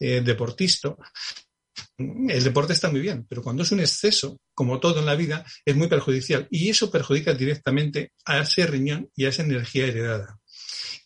eh, 0.00 0.20
deportista, 0.20 0.96
el 1.96 2.42
deporte 2.42 2.72
está 2.72 2.90
muy 2.90 3.00
bien, 3.00 3.26
pero 3.28 3.42
cuando 3.42 3.62
es 3.62 3.72
un 3.72 3.80
exceso, 3.80 4.40
como 4.54 4.80
todo 4.80 5.00
en 5.00 5.06
la 5.06 5.14
vida, 5.14 5.44
es 5.64 5.76
muy 5.76 5.86
perjudicial. 5.86 6.48
Y 6.50 6.70
eso 6.70 6.90
perjudica 6.90 7.34
directamente 7.34 8.12
a 8.24 8.40
ese 8.40 8.66
riñón 8.66 9.10
y 9.14 9.26
a 9.26 9.28
esa 9.28 9.42
energía 9.42 9.86
heredada. 9.86 10.38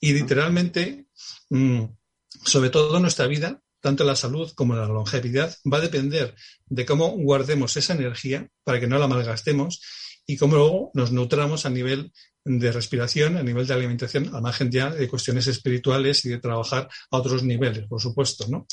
Y 0.00 0.12
literalmente, 0.12 1.06
mm, 1.50 1.84
sobre 2.44 2.70
todo 2.70 3.00
nuestra 3.00 3.26
vida, 3.26 3.60
tanto 3.84 4.02
la 4.02 4.16
salud 4.16 4.50
como 4.54 4.74
la 4.74 4.86
longevidad, 4.86 5.54
va 5.70 5.76
a 5.76 5.82
depender 5.82 6.34
de 6.64 6.86
cómo 6.86 7.10
guardemos 7.10 7.76
esa 7.76 7.92
energía 7.92 8.48
para 8.64 8.80
que 8.80 8.86
no 8.86 8.98
la 8.98 9.08
malgastemos 9.08 9.82
y 10.26 10.36
cómo 10.36 10.56
luego 10.56 10.90
nos 10.94 11.12
nutramos 11.12 11.66
a 11.66 11.70
nivel 11.70 12.12
de 12.44 12.72
respiración, 12.72 13.36
a 13.36 13.42
nivel 13.42 13.66
de 13.66 13.74
alimentación, 13.74 14.34
al 14.34 14.42
margen 14.42 14.70
ya 14.70 14.90
de 14.90 15.08
cuestiones 15.08 15.46
espirituales 15.46 16.24
y 16.26 16.28
de 16.28 16.38
trabajar 16.38 16.88
a 17.10 17.16
otros 17.16 17.42
niveles, 17.42 17.86
por 17.88 18.00
supuesto, 18.00 18.46
¿no? 18.48 18.66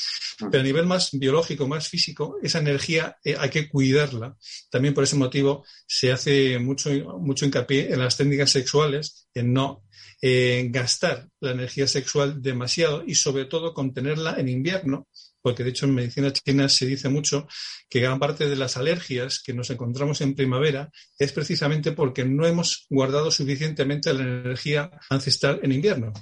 Pero 0.50 0.60
a 0.60 0.64
nivel 0.64 0.86
más 0.86 1.10
biológico, 1.12 1.66
más 1.66 1.88
físico, 1.88 2.36
esa 2.42 2.58
energía 2.58 3.16
eh, 3.24 3.36
hay 3.38 3.48
que 3.48 3.68
cuidarla. 3.68 4.36
También 4.70 4.92
por 4.92 5.04
ese 5.04 5.16
motivo 5.16 5.64
se 5.86 6.12
hace 6.12 6.58
mucho, 6.58 6.90
mucho 7.20 7.46
hincapié 7.46 7.92
en 7.92 8.00
las 8.00 8.16
técnicas 8.16 8.50
sexuales, 8.50 9.28
en 9.34 9.54
no 9.54 9.84
eh, 10.20 10.68
gastar 10.70 11.28
la 11.40 11.52
energía 11.52 11.88
sexual 11.88 12.40
demasiado 12.42 13.02
y 13.06 13.14
sobre 13.14 13.46
todo 13.46 13.74
contenerla 13.74 14.36
en 14.38 14.48
invierno, 14.48 15.08
porque 15.42 15.64
de 15.64 15.70
hecho 15.70 15.86
en 15.86 15.94
medicina 15.94 16.32
china 16.32 16.68
se 16.68 16.86
dice 16.86 17.08
mucho 17.08 17.46
que 17.90 18.00
gran 18.00 18.18
parte 18.18 18.48
de 18.48 18.56
las 18.56 18.76
alergias 18.76 19.42
que 19.44 19.52
nos 19.52 19.68
encontramos 19.70 20.20
en 20.20 20.34
primavera 20.34 20.90
es 21.18 21.32
precisamente 21.32 21.92
porque 21.92 22.24
no 22.24 22.46
hemos 22.46 22.86
guardado 22.88 23.30
suficientemente 23.30 24.14
la 24.14 24.22
energía 24.22 24.90
ancestral 25.10 25.60
en 25.62 25.72
invierno. 25.72 26.12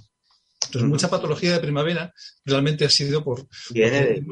Entonces, 0.66 0.88
mucha 0.88 1.10
patología 1.10 1.52
de 1.52 1.60
primavera 1.60 2.12
realmente 2.44 2.84
ha 2.84 2.90
sido 2.90 3.24
por, 3.24 3.46
Viene 3.70 4.04
de... 4.04 4.24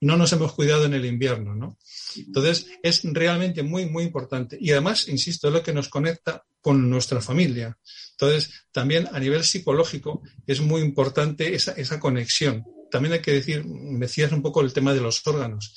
no 0.00 0.16
nos 0.16 0.32
hemos 0.32 0.52
cuidado 0.52 0.86
en 0.86 0.94
el 0.94 1.04
invierno, 1.04 1.54
¿no? 1.54 1.78
Entonces, 2.16 2.66
es 2.82 3.02
realmente 3.04 3.62
muy, 3.62 3.86
muy 3.86 4.04
importante. 4.04 4.56
Y 4.60 4.72
además, 4.72 5.08
insisto, 5.08 5.48
es 5.48 5.54
lo 5.54 5.62
que 5.62 5.74
nos 5.74 5.88
conecta 5.88 6.44
con 6.60 6.88
nuestra 6.90 7.20
familia. 7.20 7.78
Entonces, 8.12 8.50
también 8.72 9.08
a 9.12 9.20
nivel 9.20 9.44
psicológico 9.44 10.22
es 10.46 10.60
muy 10.60 10.80
importante 10.80 11.54
esa, 11.54 11.72
esa 11.72 12.00
conexión. 12.00 12.64
También 12.90 13.14
hay 13.14 13.20
que 13.20 13.32
decir, 13.32 13.64
decías 13.64 14.32
un 14.32 14.42
poco 14.42 14.60
el 14.60 14.72
tema 14.72 14.94
de 14.94 15.00
los 15.00 15.26
órganos. 15.26 15.74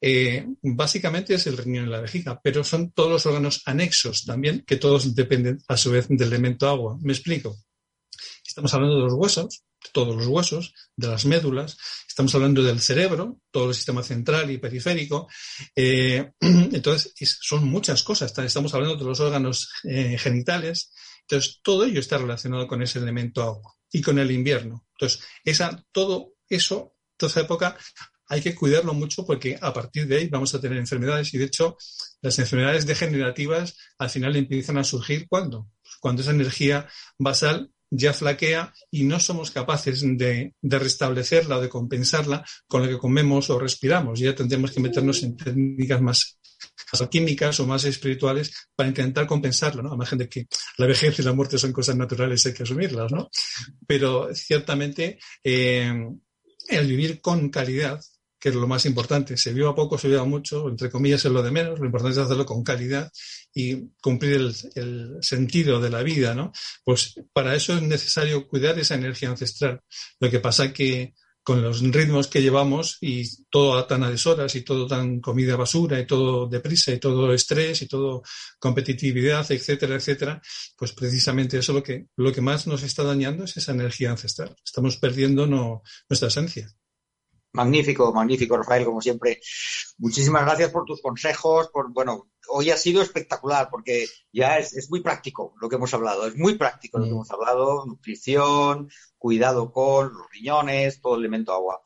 Eh, 0.00 0.46
básicamente 0.62 1.34
es 1.34 1.46
el 1.46 1.58
riñón 1.58 1.86
y 1.86 1.90
la 1.90 2.00
vejiga, 2.00 2.40
pero 2.42 2.64
son 2.64 2.92
todos 2.92 3.10
los 3.10 3.26
órganos 3.26 3.62
anexos 3.66 4.24
también, 4.24 4.64
que 4.66 4.76
todos 4.76 5.14
dependen 5.14 5.58
a 5.68 5.76
su 5.76 5.90
vez 5.90 6.08
del 6.08 6.28
elemento 6.28 6.68
agua. 6.68 6.96
Me 7.00 7.12
explico. 7.12 7.56
Estamos 8.46 8.72
hablando 8.74 8.96
de 8.96 9.02
los 9.02 9.12
huesos, 9.12 9.62
todos 9.92 10.16
los 10.16 10.26
huesos, 10.26 10.74
de 10.96 11.08
las 11.08 11.24
médulas, 11.24 11.76
estamos 12.08 12.34
hablando 12.34 12.62
del 12.62 12.80
cerebro, 12.80 13.40
todo 13.50 13.68
el 13.68 13.74
sistema 13.74 14.02
central 14.02 14.50
y 14.50 14.58
periférico. 14.58 15.28
Eh, 15.74 16.32
entonces, 16.40 17.14
son 17.40 17.68
muchas 17.68 18.02
cosas. 18.02 18.36
Estamos 18.36 18.74
hablando 18.74 18.96
de 18.96 19.04
los 19.04 19.20
órganos 19.20 19.70
eh, 19.84 20.18
genitales. 20.18 20.92
Entonces, 21.22 21.60
todo 21.62 21.84
ello 21.84 22.00
está 22.00 22.18
relacionado 22.18 22.66
con 22.66 22.82
ese 22.82 22.98
elemento 22.98 23.42
agua 23.42 23.74
y 23.92 24.02
con 24.02 24.18
el 24.18 24.30
invierno. 24.30 24.86
Entonces, 24.92 25.22
esa, 25.44 25.82
todo 25.92 26.34
eso, 26.50 26.94
toda 27.16 27.30
esa 27.30 27.40
época, 27.40 27.76
hay 28.26 28.42
que 28.42 28.54
cuidarlo 28.54 28.92
mucho 28.92 29.24
porque 29.24 29.58
a 29.60 29.72
partir 29.72 30.06
de 30.06 30.18
ahí 30.18 30.28
vamos 30.28 30.54
a 30.54 30.60
tener 30.60 30.78
enfermedades 30.78 31.32
y 31.34 31.38
de 31.38 31.46
hecho 31.46 31.76
las 32.20 32.38
enfermedades 32.38 32.86
degenerativas 32.86 33.76
al 33.98 34.10
final 34.10 34.36
empiezan 34.36 34.78
a 34.78 34.84
surgir 34.84 35.26
cuando 35.28 35.68
cuando 36.00 36.22
esa 36.22 36.32
energía 36.32 36.88
basal 37.18 37.70
ya 37.90 38.12
flaquea 38.12 38.72
y 38.90 39.04
no 39.04 39.18
somos 39.18 39.50
capaces 39.50 40.02
de, 40.02 40.54
de, 40.60 40.78
restablecerla 40.78 41.58
o 41.58 41.60
de 41.60 41.68
compensarla 41.68 42.44
con 42.68 42.82
lo 42.82 42.88
que 42.88 42.98
comemos 42.98 43.50
o 43.50 43.58
respiramos. 43.58 44.20
Ya 44.20 44.34
tendremos 44.34 44.70
que 44.70 44.80
meternos 44.80 45.22
en 45.24 45.36
técnicas 45.36 46.00
más, 46.00 46.38
químicas 47.10 47.58
o 47.58 47.66
más 47.66 47.84
espirituales 47.84 48.68
para 48.76 48.88
intentar 48.88 49.26
compensarlo, 49.26 49.82
¿no? 49.82 49.92
A 49.92 49.96
margen 49.96 50.20
de 50.20 50.28
que 50.28 50.46
la 50.78 50.86
vejez 50.86 51.18
y 51.18 51.22
la 51.22 51.32
muerte 51.32 51.58
son 51.58 51.72
cosas 51.72 51.96
naturales, 51.96 52.46
hay 52.46 52.54
que 52.54 52.62
asumirlas, 52.62 53.10
¿no? 53.10 53.28
Pero 53.88 54.32
ciertamente 54.34 55.18
eh, 55.42 55.92
el 56.70 56.86
vivir 56.86 57.20
con 57.20 57.50
calidad 57.50 58.00
que 58.40 58.48
es 58.48 58.54
lo 58.54 58.66
más 58.66 58.86
importante. 58.86 59.36
Se 59.36 59.52
viva 59.52 59.74
poco, 59.74 59.98
se 59.98 60.08
viva 60.08 60.24
mucho, 60.24 60.68
entre 60.68 60.90
comillas 60.90 61.24
es 61.24 61.30
lo 61.30 61.42
de 61.42 61.50
menos, 61.50 61.78
lo 61.78 61.84
importante 61.84 62.18
es 62.18 62.24
hacerlo 62.24 62.46
con 62.46 62.64
calidad 62.64 63.12
y 63.52 63.90
cumplir 64.00 64.32
el, 64.32 64.54
el, 64.74 65.18
sentido 65.20 65.78
de 65.78 65.90
la 65.90 66.02
vida, 66.02 66.34
¿no? 66.34 66.50
Pues 66.82 67.14
para 67.34 67.54
eso 67.54 67.74
es 67.74 67.82
necesario 67.82 68.48
cuidar 68.48 68.78
esa 68.78 68.94
energía 68.94 69.28
ancestral. 69.28 69.82
Lo 70.18 70.30
que 70.30 70.40
pasa 70.40 70.72
que 70.72 71.12
con 71.42 71.62
los 71.62 71.80
ritmos 71.80 72.28
que 72.28 72.42
llevamos 72.42 72.98
y 73.00 73.44
todo 73.46 73.84
tan 73.86 74.02
a 74.02 74.10
deshoras 74.10 74.54
y 74.54 74.62
todo 74.62 74.86
tan 74.86 75.20
comida 75.20 75.56
basura 75.56 75.98
y 75.98 76.06
todo 76.06 76.46
deprisa 76.46 76.92
y 76.92 76.98
todo 76.98 77.32
estrés 77.32 77.82
y 77.82 77.88
todo 77.88 78.22
competitividad, 78.58 79.50
etcétera, 79.50 79.96
etcétera, 79.96 80.42
pues 80.76 80.92
precisamente 80.92 81.58
eso 81.58 81.72
lo 81.72 81.82
que, 81.82 82.06
lo 82.16 82.32
que 82.32 82.40
más 82.40 82.66
nos 82.66 82.82
está 82.82 83.02
dañando 83.02 83.44
es 83.44 83.56
esa 83.56 83.72
energía 83.72 84.10
ancestral. 84.10 84.54
Estamos 84.64 84.96
perdiendo 84.98 85.46
no, 85.46 85.82
nuestra 86.08 86.28
esencia. 86.28 86.68
Magnífico, 87.52 88.12
magnífico, 88.12 88.56
Rafael, 88.56 88.84
como 88.84 89.00
siempre. 89.00 89.40
Muchísimas 89.98 90.42
gracias 90.42 90.70
por 90.70 90.84
tus 90.84 91.00
consejos. 91.02 91.68
Por, 91.72 91.92
bueno, 91.92 92.30
hoy 92.50 92.70
ha 92.70 92.76
sido 92.76 93.02
espectacular 93.02 93.68
porque 93.70 94.06
ya 94.32 94.58
es, 94.58 94.74
es 94.74 94.90
muy 94.90 95.00
práctico 95.00 95.54
lo 95.60 95.68
que 95.68 95.76
hemos 95.76 95.92
hablado. 95.94 96.26
Es 96.26 96.36
muy 96.36 96.56
práctico 96.56 96.98
lo 96.98 97.04
que 97.04 97.10
hemos 97.10 97.30
hablado. 97.30 97.86
Nutrición, 97.86 98.90
cuidado 99.18 99.72
con 99.72 100.12
los 100.12 100.30
riñones, 100.30 101.00
todo 101.00 101.14
el 101.14 101.20
elemento 101.20 101.52
agua. 101.52 101.82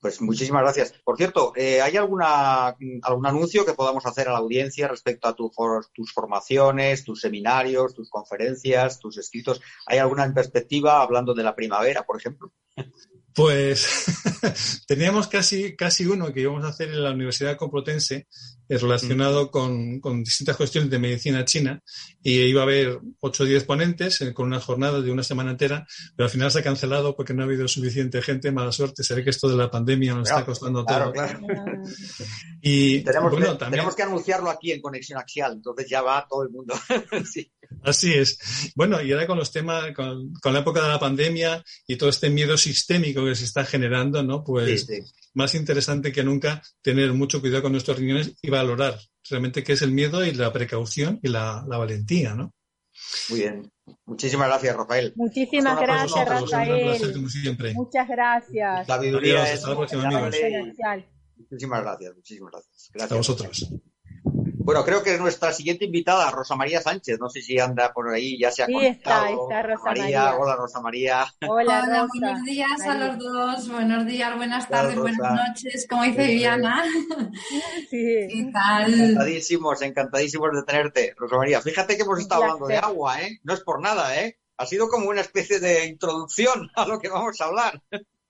Pues 0.00 0.20
muchísimas 0.20 0.62
gracias. 0.62 0.94
Por 1.04 1.16
cierto, 1.16 1.52
eh, 1.56 1.80
¿hay 1.80 1.96
alguna, 1.96 2.76
algún 3.02 3.26
anuncio 3.26 3.66
que 3.66 3.74
podamos 3.74 4.06
hacer 4.06 4.28
a 4.28 4.32
la 4.32 4.38
audiencia 4.38 4.86
respecto 4.86 5.26
a 5.26 5.34
tu 5.34 5.50
for, 5.50 5.86
tus 5.92 6.12
formaciones, 6.12 7.04
tus 7.04 7.20
seminarios, 7.20 7.94
tus 7.94 8.08
conferencias, 8.08 9.00
tus 9.00 9.18
escritos? 9.18 9.60
¿Hay 9.86 9.98
alguna 9.98 10.24
en 10.24 10.34
perspectiva 10.34 11.02
hablando 11.02 11.34
de 11.34 11.42
la 11.42 11.56
primavera, 11.56 12.04
por 12.04 12.16
ejemplo? 12.16 12.52
Pues 13.34 13.88
teníamos 14.86 15.26
casi, 15.26 15.74
casi 15.74 16.06
uno 16.06 16.32
que 16.32 16.42
íbamos 16.42 16.64
a 16.64 16.68
hacer 16.68 16.90
en 16.90 17.02
la 17.02 17.10
Universidad 17.10 17.56
Complutense 17.56 18.28
relacionado 18.68 19.50
con, 19.50 19.98
con, 20.00 20.22
distintas 20.22 20.56
cuestiones 20.56 20.90
de 20.90 20.98
medicina 20.98 21.44
china 21.44 21.82
y 22.22 22.40
iba 22.40 22.60
a 22.60 22.64
haber 22.64 23.00
8 23.20 23.42
o 23.42 23.46
10 23.46 23.64
ponentes 23.64 24.18
con 24.34 24.46
una 24.46 24.60
jornada 24.60 25.00
de 25.00 25.10
una 25.10 25.22
semana 25.22 25.52
entera, 25.52 25.86
pero 26.14 26.26
al 26.26 26.30
final 26.30 26.50
se 26.50 26.58
ha 26.58 26.62
cancelado 26.62 27.16
porque 27.16 27.32
no 27.32 27.42
ha 27.42 27.46
habido 27.46 27.66
suficiente 27.66 28.20
gente, 28.20 28.52
mala 28.52 28.72
suerte, 28.72 29.02
se 29.02 29.14
ve 29.14 29.24
que 29.24 29.30
esto 29.30 29.48
de 29.48 29.56
la 29.56 29.70
pandemia 29.70 30.14
nos 30.14 30.28
claro, 30.28 30.40
está 30.40 30.46
costando 30.46 30.84
claro, 30.84 31.12
todo. 31.12 31.12
Claro. 31.14 31.40
Y 32.60 33.00
tenemos, 33.00 33.30
bueno, 33.30 33.46
que, 33.46 33.58
también... 33.58 33.70
tenemos 33.70 33.96
que 33.96 34.02
anunciarlo 34.02 34.50
aquí 34.50 34.72
en 34.72 34.82
Conexión 34.82 35.18
Axial, 35.18 35.52
entonces 35.54 35.88
ya 35.88 36.02
va 36.02 36.26
todo 36.28 36.42
el 36.42 36.50
mundo. 36.50 36.74
sí. 37.30 37.50
Así 37.82 38.12
es. 38.12 38.38
Bueno, 38.74 39.00
y 39.02 39.12
ahora 39.12 39.26
con 39.26 39.38
los 39.38 39.52
temas, 39.52 39.92
con, 39.94 40.32
con, 40.34 40.52
la 40.52 40.60
época 40.60 40.82
de 40.82 40.88
la 40.88 40.98
pandemia 40.98 41.62
y 41.86 41.96
todo 41.96 42.08
este 42.08 42.30
miedo 42.30 42.56
sistémico 42.56 43.24
que 43.24 43.34
se 43.34 43.44
está 43.44 43.64
generando, 43.64 44.22
¿no? 44.22 44.42
Pues 44.42 44.86
sí, 44.86 44.96
sí. 44.96 45.02
Más 45.38 45.54
interesante 45.54 46.10
que 46.10 46.24
nunca 46.24 46.60
tener 46.82 47.12
mucho 47.12 47.40
cuidado 47.40 47.62
con 47.62 47.72
nuestros 47.72 47.96
riñones 47.96 48.34
y 48.42 48.50
valorar 48.50 48.98
realmente 49.30 49.62
qué 49.62 49.74
es 49.74 49.82
el 49.82 49.92
miedo 49.92 50.24
y 50.24 50.32
la 50.32 50.52
precaución 50.52 51.20
y 51.22 51.28
la, 51.28 51.64
la 51.68 51.78
valentía, 51.78 52.34
¿no? 52.34 52.52
Muy 53.30 53.40
bien. 53.40 53.70
Muchísimas 54.04 54.48
gracias, 54.48 54.76
Rafael. 54.76 55.12
Muchísimas 55.14 55.80
gracias, 55.80 56.28
Rafael. 56.28 57.74
Muchas 57.76 58.08
gracias. 58.08 58.86
Sabiduría 58.88 59.42
Adiós, 59.44 59.54
hasta 59.54 59.68
la 59.68 59.76
próxima, 59.76 60.08
amigos. 60.08 60.34
Muchísimas 61.36 61.82
gracias, 61.82 62.14
muchísimas 62.16 62.52
gracias. 62.52 62.90
gracias. 62.92 63.12
A 63.12 63.16
vosotros. 63.16 63.72
Bueno, 64.68 64.84
creo 64.84 65.02
que 65.02 65.14
es 65.14 65.18
nuestra 65.18 65.50
siguiente 65.54 65.86
invitada, 65.86 66.30
Rosa 66.30 66.54
María 66.54 66.82
Sánchez. 66.82 67.18
No 67.18 67.30
sé 67.30 67.40
si 67.40 67.58
anda 67.58 67.90
por 67.90 68.10
ahí, 68.10 68.38
ya 68.38 68.50
se 68.50 68.62
ha 68.62 68.66
sí, 68.66 68.74
conectado. 68.74 69.24
está, 69.24 69.56
está 69.56 69.62
Rosa 69.62 69.84
María. 69.86 70.02
María. 70.02 70.36
Hola, 70.36 70.56
Rosa 70.56 70.80
María. 70.82 71.26
Hola, 71.40 71.52
Hola 71.52 71.80
Rosa. 71.80 72.06
buenos 72.12 72.44
días 72.44 72.68
María. 72.78 72.92
a 72.92 72.94
los 73.06 73.18
dos. 73.18 73.68
Buenos 73.70 74.04
días, 74.04 74.36
buenas 74.36 74.68
tardes, 74.68 74.98
Hola, 74.98 75.00
buenas 75.00 75.48
noches, 75.48 75.86
como 75.88 76.02
dice 76.02 76.26
Viviana. 76.26 76.84
Sí. 77.88 77.96
¿Qué 78.28 78.50
tal? 78.52 78.92
Encantadísimos, 78.92 79.80
encantadísimos 79.80 80.50
de 80.52 80.62
tenerte, 80.64 81.14
Rosa 81.16 81.36
María. 81.38 81.62
Fíjate 81.62 81.96
que 81.96 82.02
hemos 82.02 82.20
estado 82.20 82.42
hablando 82.42 82.66
de 82.66 82.76
agua, 82.76 83.22
¿eh? 83.22 83.38
No 83.44 83.54
es 83.54 83.60
por 83.60 83.80
nada, 83.80 84.20
¿eh? 84.20 84.36
Ha 84.58 84.66
sido 84.66 84.88
como 84.90 85.08
una 85.08 85.22
especie 85.22 85.60
de 85.60 85.86
introducción 85.86 86.70
a 86.76 86.84
lo 86.84 87.00
que 87.00 87.08
vamos 87.08 87.40
a 87.40 87.46
hablar. 87.46 87.80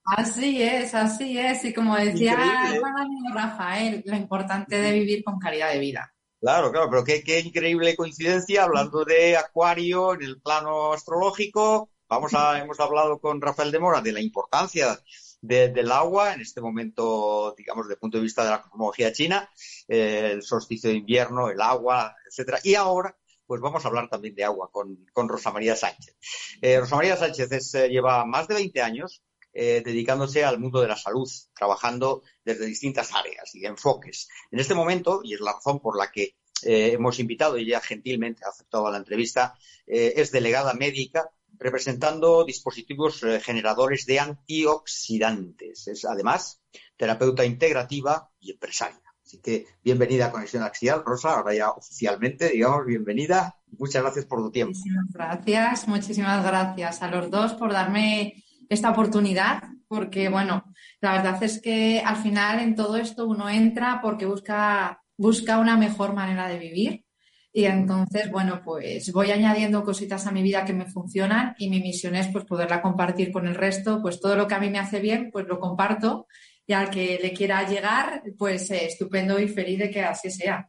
Así 0.04 0.62
es, 0.62 0.94
así 0.94 1.36
es. 1.36 1.64
Y 1.64 1.74
como 1.74 1.96
decía 1.96 2.34
Increíble. 2.34 2.88
Rafael, 3.34 4.04
lo 4.06 4.14
importante 4.14 4.80
de 4.80 4.92
vivir 4.92 5.24
con 5.24 5.40
calidad 5.40 5.72
de 5.72 5.80
vida. 5.80 6.14
Claro, 6.40 6.70
claro, 6.70 6.88
pero 6.88 7.04
qué, 7.04 7.22
qué 7.24 7.40
increíble 7.40 7.96
coincidencia 7.96 8.62
hablando 8.62 9.04
de 9.04 9.36
Acuario 9.36 10.14
en 10.14 10.22
el 10.22 10.40
plano 10.40 10.92
astrológico. 10.92 11.90
Vamos 12.08 12.32
a, 12.34 12.58
hemos 12.62 12.78
hablado 12.78 13.20
con 13.20 13.40
Rafael 13.40 13.72
de 13.72 13.80
Mora 13.80 14.00
de 14.00 14.12
la 14.12 14.20
importancia 14.20 14.98
de, 15.40 15.68
del 15.68 15.90
agua 15.90 16.34
en 16.34 16.40
este 16.40 16.60
momento, 16.60 17.54
digamos, 17.58 17.86
desde 17.86 17.94
el 17.94 18.00
punto 18.00 18.18
de 18.18 18.22
vista 18.22 18.44
de 18.44 18.50
la 18.50 18.62
cosmología 18.62 19.12
china, 19.12 19.50
eh, 19.88 20.30
el 20.34 20.42
solsticio 20.42 20.90
de 20.90 20.96
invierno, 20.96 21.50
el 21.50 21.60
agua, 21.60 22.14
etcétera. 22.28 22.60
Y 22.62 22.76
ahora, 22.76 23.16
pues 23.44 23.60
vamos 23.60 23.84
a 23.84 23.88
hablar 23.88 24.08
también 24.08 24.36
de 24.36 24.44
agua 24.44 24.70
con, 24.70 25.06
con 25.12 25.28
Rosa 25.28 25.50
María 25.50 25.74
Sánchez. 25.74 26.16
Eh, 26.62 26.78
Rosa 26.78 26.96
María 26.96 27.16
Sánchez 27.16 27.50
es, 27.50 27.74
eh, 27.74 27.88
lleva 27.88 28.24
más 28.24 28.46
de 28.46 28.54
20 28.54 28.80
años 28.80 29.24
eh, 29.52 29.82
dedicándose 29.84 30.44
al 30.44 30.58
mundo 30.58 30.80
de 30.80 30.88
la 30.88 30.96
salud, 30.96 31.28
trabajando 31.54 32.22
desde 32.44 32.66
distintas 32.66 33.12
áreas 33.14 33.54
y 33.54 33.64
enfoques. 33.66 34.28
En 34.50 34.60
este 34.60 34.74
momento, 34.74 35.20
y 35.22 35.34
es 35.34 35.40
la 35.40 35.52
razón 35.52 35.80
por 35.80 35.96
la 35.96 36.10
que 36.10 36.36
eh, 36.62 36.92
hemos 36.92 37.18
invitado 37.20 37.56
y 37.56 37.62
ella 37.62 37.80
gentilmente 37.80 38.44
ha 38.44 38.48
aceptado 38.48 38.90
la 38.90 38.98
entrevista, 38.98 39.54
eh, 39.86 40.14
es 40.16 40.32
delegada 40.32 40.74
médica 40.74 41.30
representando 41.58 42.44
dispositivos 42.44 43.22
eh, 43.22 43.40
generadores 43.40 44.06
de 44.06 44.20
antioxidantes. 44.20 45.88
Es 45.88 46.04
además 46.04 46.62
terapeuta 46.96 47.44
integrativa 47.44 48.30
y 48.40 48.52
empresaria. 48.52 49.02
Así 49.24 49.40
que 49.40 49.66
bienvenida 49.84 50.26
a 50.26 50.32
Conexión 50.32 50.62
Axial, 50.62 51.02
Rosa, 51.04 51.34
ahora 51.34 51.54
ya 51.54 51.70
oficialmente, 51.70 52.48
digamos, 52.48 52.86
bienvenida. 52.86 53.56
Muchas 53.76 54.02
gracias 54.02 54.24
por 54.24 54.40
tu 54.40 54.50
tiempo. 54.50 54.72
Muchísimas 54.72 55.12
gracias, 55.12 55.88
muchísimas 55.88 56.44
gracias 56.44 57.02
a 57.02 57.10
los 57.10 57.30
dos 57.30 57.52
por 57.54 57.72
darme 57.72 58.42
esta 58.68 58.90
oportunidad, 58.90 59.62
porque 59.86 60.28
bueno, 60.28 60.64
la 61.00 61.12
verdad 61.12 61.42
es 61.42 61.60
que 61.60 62.02
al 62.04 62.16
final 62.16 62.60
en 62.60 62.74
todo 62.74 62.96
esto 62.96 63.26
uno 63.26 63.48
entra 63.48 64.00
porque 64.02 64.26
busca, 64.26 65.02
busca 65.16 65.58
una 65.58 65.76
mejor 65.76 66.14
manera 66.14 66.48
de 66.48 66.58
vivir. 66.58 67.04
Y 67.50 67.64
entonces, 67.64 68.30
bueno, 68.30 68.60
pues 68.62 69.10
voy 69.10 69.30
añadiendo 69.30 69.82
cositas 69.82 70.26
a 70.26 70.30
mi 70.30 70.42
vida 70.42 70.64
que 70.64 70.74
me 70.74 70.86
funcionan 70.86 71.54
y 71.58 71.70
mi 71.70 71.80
misión 71.80 72.14
es 72.14 72.28
pues 72.28 72.44
poderla 72.44 72.82
compartir 72.82 73.32
con 73.32 73.48
el 73.48 73.54
resto, 73.54 74.00
pues 74.02 74.20
todo 74.20 74.36
lo 74.36 74.46
que 74.46 74.54
a 74.54 74.60
mí 74.60 74.68
me 74.70 74.78
hace 74.78 75.00
bien, 75.00 75.30
pues 75.32 75.46
lo 75.46 75.58
comparto 75.58 76.26
y 76.66 76.74
al 76.74 76.90
que 76.90 77.18
le 77.20 77.32
quiera 77.32 77.66
llegar, 77.66 78.22
pues 78.36 78.70
eh, 78.70 78.84
estupendo 78.84 79.40
y 79.40 79.48
feliz 79.48 79.78
de 79.78 79.90
que 79.90 80.02
así 80.02 80.30
sea. 80.30 80.68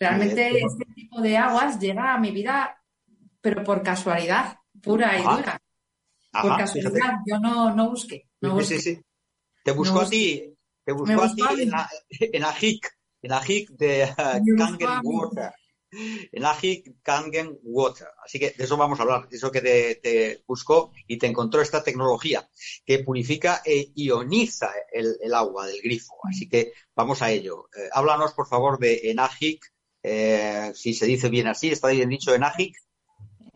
Realmente 0.00 0.48
este 0.48 0.86
tipo 0.94 1.20
de 1.20 1.36
aguas 1.36 1.78
llega 1.78 2.14
a 2.14 2.18
mi 2.18 2.30
vida, 2.30 2.82
pero 3.42 3.62
por 3.62 3.82
casualidad, 3.82 4.56
pura 4.82 5.18
y 5.18 5.22
Ajá. 6.34 6.48
Por 6.48 6.58
casualidad, 6.58 6.92
fíjate. 6.92 7.22
yo 7.26 7.38
no, 7.38 7.74
no 7.74 7.90
busqué. 7.90 8.28
No 8.40 8.60
Sí, 8.60 8.80
sí. 8.80 9.00
Te 9.62 9.70
buscó 9.70 10.00
a 10.00 10.08
ti, 10.08 10.54
te 10.84 10.92
buscó 10.92 11.22
a 11.22 11.34
ti 11.34 11.42
en 11.62 11.70
la, 11.70 11.88
en 12.10 12.44
Ajic, 12.44 12.90
en 13.22 13.32
Ajic 13.32 13.70
de 13.70 14.04
uh, 14.04 14.56
Kangen. 14.58 14.88
Water. 15.02 15.52
En 16.32 16.44
Ajic 16.44 16.96
Kangen 17.02 17.58
Water. 17.62 18.08
Así 18.22 18.38
que 18.38 18.50
de 18.50 18.64
eso 18.64 18.76
vamos 18.76 18.98
a 18.98 19.04
hablar, 19.04 19.28
de 19.28 19.36
eso 19.36 19.50
que 19.50 19.60
te, 19.60 19.94
te 19.96 20.42
buscó 20.46 20.92
y 21.06 21.16
te 21.16 21.28
encontró 21.28 21.62
esta 21.62 21.82
tecnología 21.82 22.46
que 22.84 22.98
purifica 22.98 23.62
e 23.64 23.92
ioniza 23.94 24.70
el, 24.92 25.16
el 25.22 25.32
agua 25.32 25.66
del 25.66 25.80
grifo. 25.80 26.14
Así 26.24 26.48
que 26.48 26.72
vamos 26.94 27.22
a 27.22 27.30
ello. 27.30 27.68
Eh, 27.76 27.88
háblanos, 27.92 28.34
por 28.34 28.48
favor, 28.48 28.78
de 28.78 29.02
Enagic, 29.04 29.72
eh, 30.02 30.72
si 30.74 30.92
se 30.92 31.06
dice 31.06 31.30
bien 31.30 31.46
así, 31.46 31.70
está 31.70 31.88
bien 31.88 32.10
dicho 32.10 32.34
Enagic, 32.34 32.76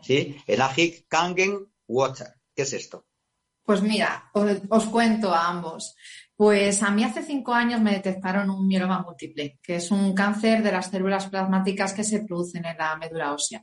¿sí? 0.00 0.36
Enagic 0.46 1.06
Kangen 1.08 1.66
Water. 1.86 2.37
¿Qué 2.58 2.62
es 2.62 2.72
esto? 2.72 3.06
Pues 3.62 3.82
mira, 3.82 4.30
os, 4.34 4.50
os 4.68 4.86
cuento 4.86 5.32
a 5.32 5.46
ambos. 5.46 5.94
Pues 6.34 6.82
a 6.82 6.90
mí 6.90 7.04
hace 7.04 7.22
cinco 7.22 7.54
años 7.54 7.80
me 7.80 7.92
detectaron 7.92 8.50
un 8.50 8.66
mieloma 8.66 9.00
múltiple, 9.00 9.60
que 9.62 9.76
es 9.76 9.92
un 9.92 10.12
cáncer 10.12 10.60
de 10.64 10.72
las 10.72 10.90
células 10.90 11.28
plasmáticas 11.28 11.92
que 11.92 12.02
se 12.02 12.24
producen 12.24 12.64
en 12.64 12.76
la 12.76 12.96
médula 12.96 13.32
ósea. 13.32 13.62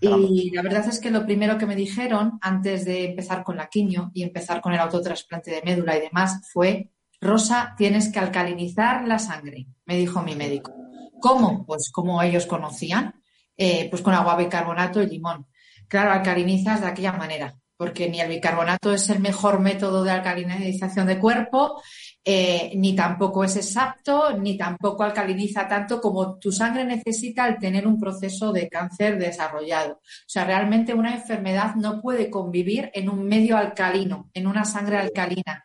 Y 0.00 0.52
la 0.52 0.62
verdad 0.62 0.86
es 0.86 1.00
que 1.00 1.10
lo 1.10 1.26
primero 1.26 1.58
que 1.58 1.66
me 1.66 1.74
dijeron 1.74 2.38
antes 2.40 2.84
de 2.84 3.06
empezar 3.06 3.42
con 3.42 3.56
la 3.56 3.66
quimio 3.66 4.12
y 4.14 4.22
empezar 4.22 4.60
con 4.60 4.72
el 4.72 4.78
autotrasplante 4.78 5.50
de 5.50 5.62
médula 5.62 5.96
y 5.96 6.02
demás 6.02 6.48
fue 6.52 6.92
Rosa, 7.20 7.74
tienes 7.76 8.12
que 8.12 8.20
alcalinizar 8.20 9.08
la 9.08 9.18
sangre, 9.18 9.66
me 9.84 9.96
dijo 9.96 10.22
mi 10.22 10.36
médico. 10.36 10.72
¿Cómo? 11.20 11.66
Pues 11.66 11.90
como 11.90 12.22
ellos 12.22 12.46
conocían, 12.46 13.20
eh, 13.56 13.90
pues 13.90 14.00
con 14.00 14.14
agua 14.14 14.36
bicarbonato 14.36 15.02
y 15.02 15.08
limón. 15.08 15.48
Claro, 15.88 16.12
alcalinizas 16.12 16.80
de 16.80 16.86
aquella 16.86 17.12
manera, 17.12 17.58
porque 17.76 18.08
ni 18.08 18.20
el 18.20 18.28
bicarbonato 18.28 18.92
es 18.92 19.08
el 19.10 19.20
mejor 19.20 19.60
método 19.60 20.04
de 20.04 20.10
alcalinización 20.10 21.06
de 21.06 21.18
cuerpo, 21.18 21.82
eh, 22.24 22.72
ni 22.76 22.94
tampoco 22.94 23.42
es 23.42 23.56
exacto, 23.56 24.36
ni 24.38 24.56
tampoco 24.56 25.02
alcaliniza 25.02 25.66
tanto 25.66 26.00
como 26.00 26.38
tu 26.38 26.52
sangre 26.52 26.84
necesita 26.84 27.44
al 27.44 27.58
tener 27.58 27.86
un 27.86 27.98
proceso 27.98 28.52
de 28.52 28.68
cáncer 28.68 29.18
desarrollado. 29.18 29.94
O 29.94 30.28
sea, 30.28 30.44
realmente 30.44 30.94
una 30.94 31.14
enfermedad 31.14 31.74
no 31.74 32.00
puede 32.00 32.30
convivir 32.30 32.90
en 32.94 33.08
un 33.08 33.24
medio 33.26 33.56
alcalino, 33.56 34.30
en 34.34 34.46
una 34.46 34.64
sangre 34.64 34.98
alcalina. 34.98 35.64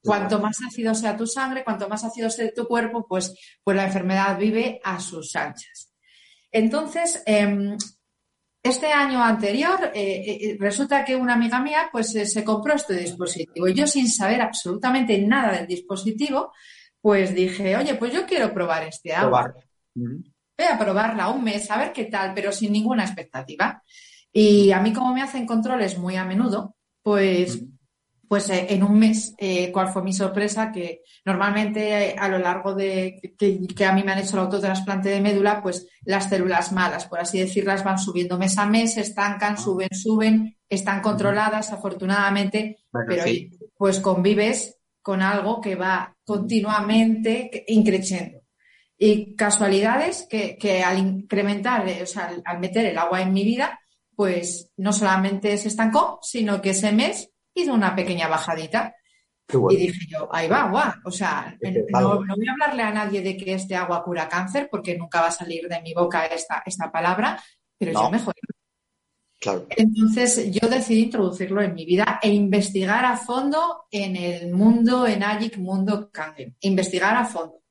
Cuanto 0.00 0.38
más 0.38 0.58
ácido 0.64 0.94
sea 0.94 1.16
tu 1.16 1.26
sangre, 1.26 1.64
cuanto 1.64 1.88
más 1.88 2.04
ácido 2.04 2.30
sea 2.30 2.52
tu 2.54 2.68
cuerpo, 2.68 3.06
pues, 3.08 3.34
pues 3.64 3.76
la 3.76 3.86
enfermedad 3.86 4.38
vive 4.38 4.80
a 4.84 5.00
sus 5.00 5.34
anchas. 5.34 5.92
Entonces, 6.52 7.22
em, 7.26 7.76
este 8.68 8.92
año 8.92 9.22
anterior, 9.22 9.90
eh, 9.94 10.38
eh, 10.40 10.56
resulta 10.58 11.04
que 11.04 11.16
una 11.16 11.34
amiga 11.34 11.60
mía 11.60 11.88
pues 11.90 12.14
eh, 12.14 12.26
se 12.26 12.44
compró 12.44 12.74
este 12.74 12.94
dispositivo 12.94 13.68
y 13.68 13.74
yo 13.74 13.86
sin 13.86 14.08
saber 14.08 14.40
absolutamente 14.40 15.18
nada 15.20 15.52
del 15.52 15.66
dispositivo, 15.66 16.52
pues 17.00 17.34
dije, 17.34 17.76
oye, 17.76 17.94
pues 17.94 18.12
yo 18.12 18.26
quiero 18.26 18.52
probar 18.52 18.84
este 18.84 19.14
agua. 19.14 19.54
Voy 19.94 20.66
a 20.70 20.78
probarla 20.78 21.28
un 21.28 21.44
mes, 21.44 21.70
a 21.70 21.78
ver 21.78 21.92
qué 21.92 22.06
tal, 22.06 22.34
pero 22.34 22.52
sin 22.52 22.72
ninguna 22.72 23.04
expectativa. 23.04 23.82
Y 24.32 24.70
a 24.72 24.80
mí 24.80 24.92
como 24.92 25.14
me 25.14 25.22
hacen 25.22 25.46
controles 25.46 25.98
muy 25.98 26.16
a 26.16 26.24
menudo, 26.24 26.76
pues 27.02 27.62
pues 28.28 28.50
eh, 28.50 28.66
en 28.70 28.82
un 28.82 28.98
mes, 28.98 29.34
eh, 29.38 29.70
¿cuál 29.72 29.88
fue 29.88 30.02
mi 30.02 30.12
sorpresa? 30.12 30.72
Que 30.72 31.02
normalmente 31.24 32.10
eh, 32.10 32.16
a 32.18 32.28
lo 32.28 32.38
largo 32.38 32.74
de 32.74 33.20
que, 33.38 33.84
a 33.84 33.92
mí 33.92 34.02
me 34.02 34.12
han 34.12 34.18
hecho 34.18 34.36
el 34.36 34.44
autotrasplante 34.44 35.08
de 35.08 35.20
médula, 35.20 35.62
pues 35.62 35.86
las 36.04 36.28
células 36.28 36.72
malas, 36.72 37.06
por 37.06 37.20
así 37.20 37.38
decirlas, 37.38 37.84
van 37.84 37.98
subiendo 37.98 38.38
mes 38.38 38.58
a 38.58 38.66
mes, 38.66 38.96
estancan, 38.96 39.54
ah. 39.54 39.56
suben, 39.56 39.88
suben, 39.92 40.56
están 40.68 41.00
controladas 41.00 41.72
afortunadamente, 41.72 42.78
pero 43.06 43.24
pues 43.76 44.00
convives 44.00 44.78
con 45.02 45.22
algo 45.22 45.60
que 45.60 45.76
va 45.76 46.16
continuamente 46.24 47.64
increciendo. 47.68 48.40
Y 48.98 49.36
casualidades 49.36 50.26
que, 50.28 50.56
que 50.56 50.82
al 50.82 50.98
incrementar, 50.98 51.86
o 52.02 52.06
sea, 52.06 52.34
al 52.44 52.58
meter 52.58 52.86
el 52.86 52.98
agua 52.98 53.20
en 53.20 53.32
mi 53.32 53.44
vida, 53.44 53.78
pues 54.16 54.72
no 54.78 54.92
solamente 54.92 55.56
se 55.58 55.68
estancó, 55.68 56.18
sino 56.22 56.62
que 56.62 56.70
ese 56.70 56.90
mes 56.90 57.30
hizo 57.56 57.74
una 57.74 57.96
pequeña 57.96 58.28
bajadita. 58.28 58.94
Y 59.70 59.76
dije 59.76 60.06
yo, 60.08 60.28
ahí 60.32 60.48
va, 60.48 60.68
guau. 60.68 60.92
O 61.04 61.10
sea, 61.10 61.56
no, 61.60 62.18
voy 62.18 62.48
a 62.48 62.52
hablarle 62.52 62.82
a 62.82 62.92
nadie 62.92 63.22
de 63.22 63.36
que 63.36 63.54
este 63.54 63.76
agua 63.76 64.02
cura 64.02 64.28
cáncer, 64.28 64.68
porque 64.70 64.98
nunca 64.98 65.20
va 65.20 65.28
a 65.28 65.32
salir 65.32 65.68
de 65.68 65.80
mi 65.82 65.94
boca 65.94 66.26
esta, 66.26 66.62
esta 66.66 66.90
palabra, 66.90 67.40
pero 67.78 67.92
yo 67.92 68.10
mejor. 68.10 68.34
Claro. 69.38 69.66
Entonces 69.70 70.50
yo 70.50 70.68
decidí 70.68 71.04
introducirlo 71.04 71.62
en 71.62 71.74
mi 71.74 71.84
vida 71.84 72.18
e 72.22 72.32
investigar 72.32 73.04
a 73.04 73.16
fondo 73.16 73.84
en 73.90 74.16
el 74.16 74.52
mundo, 74.52 75.06
en 75.06 75.22
AGIC, 75.22 75.58
mundo 75.58 76.10
cáncer. 76.10 76.54
Investigar 76.60 77.16
a 77.16 77.24
fondo. 77.24 77.62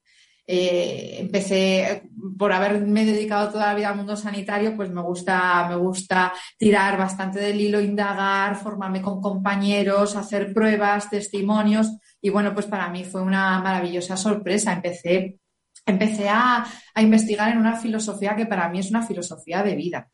Eh, 0.48 1.18
empecé 1.20 2.04
por 2.38 2.54
haberme 2.54 3.04
dedicado 3.04 3.50
toda 3.50 3.68
la 3.68 3.76
vida 3.76 3.90
al 3.90 3.98
mundo 3.98 4.16
sanitario, 4.16 4.76
pues 4.76 4.92
me 4.92 5.02
gusta, 5.02 5.68
me 5.68 5.76
gusta 5.76 6.34
tirar 6.58 6.98
bastante 6.98 7.40
del 7.40 7.60
hilo, 7.60 7.82
indagar, 7.82 8.56
formarme 8.56 9.02
con 9.02 9.22
compañeros, 9.22 10.16
hacer 10.16 10.54
pruebas, 10.54 11.10
testimonios. 11.10 11.98
Y 12.22 12.30
bueno, 12.30 12.54
pues 12.54 12.66
para 12.68 12.90
mí 12.90 13.04
fue 13.04 13.22
una 13.22 13.60
maravillosa 13.60 14.18
sorpresa. 14.18 14.74
Empecé, 14.74 15.40
empecé 15.86 16.30
a, 16.30 16.66
a 16.94 17.02
investigar 17.02 17.52
en 17.52 17.58
una 17.58 17.78
filosofía 17.78 18.36
que 18.36 18.46
para 18.46 18.70
mí 18.70 18.80
es 18.80 18.90
una 18.90 19.06
filosofía 19.06 19.64
de 19.64 19.76
vida 19.76 20.10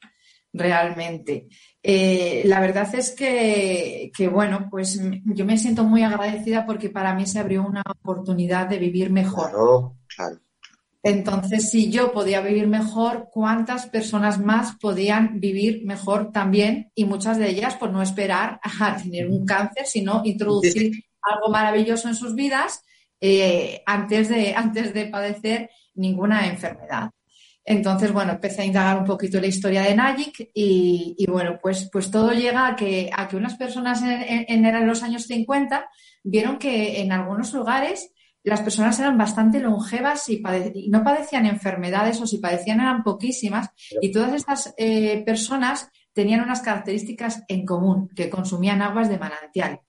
realmente. 0.54 1.48
Eh, 1.82 2.44
la 2.46 2.60
verdad 2.60 2.94
es 2.94 3.12
que, 3.12 4.12
que, 4.16 4.28
bueno, 4.28 4.68
pues 4.70 5.02
yo 5.26 5.46
me 5.46 5.58
siento 5.58 5.84
muy 5.84 6.04
agradecida 6.04 6.66
porque 6.66 6.90
para 6.90 7.14
mí 7.16 7.26
se 7.26 7.40
abrió 7.40 7.64
una 7.66 7.84
oportunidad 7.90 8.68
de 8.68 8.80
vivir 8.80 9.12
mejor. 9.12 9.94
Entonces, 11.04 11.72
si 11.72 11.90
yo 11.90 12.12
podía 12.12 12.42
vivir 12.42 12.68
mejor, 12.68 13.30
¿cuántas 13.32 13.88
personas 13.88 14.40
más 14.40 14.76
podían 14.80 15.40
vivir 15.40 15.84
mejor 15.84 16.32
también? 16.32 16.92
Y 16.94 17.06
muchas 17.06 17.40
de 17.40 17.50
ellas, 17.50 17.76
por 17.76 17.92
no 17.92 18.04
esperar 18.04 18.60
a 18.62 18.98
tener 18.98 19.28
un 19.28 19.46
cáncer, 19.46 19.88
sino 19.88 20.22
introducir 20.24 21.04
algo 21.22 21.50
maravilloso 21.50 22.08
en 22.08 22.16
sus 22.16 22.36
vidas 22.36 22.84
eh, 23.20 23.82
antes, 23.86 24.30
de, 24.30 24.54
antes 24.56 24.94
de 24.94 25.08
padecer 25.08 25.70
ninguna 25.96 26.48
enfermedad. 26.48 27.10
Entonces, 27.64 28.12
bueno, 28.12 28.34
empecé 28.34 28.64
a 28.64 28.66
indagar 28.66 28.98
un 28.98 29.06
poquito 29.06 29.40
la 29.40 29.48
historia 29.48 29.84
de 29.84 29.96
Najik 29.96 30.50
y, 30.54 31.26
bueno, 31.28 31.60
pues, 31.62 31.90
pues 31.92 32.10
todo 32.10 32.32
llega 32.32 32.68
a 32.68 32.76
que, 32.76 33.10
a 33.16 33.28
que 33.28 33.38
unas 33.38 33.56
personas 33.56 34.02
en, 34.02 34.66
en, 34.66 34.88
los 34.88 35.04
años 35.04 35.24
50 35.24 35.88
vieron 36.24 36.58
que 36.58 37.02
en 37.02 37.12
algunos 37.12 37.54
lugares 37.54 38.11
las 38.44 38.62
personas 38.62 39.00
eran 39.00 39.18
bastante 39.18 39.60
longevas 39.60 40.28
y, 40.30 40.42
no 40.90 41.04
padecían 41.04 41.46
enfermedades 41.46 42.20
o 42.22 42.28
si 42.28 42.40
padecían 42.40 42.80
eran 42.80 43.04
poquísimas 43.04 43.70
y 44.02 44.12
todas 44.12 44.34
estas 44.34 44.74
eh, 44.78 45.24
personas 45.26 45.90
tenían 46.14 46.42
unas 46.42 46.62
características 46.62 47.44
en 47.48 47.66
común, 47.66 48.10
que 48.16 48.30
consumían 48.30 48.82
aguas 48.82 49.10
de 49.10 49.20
manantial, 49.20 49.80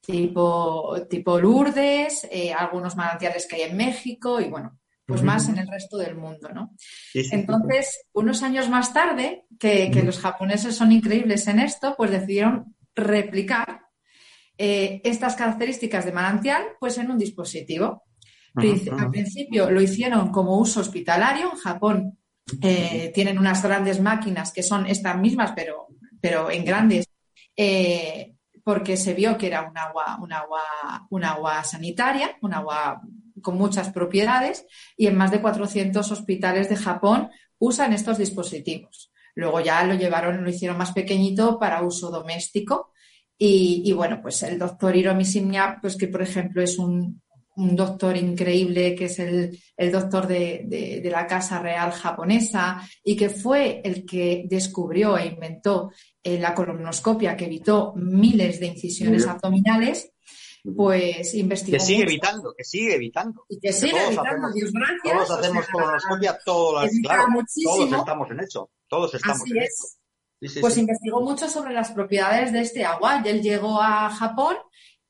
tipo, 0.00 0.96
tipo 1.08 1.38
Lourdes, 1.38 2.28
eh, 2.30 2.52
algunos 2.52 2.96
manantiales 2.96 3.46
que 3.46 3.56
hay 3.56 3.62
en 3.62 3.76
México 3.76 4.40
y 4.40 4.48
bueno, 4.48 4.78
pues 5.06 5.22
más 5.22 5.48
en 5.48 5.58
el 5.58 5.68
resto 5.68 5.96
del 5.98 6.16
mundo, 6.16 6.48
¿no? 6.54 6.74
Entonces, 7.12 8.06
unos 8.12 8.42
años 8.42 8.68
más 8.68 8.92
tarde, 8.92 9.46
que, 9.58 9.90
los 10.04 10.18
japoneses 10.18 10.76
son 10.76 10.92
increíbles 10.92 11.46
en 11.48 11.58
esto, 11.58 11.94
pues 11.96 12.10
decidieron 12.10 12.76
replicar 12.94 13.82
eh, 14.64 15.00
estas 15.02 15.34
características 15.34 16.04
de 16.04 16.12
manantial 16.12 16.62
pues 16.78 16.96
en 16.96 17.10
un 17.10 17.18
dispositivo. 17.18 18.04
Al 18.54 19.10
principio 19.10 19.68
lo 19.68 19.80
hicieron 19.80 20.30
como 20.30 20.56
uso 20.56 20.78
hospitalario. 20.78 21.50
En 21.50 21.58
Japón 21.58 22.18
eh, 22.60 23.10
tienen 23.12 23.40
unas 23.40 23.60
grandes 23.60 24.00
máquinas 24.00 24.52
que 24.52 24.62
son 24.62 24.86
estas 24.86 25.18
mismas, 25.18 25.52
pero, 25.56 25.88
pero 26.20 26.48
en 26.48 26.64
grandes, 26.64 27.08
eh, 27.56 28.36
porque 28.62 28.96
se 28.96 29.14
vio 29.14 29.36
que 29.36 29.48
era 29.48 29.68
un 29.68 29.76
agua, 29.76 30.20
un 30.22 30.32
agua, 30.32 30.62
un 31.10 31.24
agua 31.24 31.64
sanitaria, 31.64 32.36
un 32.40 32.54
agua 32.54 33.02
con 33.42 33.58
muchas 33.58 33.90
propiedades, 33.90 34.64
y 34.96 35.08
en 35.08 35.16
más 35.16 35.32
de 35.32 35.40
400 35.40 36.08
hospitales 36.12 36.68
de 36.68 36.76
Japón 36.76 37.30
usan 37.58 37.92
estos 37.92 38.18
dispositivos. 38.18 39.12
Luego 39.34 39.58
ya 39.58 39.82
lo 39.82 39.94
llevaron, 39.94 40.44
lo 40.44 40.50
hicieron 40.50 40.78
más 40.78 40.92
pequeñito 40.92 41.58
para 41.58 41.82
uso 41.82 42.12
doméstico 42.12 42.91
y, 43.44 43.92
bueno, 43.92 44.20
pues 44.22 44.40
el 44.44 44.56
doctor 44.56 44.94
Hiromi 44.94 45.24
pues 45.80 45.96
que 45.96 46.06
por 46.06 46.22
ejemplo 46.22 46.62
es 46.62 46.78
un, 46.78 47.20
doctor 47.56 48.16
increíble, 48.16 48.94
que 48.94 49.06
es 49.06 49.18
el, 49.18 49.58
doctor 49.90 50.28
de, 50.28 51.02
la 51.10 51.26
Casa 51.26 51.58
Real 51.58 51.90
japonesa 51.90 52.88
y 53.02 53.16
que 53.16 53.28
fue 53.28 53.82
el 53.84 54.06
que 54.06 54.44
descubrió 54.48 55.18
e 55.18 55.26
inventó 55.26 55.90
eh, 56.22 56.38
la 56.38 56.54
colonoscopia 56.54 57.36
que 57.36 57.46
evitó 57.46 57.92
miles 57.96 58.60
de 58.60 58.66
incisiones 58.66 59.26
abdominales, 59.26 60.12
pues 60.76 61.34
investigó. 61.34 61.78
Que 61.78 61.84
sigue 61.84 62.02
evitando, 62.04 62.54
que 62.56 62.62
sigue 62.62 62.94
evitando. 62.94 63.44
Y 63.48 63.58
que 63.58 63.72
sigue 63.72 64.06
evitando, 64.06 64.52
Dios 64.52 64.70
gracias. 64.72 65.26
Todos 65.26 65.30
hacemos 65.40 65.66
colonoscopia, 65.66 66.38
todos, 66.44 66.90
claro, 67.02 67.24
todos 67.64 67.92
estamos 67.92 68.30
en 68.30 68.40
eso, 68.40 68.70
todos 68.88 69.14
estamos 69.14 69.50
en 69.50 69.62
eso 69.62 70.01
pues 70.60 70.76
investigó 70.76 71.20
mucho 71.20 71.48
sobre 71.48 71.72
las 71.72 71.92
propiedades 71.92 72.52
de 72.52 72.60
este 72.60 72.84
agua. 72.84 73.22
Y 73.24 73.28
él 73.28 73.42
llegó 73.42 73.80
a 73.80 74.10
Japón 74.10 74.56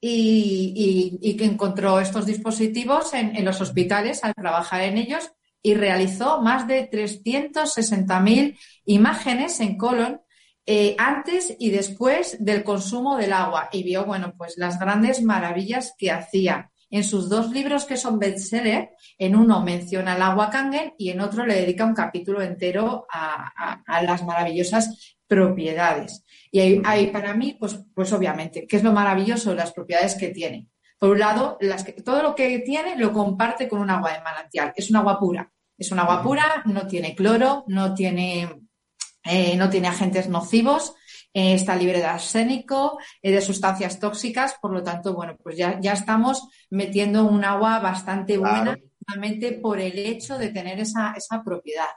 y, 0.01 1.37
que 1.39 1.45
encontró 1.45 2.01
estos 2.01 2.27
dispositivos 2.27 3.15
en, 3.15 3.45
los 3.45 3.61
hospitales 3.61 4.25
al 4.25 4.35
trabajar 4.35 4.83
en 4.83 4.99
ellos 4.99 5.33
y 5.63 5.75
realizó 5.75 6.43
más 6.43 6.67
de 6.67 6.91
360.000 6.91 8.59
imágenes 8.87 9.61
en 9.61 9.79
colon 9.79 10.21
eh, 10.67 10.97
antes 10.99 11.55
y 11.59 11.71
después 11.71 12.37
del 12.41 12.65
consumo 12.65 13.17
del 13.17 13.33
agua. 13.33 13.69
Y 13.73 13.85
vio, 13.85 14.05
bueno, 14.05 14.35
pues 14.37 14.59
las 14.59 14.79
grandes 14.79 15.23
maravillas 15.23 15.95
que 15.97 16.11
hacía. 16.11 16.69
En 16.91 17.05
sus 17.05 17.31
dos 17.31 17.51
libros 17.51 17.87
que 17.87 17.97
son 17.97 18.19
bestseller, 18.19 18.91
en 19.17 19.35
uno 19.35 19.63
menciona 19.63 20.15
el 20.15 20.21
agua 20.21 20.51
Kangen 20.51 20.93
y 20.99 21.09
en 21.09 21.23
otro 21.23 21.47
le 21.47 21.55
dedica 21.55 21.87
un 21.87 21.95
capítulo 21.95 22.43
entero 22.43 23.07
a, 23.11 23.81
a 23.87 24.03
las 24.03 24.23
maravillosas 24.25 25.17
propiedades. 25.35 26.25
Y 26.51 26.83
hay, 26.85 27.07
para 27.07 27.33
mí, 27.35 27.57
pues, 27.59 27.79
pues 27.95 28.13
obviamente, 28.13 28.67
¿qué 28.67 28.77
es 28.77 28.83
lo 28.83 28.93
maravilloso 28.93 29.51
de 29.51 29.57
las 29.57 29.73
propiedades 29.73 30.15
que 30.15 30.29
tiene? 30.29 30.67
Por 30.99 31.11
un 31.11 31.19
lado, 31.19 31.57
las 31.61 31.85
que, 31.85 31.93
todo 31.93 32.23
lo 32.23 32.35
que 32.35 32.59
tiene 32.59 32.97
lo 32.97 33.13
comparte 33.13 33.69
con 33.69 33.81
un 33.81 33.91
agua 33.91 34.13
de 34.13 34.21
manantial. 34.21 34.73
Es 34.77 34.91
un 34.91 34.97
agua 34.97 35.19
pura. 35.19 35.51
Es 35.79 35.91
un 35.91 35.99
agua 35.99 36.23
pura, 36.23 36.63
no 36.67 36.87
tiene 36.87 37.15
cloro, 37.15 37.65
no 37.69 37.95
tiene, 37.95 38.49
eh, 39.25 39.57
no 39.57 39.71
tiene 39.71 39.89
agentes 39.89 40.29
nocivos 40.29 40.95
eh, 41.35 41.55
está 41.55 41.75
libre 41.77 41.99
de 41.99 42.05
arsénico, 42.05 42.99
eh, 43.23 43.31
de 43.33 43.41
sustancias 43.41 43.99
tóxicas, 43.99 44.57
por 44.61 44.71
lo 44.71 44.83
tanto, 44.83 45.15
bueno, 45.15 45.37
pues 45.43 45.57
ya, 45.57 45.81
ya 45.81 45.95
estamos 45.95 46.47
metiendo 46.69 47.25
un 47.25 47.43
agua 47.45 47.79
bastante 47.79 48.37
buena, 48.37 48.79
solamente 49.07 49.53
por 49.53 49.81
el 49.81 49.99
hecho 49.99 50.37
de 50.37 50.51
tener 50.51 50.79
esa, 50.81 51.15
esa 51.17 51.43
propiedad. 51.43 51.89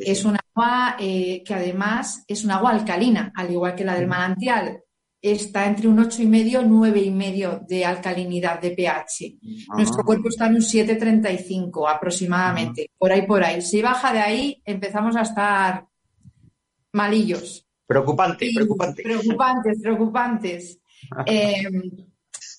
Es 0.00 0.24
un 0.24 0.36
agua 0.36 0.96
eh, 0.98 1.42
que 1.44 1.54
además 1.54 2.24
es 2.26 2.44
un 2.44 2.50
agua 2.50 2.70
alcalina, 2.70 3.32
al 3.34 3.50
igual 3.50 3.74
que 3.74 3.84
la 3.84 3.94
del 3.94 4.06
manantial. 4.06 4.82
Está 5.22 5.66
entre 5.66 5.86
un 5.86 5.98
8,5 5.98 6.46
y 6.46 6.54
9,5 6.54 7.66
de 7.66 7.84
alcalinidad 7.84 8.60
de 8.60 8.70
pH. 8.70 9.38
Nuestro 9.76 10.02
cuerpo 10.02 10.28
está 10.28 10.46
en 10.46 10.54
un 10.54 10.62
7,35 10.62 11.94
aproximadamente, 11.94 12.90
por 12.96 13.12
ahí, 13.12 13.26
por 13.26 13.44
ahí. 13.44 13.60
Si 13.60 13.82
baja 13.82 14.14
de 14.14 14.20
ahí, 14.20 14.62
empezamos 14.64 15.16
a 15.16 15.22
estar 15.22 15.86
malillos. 16.92 17.66
Preocupante, 17.86 18.50
preocupante. 18.54 19.02
Preocupantes, 19.02 19.78
preocupantes. 19.82 20.78
Eh, 21.26 21.68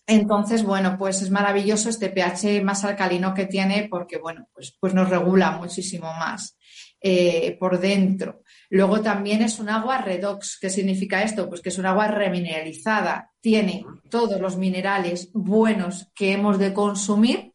entonces, 0.05 0.63
bueno, 0.63 0.97
pues 0.99 1.21
es 1.21 1.31
maravilloso 1.31 1.89
este 1.89 2.09
pH 2.09 2.61
más 2.63 2.83
alcalino 2.83 3.33
que 3.33 3.45
tiene 3.45 3.87
porque, 3.89 4.17
bueno, 4.17 4.47
pues, 4.53 4.77
pues 4.79 4.93
nos 4.93 5.09
regula 5.09 5.51
muchísimo 5.51 6.13
más 6.13 6.57
eh, 7.01 7.57
por 7.59 7.79
dentro. 7.79 8.43
Luego 8.69 9.01
también 9.01 9.41
es 9.41 9.59
un 9.59 9.69
agua 9.69 9.97
redox. 9.97 10.57
¿Qué 10.59 10.69
significa 10.69 11.23
esto? 11.23 11.49
Pues 11.49 11.61
que 11.61 11.69
es 11.69 11.77
un 11.77 11.85
agua 11.85 12.07
remineralizada. 12.07 13.31
Tiene 13.41 13.85
todos 14.09 14.39
los 14.39 14.57
minerales 14.57 15.31
buenos 15.33 16.11
que 16.13 16.31
hemos 16.33 16.59
de 16.59 16.73
consumir 16.73 17.51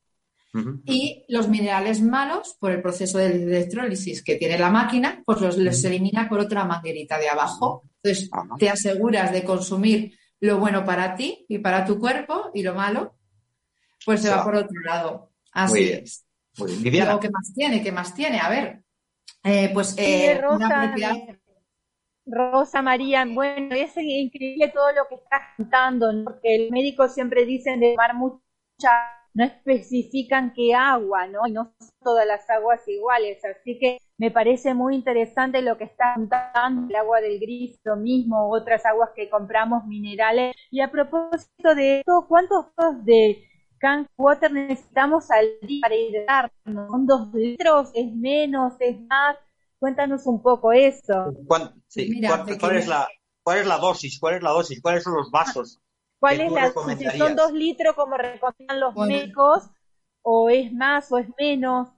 y 0.85 1.25
los 1.29 1.49
minerales 1.49 2.01
malos, 2.01 2.57
por 2.59 2.73
el 2.73 2.81
proceso 2.81 3.19
de 3.19 3.27
electrólisis 3.27 4.23
que 4.23 4.37
tiene 4.37 4.59
la 4.59 4.71
máquina, 4.71 5.23
pues 5.25 5.41
los, 5.41 5.59
los 5.59 5.85
elimina 5.85 6.29
por 6.29 6.41
otra 6.41 6.65
manguerita 6.65 7.19
de 7.19 7.29
abajo. 7.29 7.85
Entonces, 8.03 8.31
te 8.59 8.71
aseguras 8.71 9.33
de 9.33 9.45
consumir 9.45 10.19
lo 10.41 10.59
bueno 10.59 10.85
para 10.85 11.15
ti 11.15 11.45
y 11.49 11.59
para 11.59 11.85
tu 11.85 11.99
cuerpo 11.99 12.51
y 12.55 12.63
lo 12.63 12.75
malo, 12.75 13.17
pues 14.05 14.23
se 14.23 14.31
va 14.31 14.45
por 14.45 14.55
otro 14.55 14.81
lado. 14.83 15.33
Muy 15.55 15.63
Así 15.63 15.79
bien. 15.85 16.05
es. 16.05 16.25
Muy 16.59 16.69
bien. 16.69 16.83
Luego, 16.83 16.91
Viviana, 16.91 17.21
¿qué 17.21 17.31
más 17.31 17.53
tiene? 17.55 17.83
¿Qué 17.83 17.93
más 17.93 18.15
tiene? 18.15 18.39
A 18.39 18.49
ver. 18.49 18.83
Eh, 19.45 19.71
pues 19.73 19.95
Sí, 20.03 20.27
eh, 20.29 20.35
Rosa, 20.35 20.59
una 20.59 20.75
propiedad. 20.75 21.15
me- 21.15 21.39
Rosa 22.27 22.83
María, 22.83 23.25
bueno, 23.27 23.75
es 23.75 23.97
increíble 23.97 24.69
todo 24.75 24.93
lo 24.93 25.07
que 25.09 25.17
estás 25.17 25.43
contando, 25.57 26.13
¿no? 26.13 26.25
porque 26.25 26.59
los 26.61 26.71
médicos 26.73 27.15
siempre 27.15 27.47
dicen 27.47 27.81
de 27.81 27.93
tomar 27.93 28.15
mucha, 28.15 28.43
no 29.35 29.45
especifican 29.45 30.53
qué 30.55 30.75
agua, 30.75 31.27
¿no? 31.29 31.47
Y 31.47 31.53
no 31.53 31.73
son 31.79 31.89
todas 32.03 32.27
las 32.27 32.49
aguas 32.51 32.87
iguales, 32.89 33.45
así 33.45 33.79
que 33.79 33.99
me 34.19 34.31
parece 34.33 34.75
muy 34.75 34.97
interesante 34.97 35.63
lo 35.63 35.79
que 35.79 35.85
estás 35.85 36.17
contando, 36.17 36.89
el 36.89 36.97
agua 36.97 37.21
del 37.21 37.39
grifo, 37.39 37.79
lo 37.85 37.97
mismo, 37.97 38.51
otras 38.51 38.85
aguas 38.87 39.11
que 39.15 39.31
compramos 39.31 39.85
minerales. 39.87 40.55
Y 40.71 40.81
a 40.81 40.91
propósito 40.91 41.75
de 41.77 42.01
esto, 42.01 42.27
¿cuántos 42.29 42.67
de 43.05 43.47
can 43.87 44.09
water 44.17 44.51
necesitamos 44.51 45.31
al 45.31 45.47
día 45.63 45.81
para 45.83 45.95
hidratarnos? 45.95 46.91
¿Son 46.91 47.07
dos 47.07 47.33
litros? 47.35 47.91
¿Es 47.95 48.13
menos? 48.13 48.73
¿Es 48.81 49.01
más? 49.03 49.37
Cuéntanos 49.79 50.27
un 50.27 50.43
poco 50.43 50.73
eso. 50.73 51.33
¿cuán- 51.47 51.73
sí, 51.87 52.09
Mira, 52.11 52.45
¿cuál, 52.45 52.59
quiero- 52.59 52.79
es 52.79 52.89
la, 52.89 53.07
¿cuál 53.45 53.59
es 53.59 53.67
la 53.67 53.79
dosis? 53.79 54.19
¿Cuál 54.19 54.35
es 54.37 54.43
la 54.43 54.51
dosis? 54.51 54.81
¿Cuáles 54.83 55.05
son 55.05 55.15
los 55.15 55.31
vasos? 55.31 55.81
¿Cuál 56.19 56.39
¿Qué 56.39 56.47
es 56.47 56.53
la 56.53 56.61
si 56.63 56.67
recomendarías? 56.69 57.19
son 57.19 57.37
dos 57.37 57.53
litros 57.53 57.95
como 57.95 58.17
recomiendan 58.17 58.81
los 58.81 58.95
Bueno. 58.95 59.13
médicos 59.15 59.63
o 60.23 60.51
es 60.51 60.73
más 60.73 61.13
o 61.13 61.19
es 61.19 61.29
menos? 61.39 61.89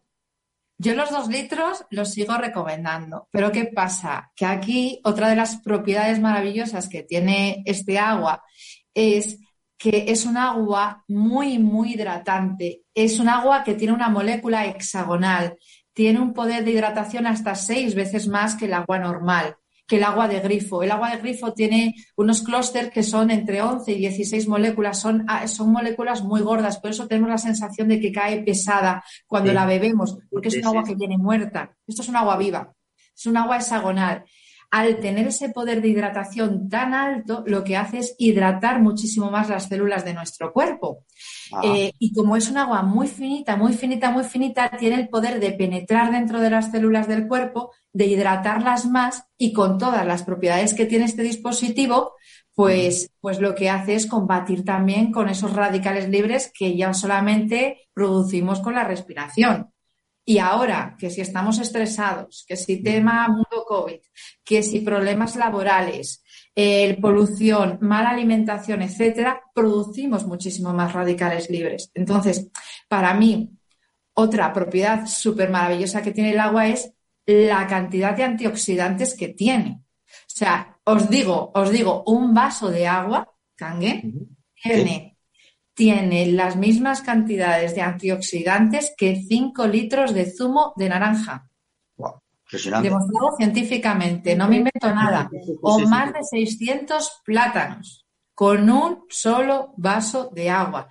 Yo 0.80 0.94
los 0.94 1.10
dos 1.10 1.28
litros 1.28 1.84
los 1.90 2.12
sigo 2.12 2.36
recomendando, 2.36 3.28
pero 3.32 3.50
¿qué 3.50 3.64
pasa? 3.64 4.30
Que 4.36 4.44
aquí 4.46 5.00
otra 5.04 5.28
de 5.28 5.36
las 5.36 5.56
propiedades 5.62 6.20
maravillosas 6.20 6.88
que 6.88 7.02
tiene 7.02 7.62
este 7.64 7.98
agua 7.98 8.42
es 8.94 9.38
que 9.78 10.06
es 10.08 10.26
un 10.26 10.36
agua 10.36 11.04
muy, 11.08 11.58
muy 11.58 11.94
hidratante. 11.94 12.82
Es 12.92 13.20
un 13.20 13.28
agua 13.28 13.62
que 13.62 13.74
tiene 13.74 13.94
una 13.94 14.08
molécula 14.08 14.66
hexagonal, 14.66 15.56
tiene 15.92 16.20
un 16.20 16.32
poder 16.34 16.64
de 16.64 16.72
hidratación 16.72 17.26
hasta 17.26 17.54
seis 17.54 17.94
veces 17.94 18.26
más 18.28 18.56
que 18.56 18.64
el 18.66 18.74
agua 18.74 18.98
normal, 18.98 19.54
que 19.86 19.96
el 19.96 20.04
agua 20.04 20.26
de 20.28 20.40
grifo. 20.40 20.82
El 20.82 20.90
agua 20.90 21.10
de 21.10 21.18
grifo 21.18 21.52
tiene 21.54 21.94
unos 22.16 22.42
clústeres 22.42 22.90
que 22.90 23.04
son 23.04 23.30
entre 23.30 23.62
11 23.62 23.92
y 23.92 23.98
16 23.98 24.48
moléculas, 24.48 25.00
son, 25.00 25.24
ah, 25.28 25.46
son 25.46 25.70
moléculas 25.70 26.22
muy 26.24 26.40
gordas, 26.40 26.78
por 26.78 26.90
eso 26.90 27.06
tenemos 27.06 27.30
la 27.30 27.38
sensación 27.38 27.88
de 27.88 28.00
que 28.00 28.12
cae 28.12 28.42
pesada 28.42 29.02
cuando 29.26 29.50
Sí. 29.50 29.54
la 29.54 29.64
bebemos, 29.64 30.18
porque 30.28 30.48
es 30.48 30.56
un 30.56 30.66
agua 30.66 30.82
que 30.84 30.96
viene 30.96 31.16
muerta. 31.18 31.72
Esto 31.86 32.02
es 32.02 32.08
un 32.08 32.16
agua 32.16 32.36
viva, 32.36 32.72
es 33.16 33.26
un 33.26 33.36
agua 33.36 33.56
hexagonal. 33.56 34.24
Al 34.70 34.98
tener 35.00 35.26
ese 35.28 35.48
poder 35.48 35.80
de 35.80 35.88
hidratación 35.88 36.68
tan 36.68 36.92
alto, 36.92 37.42
lo 37.46 37.64
que 37.64 37.76
hace 37.76 37.98
es 37.98 38.14
hidratar 38.18 38.82
muchísimo 38.82 39.30
más 39.30 39.48
las 39.48 39.68
células 39.68 40.04
de 40.04 40.12
nuestro 40.12 40.52
cuerpo. 40.52 41.04
Ah, 41.52 41.62
Eh, 41.64 41.92
y 41.98 42.12
como 42.12 42.36
es 42.36 42.50
un 42.50 42.58
agua 42.58 42.82
muy 42.82 43.08
finita, 43.08 43.56
muy 43.56 43.72
finita, 43.72 44.10
muy 44.10 44.24
finita, 44.24 44.70
tiene 44.78 44.96
el 44.96 45.08
poder 45.08 45.40
de 45.40 45.52
penetrar 45.52 46.12
dentro 46.12 46.40
de 46.40 46.50
las 46.50 46.70
células 46.70 47.08
del 47.08 47.26
cuerpo, 47.26 47.72
de 47.92 48.06
hidratarlas 48.06 48.86
más 48.86 49.24
y 49.38 49.52
con 49.52 49.78
todas 49.78 50.06
las 50.06 50.22
propiedades 50.22 50.74
que 50.74 50.84
tiene 50.84 51.06
este 51.06 51.22
dispositivo, 51.22 52.12
pues, 52.54 53.10
pues 53.20 53.40
lo 53.40 53.54
que 53.54 53.70
hace 53.70 53.94
es 53.94 54.06
combatir 54.06 54.64
también 54.64 55.12
con 55.12 55.28
esos 55.28 55.52
radicales 55.54 56.08
libres 56.08 56.52
que 56.52 56.76
ya 56.76 56.92
solamente 56.92 57.88
producimos 57.94 58.60
con 58.60 58.74
la 58.74 58.84
respiración. 58.84 59.70
Y 60.28 60.40
ahora, 60.40 60.94
que 60.98 61.08
si 61.08 61.22
estamos 61.22 61.58
estresados, 61.58 62.44
que 62.46 62.54
si 62.54 62.82
tema 62.82 63.28
mundo 63.28 63.64
COVID, 63.66 64.00
que 64.44 64.62
si 64.62 64.80
problemas 64.80 65.36
laborales, 65.36 66.22
eh, 66.54 66.98
polución, 67.00 67.78
mala 67.80 68.10
alimentación, 68.10 68.82
etcétera, 68.82 69.40
producimos 69.54 70.26
muchísimo 70.26 70.74
más 70.74 70.92
radicales 70.92 71.48
libres. 71.48 71.90
Entonces, 71.94 72.50
para 72.88 73.14
mí, 73.14 73.48
otra 74.12 74.52
propiedad 74.52 75.06
súper 75.06 75.48
maravillosa 75.48 76.02
que 76.02 76.12
tiene 76.12 76.32
el 76.32 76.40
agua 76.40 76.68
es 76.68 76.92
la 77.24 77.66
cantidad 77.66 78.14
de 78.14 78.24
antioxidantes 78.24 79.14
que 79.14 79.28
tiene. 79.28 79.80
O 79.80 80.26
sea, 80.26 80.78
os 80.84 81.08
digo, 81.08 81.52
os 81.54 81.70
digo, 81.70 82.04
un 82.06 82.34
vaso 82.34 82.70
de 82.70 82.86
agua, 82.86 83.34
Kangen, 83.56 84.36
tiene, 84.62 85.07
tiene 85.78 86.26
las 86.26 86.56
mismas 86.56 87.02
cantidades 87.02 87.72
de 87.76 87.82
antioxidantes 87.82 88.92
que 88.98 89.14
5 89.14 89.68
litros 89.68 90.12
de 90.12 90.28
zumo 90.28 90.72
de 90.74 90.88
naranja. 90.88 91.48
wow, 91.96 92.14
impresionante. 92.44 92.88
Demostrado 92.88 93.36
científicamente, 93.36 94.34
no 94.34 94.48
me 94.48 94.56
invento 94.56 94.92
nada. 94.92 95.30
O 95.62 95.78
más 95.78 96.12
de 96.12 96.24
600 96.24 97.22
plátanos 97.24 98.04
con 98.34 98.68
un 98.68 99.04
solo 99.08 99.72
vaso 99.76 100.30
de 100.34 100.50
agua. 100.50 100.88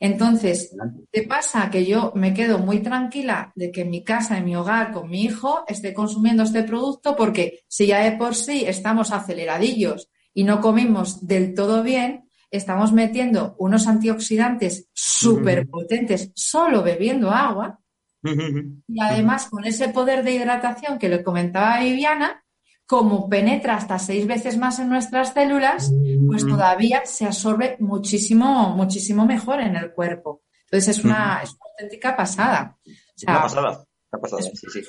Entonces, 0.00 0.74
¿qué 1.12 1.24
pasa? 1.24 1.68
Que 1.70 1.84
yo 1.84 2.12
me 2.14 2.32
quedo 2.32 2.58
muy 2.58 2.78
tranquila 2.78 3.52
de 3.54 3.70
que 3.70 3.82
en 3.82 3.90
mi 3.90 4.02
casa, 4.02 4.38
en 4.38 4.46
mi 4.46 4.56
hogar, 4.56 4.90
con 4.90 5.10
mi 5.10 5.24
hijo, 5.24 5.64
esté 5.68 5.92
consumiendo 5.92 6.44
este 6.44 6.62
producto 6.62 7.14
porque 7.14 7.60
si 7.68 7.88
ya 7.88 7.98
de 7.98 8.12
por 8.12 8.34
sí 8.34 8.64
estamos 8.66 9.12
aceleradillos 9.12 10.08
y 10.32 10.44
no 10.44 10.62
comimos 10.62 11.26
del 11.26 11.52
todo 11.52 11.82
bien, 11.82 12.29
estamos 12.50 12.92
metiendo 12.92 13.54
unos 13.58 13.86
antioxidantes 13.86 14.88
súper 14.92 15.68
potentes 15.68 16.32
solo 16.34 16.82
bebiendo 16.82 17.30
agua 17.30 17.80
y 18.22 19.00
además, 19.00 19.46
con 19.46 19.64
ese 19.64 19.88
poder 19.88 20.22
de 20.22 20.32
hidratación 20.32 20.98
que 20.98 21.08
le 21.08 21.24
comentaba 21.24 21.80
Viviana, 21.80 22.44
como 22.86 23.28
penetra 23.28 23.76
hasta 23.76 23.98
seis 23.98 24.26
veces 24.26 24.58
más 24.58 24.78
en 24.78 24.88
nuestras 24.88 25.32
células, 25.32 25.92
pues 26.26 26.46
todavía 26.46 27.02
se 27.04 27.24
absorbe 27.24 27.76
muchísimo, 27.78 28.74
muchísimo 28.74 29.26
mejor 29.26 29.60
en 29.60 29.76
el 29.76 29.92
cuerpo. 29.92 30.42
Entonces 30.64 30.98
es 30.98 31.04
una, 31.04 31.40
es 31.42 31.50
una 31.50 31.60
auténtica 31.72 32.16
pasada. 32.16 32.76
O 32.84 32.90
sea, 33.14 33.32
Una 33.32 33.42
pasada, 33.42 33.84
una 34.12 34.20
pasada, 34.22 34.42
sí, 34.42 34.66
sí. 34.72 34.78
es 34.80 34.88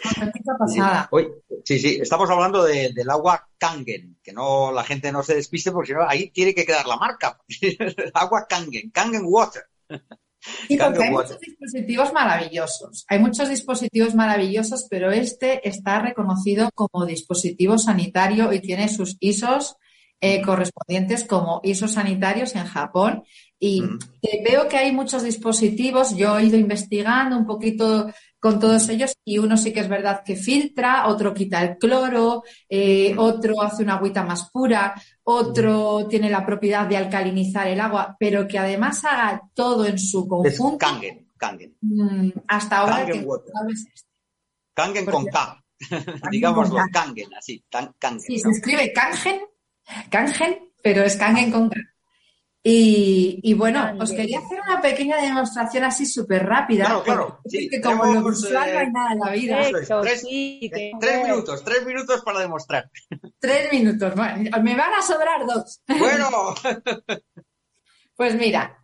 una 0.78 1.10
Sí, 1.64 1.78
sí, 1.78 1.80
sí, 1.80 2.00
estamos 2.02 2.30
hablando 2.30 2.64
de- 2.64 2.92
del 2.94 3.10
agua 3.10 3.48
Kangen, 3.58 4.18
que 4.24 4.34
no 4.34 4.72
la 4.72 4.84
gente 4.84 5.12
no 5.12 5.22
se 5.24 5.36
despiste 5.36 5.72
porque 5.72 5.90
si 5.90 5.94
no 5.94 6.08
ahí 6.08 6.30
tiene 6.32 6.54
que 6.56 6.66
quedar 6.66 6.88
la 6.88 6.98
marca. 6.98 7.40
agua 8.14 8.46
Kangen, 8.50 8.90
Kangen 8.92 9.24
Water. 9.26 9.64
Sí, 10.68 10.76
porque 10.76 11.04
hay 11.04 11.12
muchos 11.12 11.40
dispositivos 11.40 12.14
maravillosos. 12.14 13.06
Hay 13.10 13.20
muchos 13.20 13.48
dispositivos 13.48 14.16
maravillosos, 14.16 14.88
pero 14.90 15.12
este 15.12 15.68
está 15.70 16.02
reconocido 16.02 16.70
como 16.74 17.06
dispositivo 17.06 17.78
sanitario 17.78 18.52
y 18.52 18.60
tiene 18.60 18.90
sus 18.90 19.18
ISOs 19.20 19.76
eh, 20.24 20.42
correspondientes 20.44 21.26
como 21.26 21.62
ISOs 21.64 21.94
sanitarios 21.94 22.56
en 22.56 22.66
Japón. 22.66 23.24
Y 23.60 23.82
Mm. 23.82 24.00
eh, 24.24 24.42
veo 24.44 24.68
que 24.68 24.78
hay 24.78 24.92
muchos 24.92 25.22
dispositivos. 25.24 26.16
Yo 26.16 26.38
he 26.40 26.46
ido 26.46 26.58
investigando 26.58 27.38
un 27.38 27.46
poquito 27.46 28.12
con 28.42 28.60
todos 28.60 28.90
ellos 28.90 29.14
y 29.24 29.38
uno 29.38 29.56
sí 29.56 29.72
que 29.72 29.82
es 29.82 29.88
verdad 29.88 30.24
que 30.26 30.36
filtra, 30.36 31.08
otro 31.08 31.34
quita 31.34 31.62
el 31.62 31.78
cloro, 31.78 32.44
eh, 32.68 33.14
otro 33.18 33.62
hace 33.62 33.84
una 33.84 33.94
agüita 33.96 34.24
más 34.24 34.50
pura, 34.52 34.96
otro 35.24 36.08
tiene 36.10 36.30
la 36.30 36.44
propiedad 36.46 36.88
de 36.88 36.98
alcalinizar 36.98 37.68
el 37.68 37.80
agua, 37.80 38.18
pero 38.20 38.48
que 38.48 38.58
además 38.58 39.06
haga 39.06 39.44
todo 39.54 39.86
en 39.86 40.00
su 40.00 40.24
Es 40.44 40.58
conjunto. 40.58 40.78
Kangen, 40.80 41.32
Kangen. 41.38 41.78
Mm, 41.82 42.30
hasta 42.48 42.80
ahora 42.80 43.06
Kangen 43.06 43.14
que 43.14 43.72
es- 43.74 44.06
Kangen 44.74 45.06
con 45.06 45.26
K. 45.28 45.64
Digámoslo. 46.32 46.78
Kangen, 46.92 47.34
así, 47.36 47.64
Kangen. 47.70 48.20
Sí, 48.22 48.38
¿no? 48.38 48.42
se 48.42 48.50
escribe 48.58 48.92
Kangen 48.92 49.40
Kangen, 50.10 50.72
pero 50.82 51.04
es 51.04 51.16
Kangen 51.16 51.52
con 51.52 51.70
K. 51.70 51.76
Y, 52.64 53.40
y 53.42 53.54
bueno, 53.56 53.94
os 54.00 54.12
quería 54.12 54.38
hacer 54.38 54.60
una 54.68 54.80
pequeña 54.82 55.18
demostración 55.18 55.84
así 55.84 56.06
súper 56.06 56.46
rápida. 56.46 56.86
Claro, 56.86 57.04
claro, 57.04 57.40
sí, 57.48 57.68
que 57.68 57.82
como 57.82 58.06
lo 58.06 58.30
visual 58.30 58.70
eh, 58.70 58.74
no 58.74 58.80
hay 58.80 58.92
nada 58.92 59.14
en 59.14 59.20
la 59.20 59.32
vida. 59.32 59.60
Eso 59.62 59.68
es, 59.68 59.72
Perfecto, 59.74 60.02
tres- 60.02 60.22
sí, 60.22 60.72
Eh, 60.72 60.92
Tres 61.00 61.24
minutos, 61.24 61.64
tres 61.64 61.86
minutos 61.88 62.22
para 62.24 62.40
demostrar. 62.42 62.90
Tres 63.40 63.72
minutos. 63.74 64.14
Bueno, 64.16 64.62
me 64.62 64.76
van 64.76 64.94
a 64.94 65.02
sobrar 65.02 65.46
dos. 65.48 65.82
Bueno, 65.88 66.30
Pues 68.16 68.36
mira, 68.36 68.78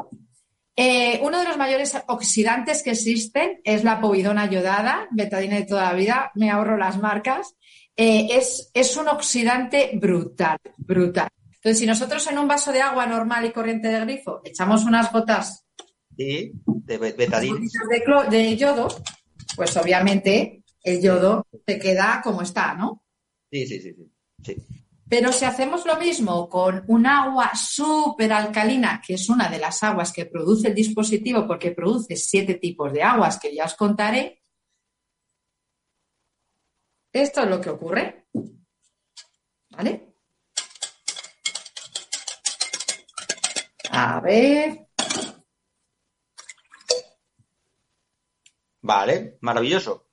eh, 0.75 1.19
uno 1.21 1.37
de 1.39 1.45
los 1.47 1.57
mayores 1.57 1.95
oxidantes 2.07 2.81
que 2.81 2.91
existen 2.91 3.61
es 3.63 3.83
la 3.83 3.99
povidona 4.01 4.49
yodada, 4.49 5.07
betadina 5.11 5.57
de 5.57 5.65
toda 5.65 5.83
la 5.83 5.93
vida, 5.93 6.31
me 6.33 6.49
ahorro 6.49 6.77
las 6.77 6.97
marcas. 6.97 7.55
Eh, 7.95 8.27
es, 8.31 8.71
es 8.73 8.97
un 8.97 9.07
oxidante 9.07 9.91
brutal, 9.95 10.57
brutal. 10.77 11.27
Entonces, 11.67 11.79
si 11.81 11.85
nosotros 11.85 12.25
en 12.27 12.37
un 12.37 12.47
vaso 12.47 12.71
de 12.71 12.79
agua 12.79 13.05
normal 13.05 13.43
y 13.43 13.51
corriente 13.51 13.89
de 13.89 13.99
grifo 13.99 14.39
echamos 14.45 14.85
unas 14.85 15.11
gotas, 15.11 15.65
de 16.15 16.53
betadine. 16.97 17.59
de, 17.59 18.37
de 18.37 18.55
yodo, 18.55 18.87
pues 19.53 19.75
obviamente 19.75 20.63
el 20.81 21.01
yodo 21.01 21.45
se 21.65 21.77
queda 21.77 22.21
como 22.23 22.41
está, 22.41 22.73
¿no? 22.73 23.03
Sí, 23.51 23.67
sí, 23.67 23.81
sí, 23.81 23.93
sí. 23.93 24.11
sí. 24.45 24.67
Pero 25.09 25.33
si 25.33 25.43
hacemos 25.43 25.85
lo 25.85 25.97
mismo 25.97 26.47
con 26.47 26.85
un 26.87 27.05
agua 27.05 27.51
súper 27.53 28.31
alcalina, 28.31 29.01
que 29.05 29.15
es 29.15 29.27
una 29.27 29.49
de 29.49 29.59
las 29.59 29.83
aguas 29.83 30.13
que 30.13 30.25
produce 30.25 30.69
el 30.69 30.73
dispositivo, 30.73 31.45
porque 31.45 31.71
produce 31.71 32.15
siete 32.15 32.53
tipos 32.53 32.93
de 32.93 33.03
aguas 33.03 33.37
que 33.37 33.53
ya 33.53 33.65
os 33.65 33.75
contaré, 33.75 34.41
esto 37.11 37.41
es 37.41 37.49
lo 37.49 37.59
que 37.59 37.71
ocurre. 37.71 38.29
¿Vale? 39.71 40.06
A 43.99 44.19
ver. 44.19 44.85
Vale, 48.79 49.39
maravilloso. 49.41 50.09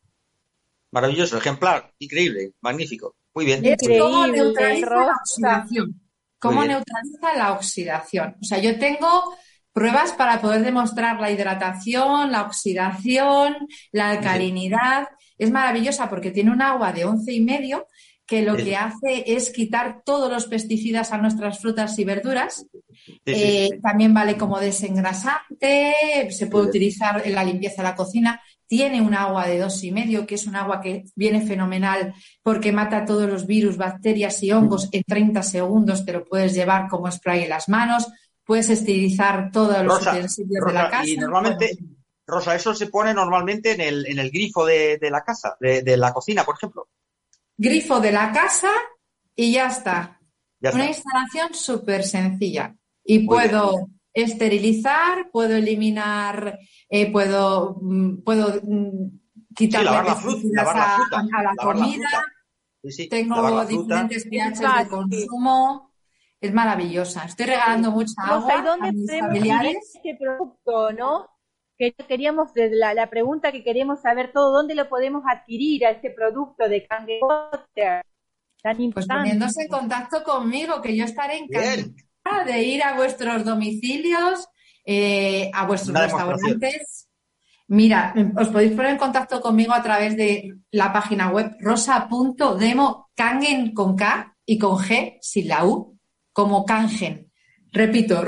Maravilloso, 0.91 1.37
ejemplar, 1.37 1.93
increíble, 1.99 2.55
magnífico. 2.63 3.17
Muy 3.35 3.45
bien. 3.45 3.63
Cómo 3.99 4.27
neutraliza 4.27 4.87
Rosa. 4.87 5.05
la 5.05 5.17
oxidación. 5.21 6.01
Cómo 6.39 6.65
neutraliza 6.65 7.35
la 7.37 7.53
oxidación. 7.53 8.37
O 8.41 8.45
sea, 8.45 8.57
yo 8.57 8.79
tengo 8.79 9.37
pruebas 9.71 10.13
para 10.13 10.41
poder 10.41 10.65
demostrar 10.65 11.21
la 11.21 11.31
hidratación, 11.31 12.33
la 12.33 12.43
oxidación, 12.43 13.69
la 13.93 14.11
alcalinidad. 14.13 15.09
Es 15.37 15.51
maravillosa 15.51 16.09
porque 16.09 16.31
tiene 16.31 16.53
un 16.53 16.63
agua 16.63 16.91
de 16.95 17.05
once 17.05 17.35
y 17.35 17.41
medio 17.43 17.87
que 18.27 18.43
lo 18.43 18.57
Sí. 18.57 18.65
que 18.65 18.77
hace 18.77 19.25
es 19.27 19.51
quitar 19.51 20.03
todos 20.05 20.31
los 20.33 20.47
pesticidas 20.47 21.13
a 21.13 21.19
nuestras 21.19 21.61
frutas 21.61 21.99
y 21.99 22.05
verduras. 22.05 22.67
Sí, 23.05 23.21
Eh, 23.27 23.69
sí. 23.73 23.81
También 23.83 24.15
vale 24.15 24.37
como 24.39 24.59
desengrasante, 24.61 26.31
se 26.31 26.47
puede 26.47 26.67
utilizar 26.69 27.23
en 27.25 27.35
la 27.35 27.45
limpieza 27.45 27.83
de 27.83 27.89
la 27.89 27.95
cocina. 27.95 28.41
Tiene 28.67 29.01
un 29.03 29.15
agua 29.15 29.47
de 29.47 29.59
dos 29.59 29.83
y 29.85 29.93
medio, 29.93 30.27
que 30.27 30.37
es 30.37 30.47
un 30.47 30.57
agua 30.57 30.81
que 30.81 31.05
viene 31.15 31.47
fenomenal 31.47 32.15
porque 32.43 32.73
mata 32.73 33.05
todos 33.05 33.29
los 33.29 33.47
virus, 33.47 33.77
bacterias 33.77 34.43
y 34.43 34.53
hongos 34.53 34.89
en 34.93 35.03
30 35.07 35.43
segundos. 35.43 36.05
Te 36.05 36.13
lo 36.13 36.25
puedes 36.25 36.55
llevar 36.55 36.89
como 36.89 37.11
spray 37.11 37.43
en 37.43 37.51
las 37.51 37.69
manos. 37.69 38.09
Puedes 38.45 38.69
esterilizar 38.71 39.51
todos 39.53 39.83
los 39.85 39.99
Rosa, 39.99 40.13
utensilios 40.13 40.67
de 40.67 40.73
la 40.73 40.91
casa. 40.91 41.07
y 41.09 41.17
normalmente, 41.17 41.77
Rosa, 42.27 42.55
eso 42.55 42.75
se 42.75 42.87
pone 42.89 43.13
normalmente 43.15 43.73
en 43.73 43.81
el, 43.83 44.07
en 44.07 44.19
el 44.19 44.31
grifo 44.31 44.65
de, 44.65 44.99
de 44.99 45.11
la 45.11 45.23
casa, 45.23 45.57
de, 45.61 45.83
de 45.83 45.97
la 45.97 46.13
cocina, 46.13 46.43
por 46.45 46.57
ejemplo. 46.57 46.89
Grifo 47.57 48.01
de 48.01 48.13
la 48.13 48.33
casa 48.33 48.71
y 49.35 49.53
ya 49.53 49.67
está. 49.69 50.21
Ya 50.61 50.71
Una 50.73 50.87
está. 50.89 50.99
instalación 50.99 51.55
súper 51.55 52.05
sencilla. 52.05 52.75
Y 53.05 53.19
Muy 53.21 53.27
puedo 53.27 53.89
esterilizar, 54.13 55.31
puedo 55.31 55.57
eliminar, 55.57 56.59
eh, 56.89 57.11
puedo, 57.11 57.81
puedo 58.25 58.61
quitarle 59.55 59.87
lavar 59.87 60.07
la 60.07 60.15
fruta, 60.15 60.47
lavar 60.53 60.77
la 60.77 60.95
a, 60.95 60.97
fruta, 60.97 61.19
a 61.19 61.23
la 61.23 61.43
lavar 61.43 61.57
comida. 61.57 62.25
Sí, 62.83 62.91
sí, 62.93 63.09
Tengo 63.09 63.65
diferentes 63.65 64.25
pHs 64.25 64.61
de 64.79 64.89
consumo. 64.89 65.91
Es 66.41 66.53
maravillosa. 66.53 67.25
Estoy 67.25 67.47
regalando 67.47 67.91
mucha 67.91 68.13
agua 68.23 68.55
¿y 68.59 68.63
dónde 68.63 68.89
a 68.89 68.93
mis 68.93 69.19
familiares. 69.19 69.77
este 69.95 70.17
producto, 70.21 70.93
no? 70.93 71.27
Que 71.79 71.93
queríamos, 71.93 72.51
la, 72.55 72.95
la 72.95 73.11
pregunta 73.11 73.51
que 73.53 73.65
queremos 73.65 74.01
saber 74.01 74.33
todo, 74.33 74.53
¿dónde 74.53 74.75
lo 74.75 74.89
podemos 74.89 75.25
adquirir 75.27 75.87
a 75.87 75.91
este 75.91 76.11
producto 76.11 76.69
de 76.69 76.87
Kangen 76.87 77.19
Water? 77.23 78.05
Tan 78.63 78.77
Pues 78.77 78.85
importante. 78.85 79.15
poniéndose 79.15 79.63
en 79.63 79.69
contacto 79.69 80.23
conmigo, 80.23 80.81
que 80.81 80.97
yo 80.97 81.05
estaré 81.05 81.39
encantada 81.39 82.45
Bien, 82.45 82.47
de 82.47 82.63
ir 82.63 82.83
a 82.83 82.95
vuestros 82.95 83.45
domicilios, 83.45 84.49
eh, 84.87 85.51
a 85.53 85.67
vuestros 85.67 85.91
Una 85.91 86.03
restaurantes. 86.03 87.09
Mira, 87.67 88.15
os 88.37 88.49
podéis 88.49 88.73
poner 88.73 88.93
en 88.93 88.99
contacto 88.99 89.41
conmigo 89.41 89.73
a 89.73 89.83
través 89.83 90.17
de 90.17 90.55
la 90.71 90.93
página 90.93 91.31
web 91.31 91.57
rosa.demo 91.61 93.11
kangen 93.15 93.73
con 93.75 93.97
K 93.97 94.37
y 94.47 94.59
con 94.59 94.77
G 94.79 95.19
sin 95.21 95.49
la 95.49 95.65
U, 95.65 95.99
como 96.33 96.65
kangen. 96.65 97.31
Repito, 97.73 98.23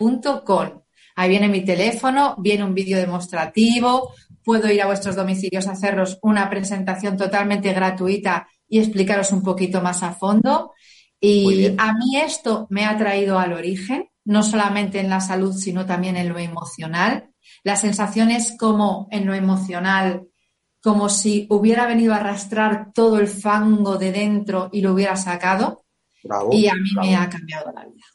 rosa.kangendemo.com. 0.00 0.82
Ahí 1.16 1.28
viene 1.28 1.48
mi 1.48 1.64
teléfono, 1.64 2.36
viene 2.38 2.64
un 2.64 2.74
vídeo 2.74 2.96
demostrativo, 2.96 4.14
puedo 4.42 4.70
ir 4.70 4.80
a 4.80 4.86
vuestros 4.86 5.16
domicilios 5.16 5.66
a 5.66 5.72
haceros 5.72 6.18
una 6.22 6.48
presentación 6.48 7.16
totalmente 7.16 7.72
gratuita 7.72 8.48
y 8.68 8.78
explicaros 8.78 9.32
un 9.32 9.42
poquito 9.42 9.82
más 9.82 10.02
a 10.02 10.12
fondo. 10.12 10.72
Y 11.20 11.66
a 11.76 11.92
mí 11.92 12.16
esto 12.16 12.66
me 12.70 12.86
ha 12.86 12.96
traído 12.96 13.38
al 13.38 13.52
origen, 13.52 14.08
no 14.24 14.42
solamente 14.42 15.00
en 15.00 15.10
la 15.10 15.20
salud, 15.20 15.54
sino 15.54 15.84
también 15.84 16.16
en 16.16 16.30
lo 16.30 16.38
emocional. 16.38 17.30
La 17.64 17.76
sensación 17.76 18.30
es 18.30 18.56
como 18.58 19.06
en 19.10 19.26
lo 19.26 19.34
emocional, 19.34 20.28
como 20.82 21.10
si 21.10 21.46
hubiera 21.50 21.86
venido 21.86 22.14
a 22.14 22.18
arrastrar 22.18 22.92
todo 22.94 23.18
el 23.18 23.28
fango 23.28 23.98
de 23.98 24.12
dentro 24.12 24.70
y 24.72 24.80
lo 24.80 24.94
hubiera 24.94 25.16
sacado. 25.16 25.84
bravo, 26.22 26.54
Y 26.54 26.68
a 26.68 26.74
mí 26.74 26.90
me 27.02 27.16
ha 27.16 27.28
cambiado 27.28 27.70
la 27.72 27.84
vida. 27.84 28.06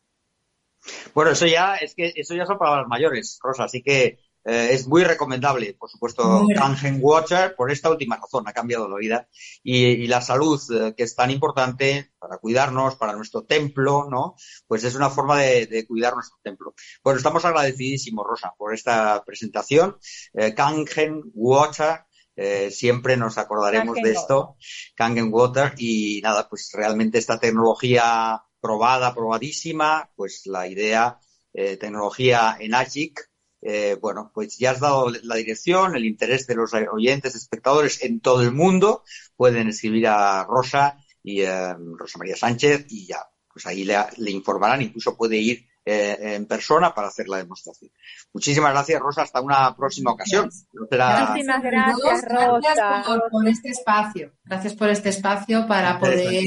Bueno, 1.14 1.32
eso 1.32 1.46
ya 1.46 1.76
es 1.76 1.96
que 1.96 2.14
eso 2.16 2.36
ya 2.36 2.46
son 2.46 2.58
palabras 2.58 2.88
mayores, 2.88 3.40
Rosa, 3.42 3.64
así 3.66 3.82
que 3.82 4.20
eh, 4.48 4.70
es 4.74 4.88
muy 4.88 5.04
recomendable, 5.04 5.74
por 5.74 5.90
supuesto, 5.90 6.46
Kangen 6.56 7.00
Water 7.02 7.56
por 7.56 7.72
esta 7.72 7.90
última 7.90 8.18
razón, 8.18 8.48
ha 8.48 8.54
cambiado 8.54 8.88
la 8.88 8.98
vida 8.98 9.28
y, 9.64 9.86
y 9.86 10.08
la 10.08 10.22
salud, 10.22 10.62
eh, 10.72 10.94
que 10.96 11.04
es 11.04 11.16
tan 11.16 11.32
importante 11.32 12.12
para 12.20 12.38
cuidarnos, 12.38 12.96
para 12.96 13.14
nuestro 13.14 13.44
templo, 13.46 14.08
¿no? 14.08 14.36
Pues 14.68 14.84
es 14.84 14.94
una 14.94 15.10
forma 15.10 15.42
de, 15.42 15.66
de 15.66 15.88
cuidar 15.88 16.14
nuestro 16.14 16.38
templo. 16.44 16.76
Bueno, 17.04 17.18
estamos 17.18 17.44
agradecidísimos, 17.44 18.24
Rosa, 18.24 18.54
por 18.56 18.76
esta 18.76 19.24
presentación. 19.26 19.98
Eh, 20.36 20.54
Kangen 20.54 21.24
Water, 21.34 22.02
eh, 22.36 22.70
siempre 22.70 23.18
nos 23.18 23.40
acordaremos 23.40 23.96
Kangen 23.96 24.04
de 24.04 24.12
esto, 24.12 24.58
Kangen 24.96 25.34
Water, 25.34 25.74
y 25.78 26.22
nada, 26.22 26.48
pues 26.48 26.70
realmente 26.72 27.18
esta 27.18 27.40
tecnología 27.40 28.44
probada, 28.66 29.14
probadísima, 29.14 30.10
pues 30.16 30.48
la 30.48 30.68
idea, 30.68 31.20
eh, 31.54 31.78
tecnología 31.78 32.58
en 32.60 32.74
AGIC, 32.74 33.30
eh, 33.62 33.96
bueno, 34.02 34.32
pues 34.34 34.58
ya 34.58 34.72
has 34.72 34.80
dado 34.80 35.12
la 35.22 35.36
dirección, 35.36 35.96
el 35.96 36.04
interés 36.04 36.48
de 36.48 36.56
los 36.56 36.74
oyentes, 36.74 37.36
espectadores 37.36 38.04
en 38.04 38.22
todo 38.22 38.42
el 38.42 38.52
mundo, 38.52 39.04
pueden 39.36 39.68
escribir 39.68 40.08
a 40.08 40.44
Rosa 40.46 40.98
y 41.22 41.42
eh, 41.42 41.76
Rosa 41.96 42.18
María 42.18 42.36
Sánchez 42.36 42.88
y 42.90 43.06
ya, 43.06 43.20
pues 43.54 43.68
ahí 43.68 43.84
le, 43.84 43.98
le 44.18 44.32
informarán, 44.32 44.82
incluso 44.82 45.16
puede 45.16 45.38
ir 45.38 45.68
eh, 45.86 46.18
en 46.36 46.48
persona 46.48 46.94
para 46.94 47.10
hacer 47.10 47.28
la 47.30 47.38
demostración. 47.38 47.92
Muchísimas 48.34 48.72
gracias, 48.72 49.00
Rosa, 49.00 49.22
hasta 49.22 49.40
una 49.42 49.76
próxima 49.76 50.12
ocasión. 50.12 50.50
Será- 50.90 51.28
Muchísimas 51.30 51.62
gracias, 51.64 52.22
Rosa. 52.28 52.60
Gracias 52.74 53.06
por, 53.08 53.30
por 53.30 53.48
este 53.48 53.70
espacio. 53.70 54.32
Gracias 54.44 54.74
por 54.74 54.90
este 54.90 55.10
espacio 55.10 55.68
para 55.68 56.00
poder 56.00 56.44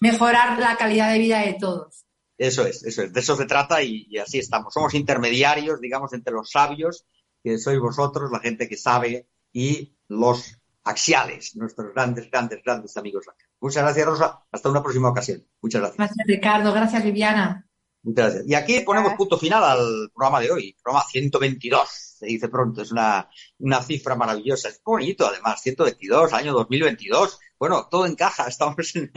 mejorar 0.00 0.58
la 0.58 0.76
calidad 0.76 1.10
de 1.12 1.18
vida 1.18 1.40
de 1.40 1.54
todos. 1.54 2.04
Eso 2.38 2.66
es, 2.66 2.84
eso 2.84 3.02
es, 3.02 3.12
de 3.12 3.20
eso 3.20 3.34
se 3.34 3.46
trata 3.46 3.82
y, 3.82 4.06
y 4.10 4.18
así 4.18 4.38
estamos. 4.38 4.72
Somos 4.72 4.94
intermediarios, 4.94 5.80
digamos, 5.80 6.12
entre 6.12 6.34
los 6.34 6.50
sabios, 6.50 7.06
que 7.42 7.58
sois 7.58 7.80
vosotros, 7.80 8.30
la 8.30 8.40
gente 8.40 8.68
que 8.68 8.76
sabe, 8.76 9.26
y 9.52 9.96
los 10.08 10.58
axiales, 10.84 11.56
nuestros 11.56 11.92
grandes, 11.94 12.30
grandes, 12.30 12.60
grandes 12.64 12.96
amigos. 12.96 13.24
Muchas 13.60 13.82
gracias, 13.82 14.06
Rosa. 14.06 14.40
Hasta 14.52 14.68
una 14.68 14.82
próxima 14.82 15.08
ocasión. 15.08 15.44
Muchas 15.62 15.80
gracias. 15.80 15.96
Gracias, 15.98 16.26
Ricardo. 16.26 16.72
Gracias, 16.72 17.02
Viviana. 17.02 17.65
Muchas 18.02 18.26
gracias. 18.34 18.48
Y 18.48 18.54
aquí 18.54 18.80
ponemos 18.80 19.14
punto 19.14 19.36
final 19.38 19.64
al 19.64 20.10
programa 20.14 20.40
de 20.40 20.50
hoy, 20.50 20.76
programa 20.82 21.04
122, 21.10 21.88
se 22.18 22.26
dice 22.26 22.48
pronto, 22.48 22.82
es 22.82 22.92
una, 22.92 23.28
una 23.58 23.82
cifra 23.82 24.14
maravillosa, 24.14 24.68
es 24.68 24.80
bonito 24.84 25.26
además, 25.26 25.60
122, 25.60 26.32
año 26.32 26.52
2022, 26.52 27.40
bueno, 27.58 27.88
todo 27.90 28.06
encaja, 28.06 28.46
estamos 28.48 28.94
en, 28.94 29.10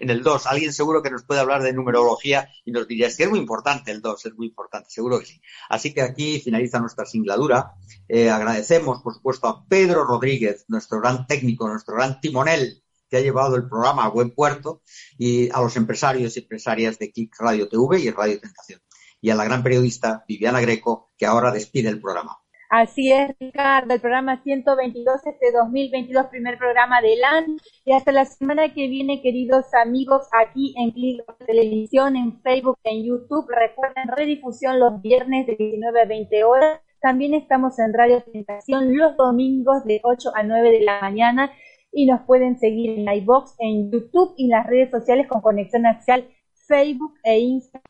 en 0.00 0.10
el 0.10 0.22
2, 0.22 0.46
alguien 0.46 0.72
seguro 0.72 1.02
que 1.02 1.10
nos 1.10 1.24
puede 1.24 1.40
hablar 1.40 1.62
de 1.62 1.72
numerología 1.72 2.48
y 2.64 2.72
nos 2.72 2.86
diría, 2.86 3.06
es 3.06 3.16
que 3.16 3.24
es 3.24 3.30
muy 3.30 3.38
importante 3.38 3.90
el 3.90 4.02
2, 4.02 4.26
es 4.26 4.34
muy 4.34 4.48
importante, 4.48 4.90
seguro 4.90 5.18
que 5.18 5.26
sí. 5.26 5.40
Así 5.70 5.94
que 5.94 6.02
aquí 6.02 6.40
finaliza 6.40 6.78
nuestra 6.78 7.06
singladura, 7.06 7.72
Eh, 8.08 8.30
agradecemos 8.30 9.02
por 9.02 9.14
supuesto 9.14 9.48
a 9.48 9.66
Pedro 9.66 10.04
Rodríguez, 10.04 10.64
nuestro 10.68 11.00
gran 11.00 11.26
técnico, 11.26 11.66
nuestro 11.68 11.96
gran 11.96 12.20
timonel, 12.20 12.82
ha 13.16 13.20
llevado 13.20 13.56
el 13.56 13.68
programa 13.68 14.04
a 14.04 14.08
buen 14.08 14.30
puerto, 14.30 14.82
y 15.18 15.50
a 15.50 15.60
los 15.60 15.76
empresarios 15.76 16.36
y 16.36 16.40
empresarias 16.40 16.98
de 16.98 17.12
Click 17.12 17.34
Radio 17.38 17.68
TV 17.68 18.00
y 18.00 18.10
Radio 18.10 18.40
Tentación, 18.40 18.80
y 19.20 19.30
a 19.30 19.34
la 19.34 19.44
gran 19.44 19.62
periodista 19.62 20.24
Viviana 20.28 20.60
Greco, 20.60 21.12
que 21.16 21.26
ahora 21.26 21.50
despide 21.50 21.88
el 21.88 22.00
programa. 22.00 22.38
Así 22.68 23.12
es, 23.12 23.30
Ricardo, 23.38 23.94
el 23.94 24.00
programa 24.00 24.42
122, 24.42 25.24
este 25.24 25.52
2022, 25.52 26.26
primer 26.26 26.58
programa 26.58 27.00
del 27.00 27.22
año. 27.22 27.56
Y 27.84 27.92
hasta 27.92 28.10
la 28.10 28.24
semana 28.24 28.74
que 28.74 28.88
viene, 28.88 29.22
queridos 29.22 29.66
amigos, 29.72 30.26
aquí 30.32 30.74
en 30.76 30.90
Click 30.90 31.22
Televisión, 31.46 32.16
en 32.16 32.40
Facebook, 32.42 32.78
en 32.82 33.04
YouTube. 33.04 33.46
Recuerden, 33.48 34.08
redifusión 34.16 34.80
los 34.80 35.00
viernes 35.00 35.46
de 35.46 35.54
19 35.54 36.02
a 36.02 36.04
20 36.06 36.44
horas. 36.44 36.80
También 37.00 37.34
estamos 37.34 37.78
en 37.78 37.94
Radio 37.94 38.22
Tentación 38.22 38.96
los 38.96 39.16
domingos 39.16 39.84
de 39.84 40.00
8 40.02 40.32
a 40.34 40.42
9 40.42 40.70
de 40.72 40.80
la 40.80 41.00
mañana. 41.00 41.52
Y 41.92 42.06
nos 42.06 42.22
pueden 42.22 42.58
seguir 42.58 42.90
en 42.98 43.08
iBox, 43.08 43.54
en 43.58 43.90
YouTube 43.90 44.34
y 44.36 44.44
en 44.44 44.50
las 44.50 44.66
redes 44.66 44.90
sociales 44.90 45.26
con 45.28 45.40
Conexión 45.40 45.86
Axial, 45.86 46.28
Facebook 46.52 47.14
e 47.24 47.38
Instagram. 47.38 47.82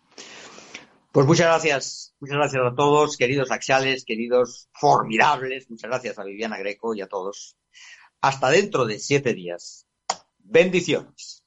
Pues 1.13 1.27
muchas 1.27 1.47
gracias, 1.47 2.15
muchas 2.21 2.37
gracias 2.37 2.63
a 2.63 2.75
todos, 2.75 3.17
queridos 3.17 3.51
axiales, 3.51 4.05
queridos 4.05 4.69
formidables. 4.73 5.71
Muchas 5.71 5.91
gracias 5.91 6.19
a 6.19 6.25
Viviana 6.25 6.59
Greco 6.59 6.95
y 6.95 7.01
a 7.01 7.07
todos. 7.07 7.57
Hasta 8.21 8.51
dentro 8.51 8.85
de 8.85 8.99
siete 8.99 9.33
días. 9.33 9.87
Bendiciones. 10.39 11.46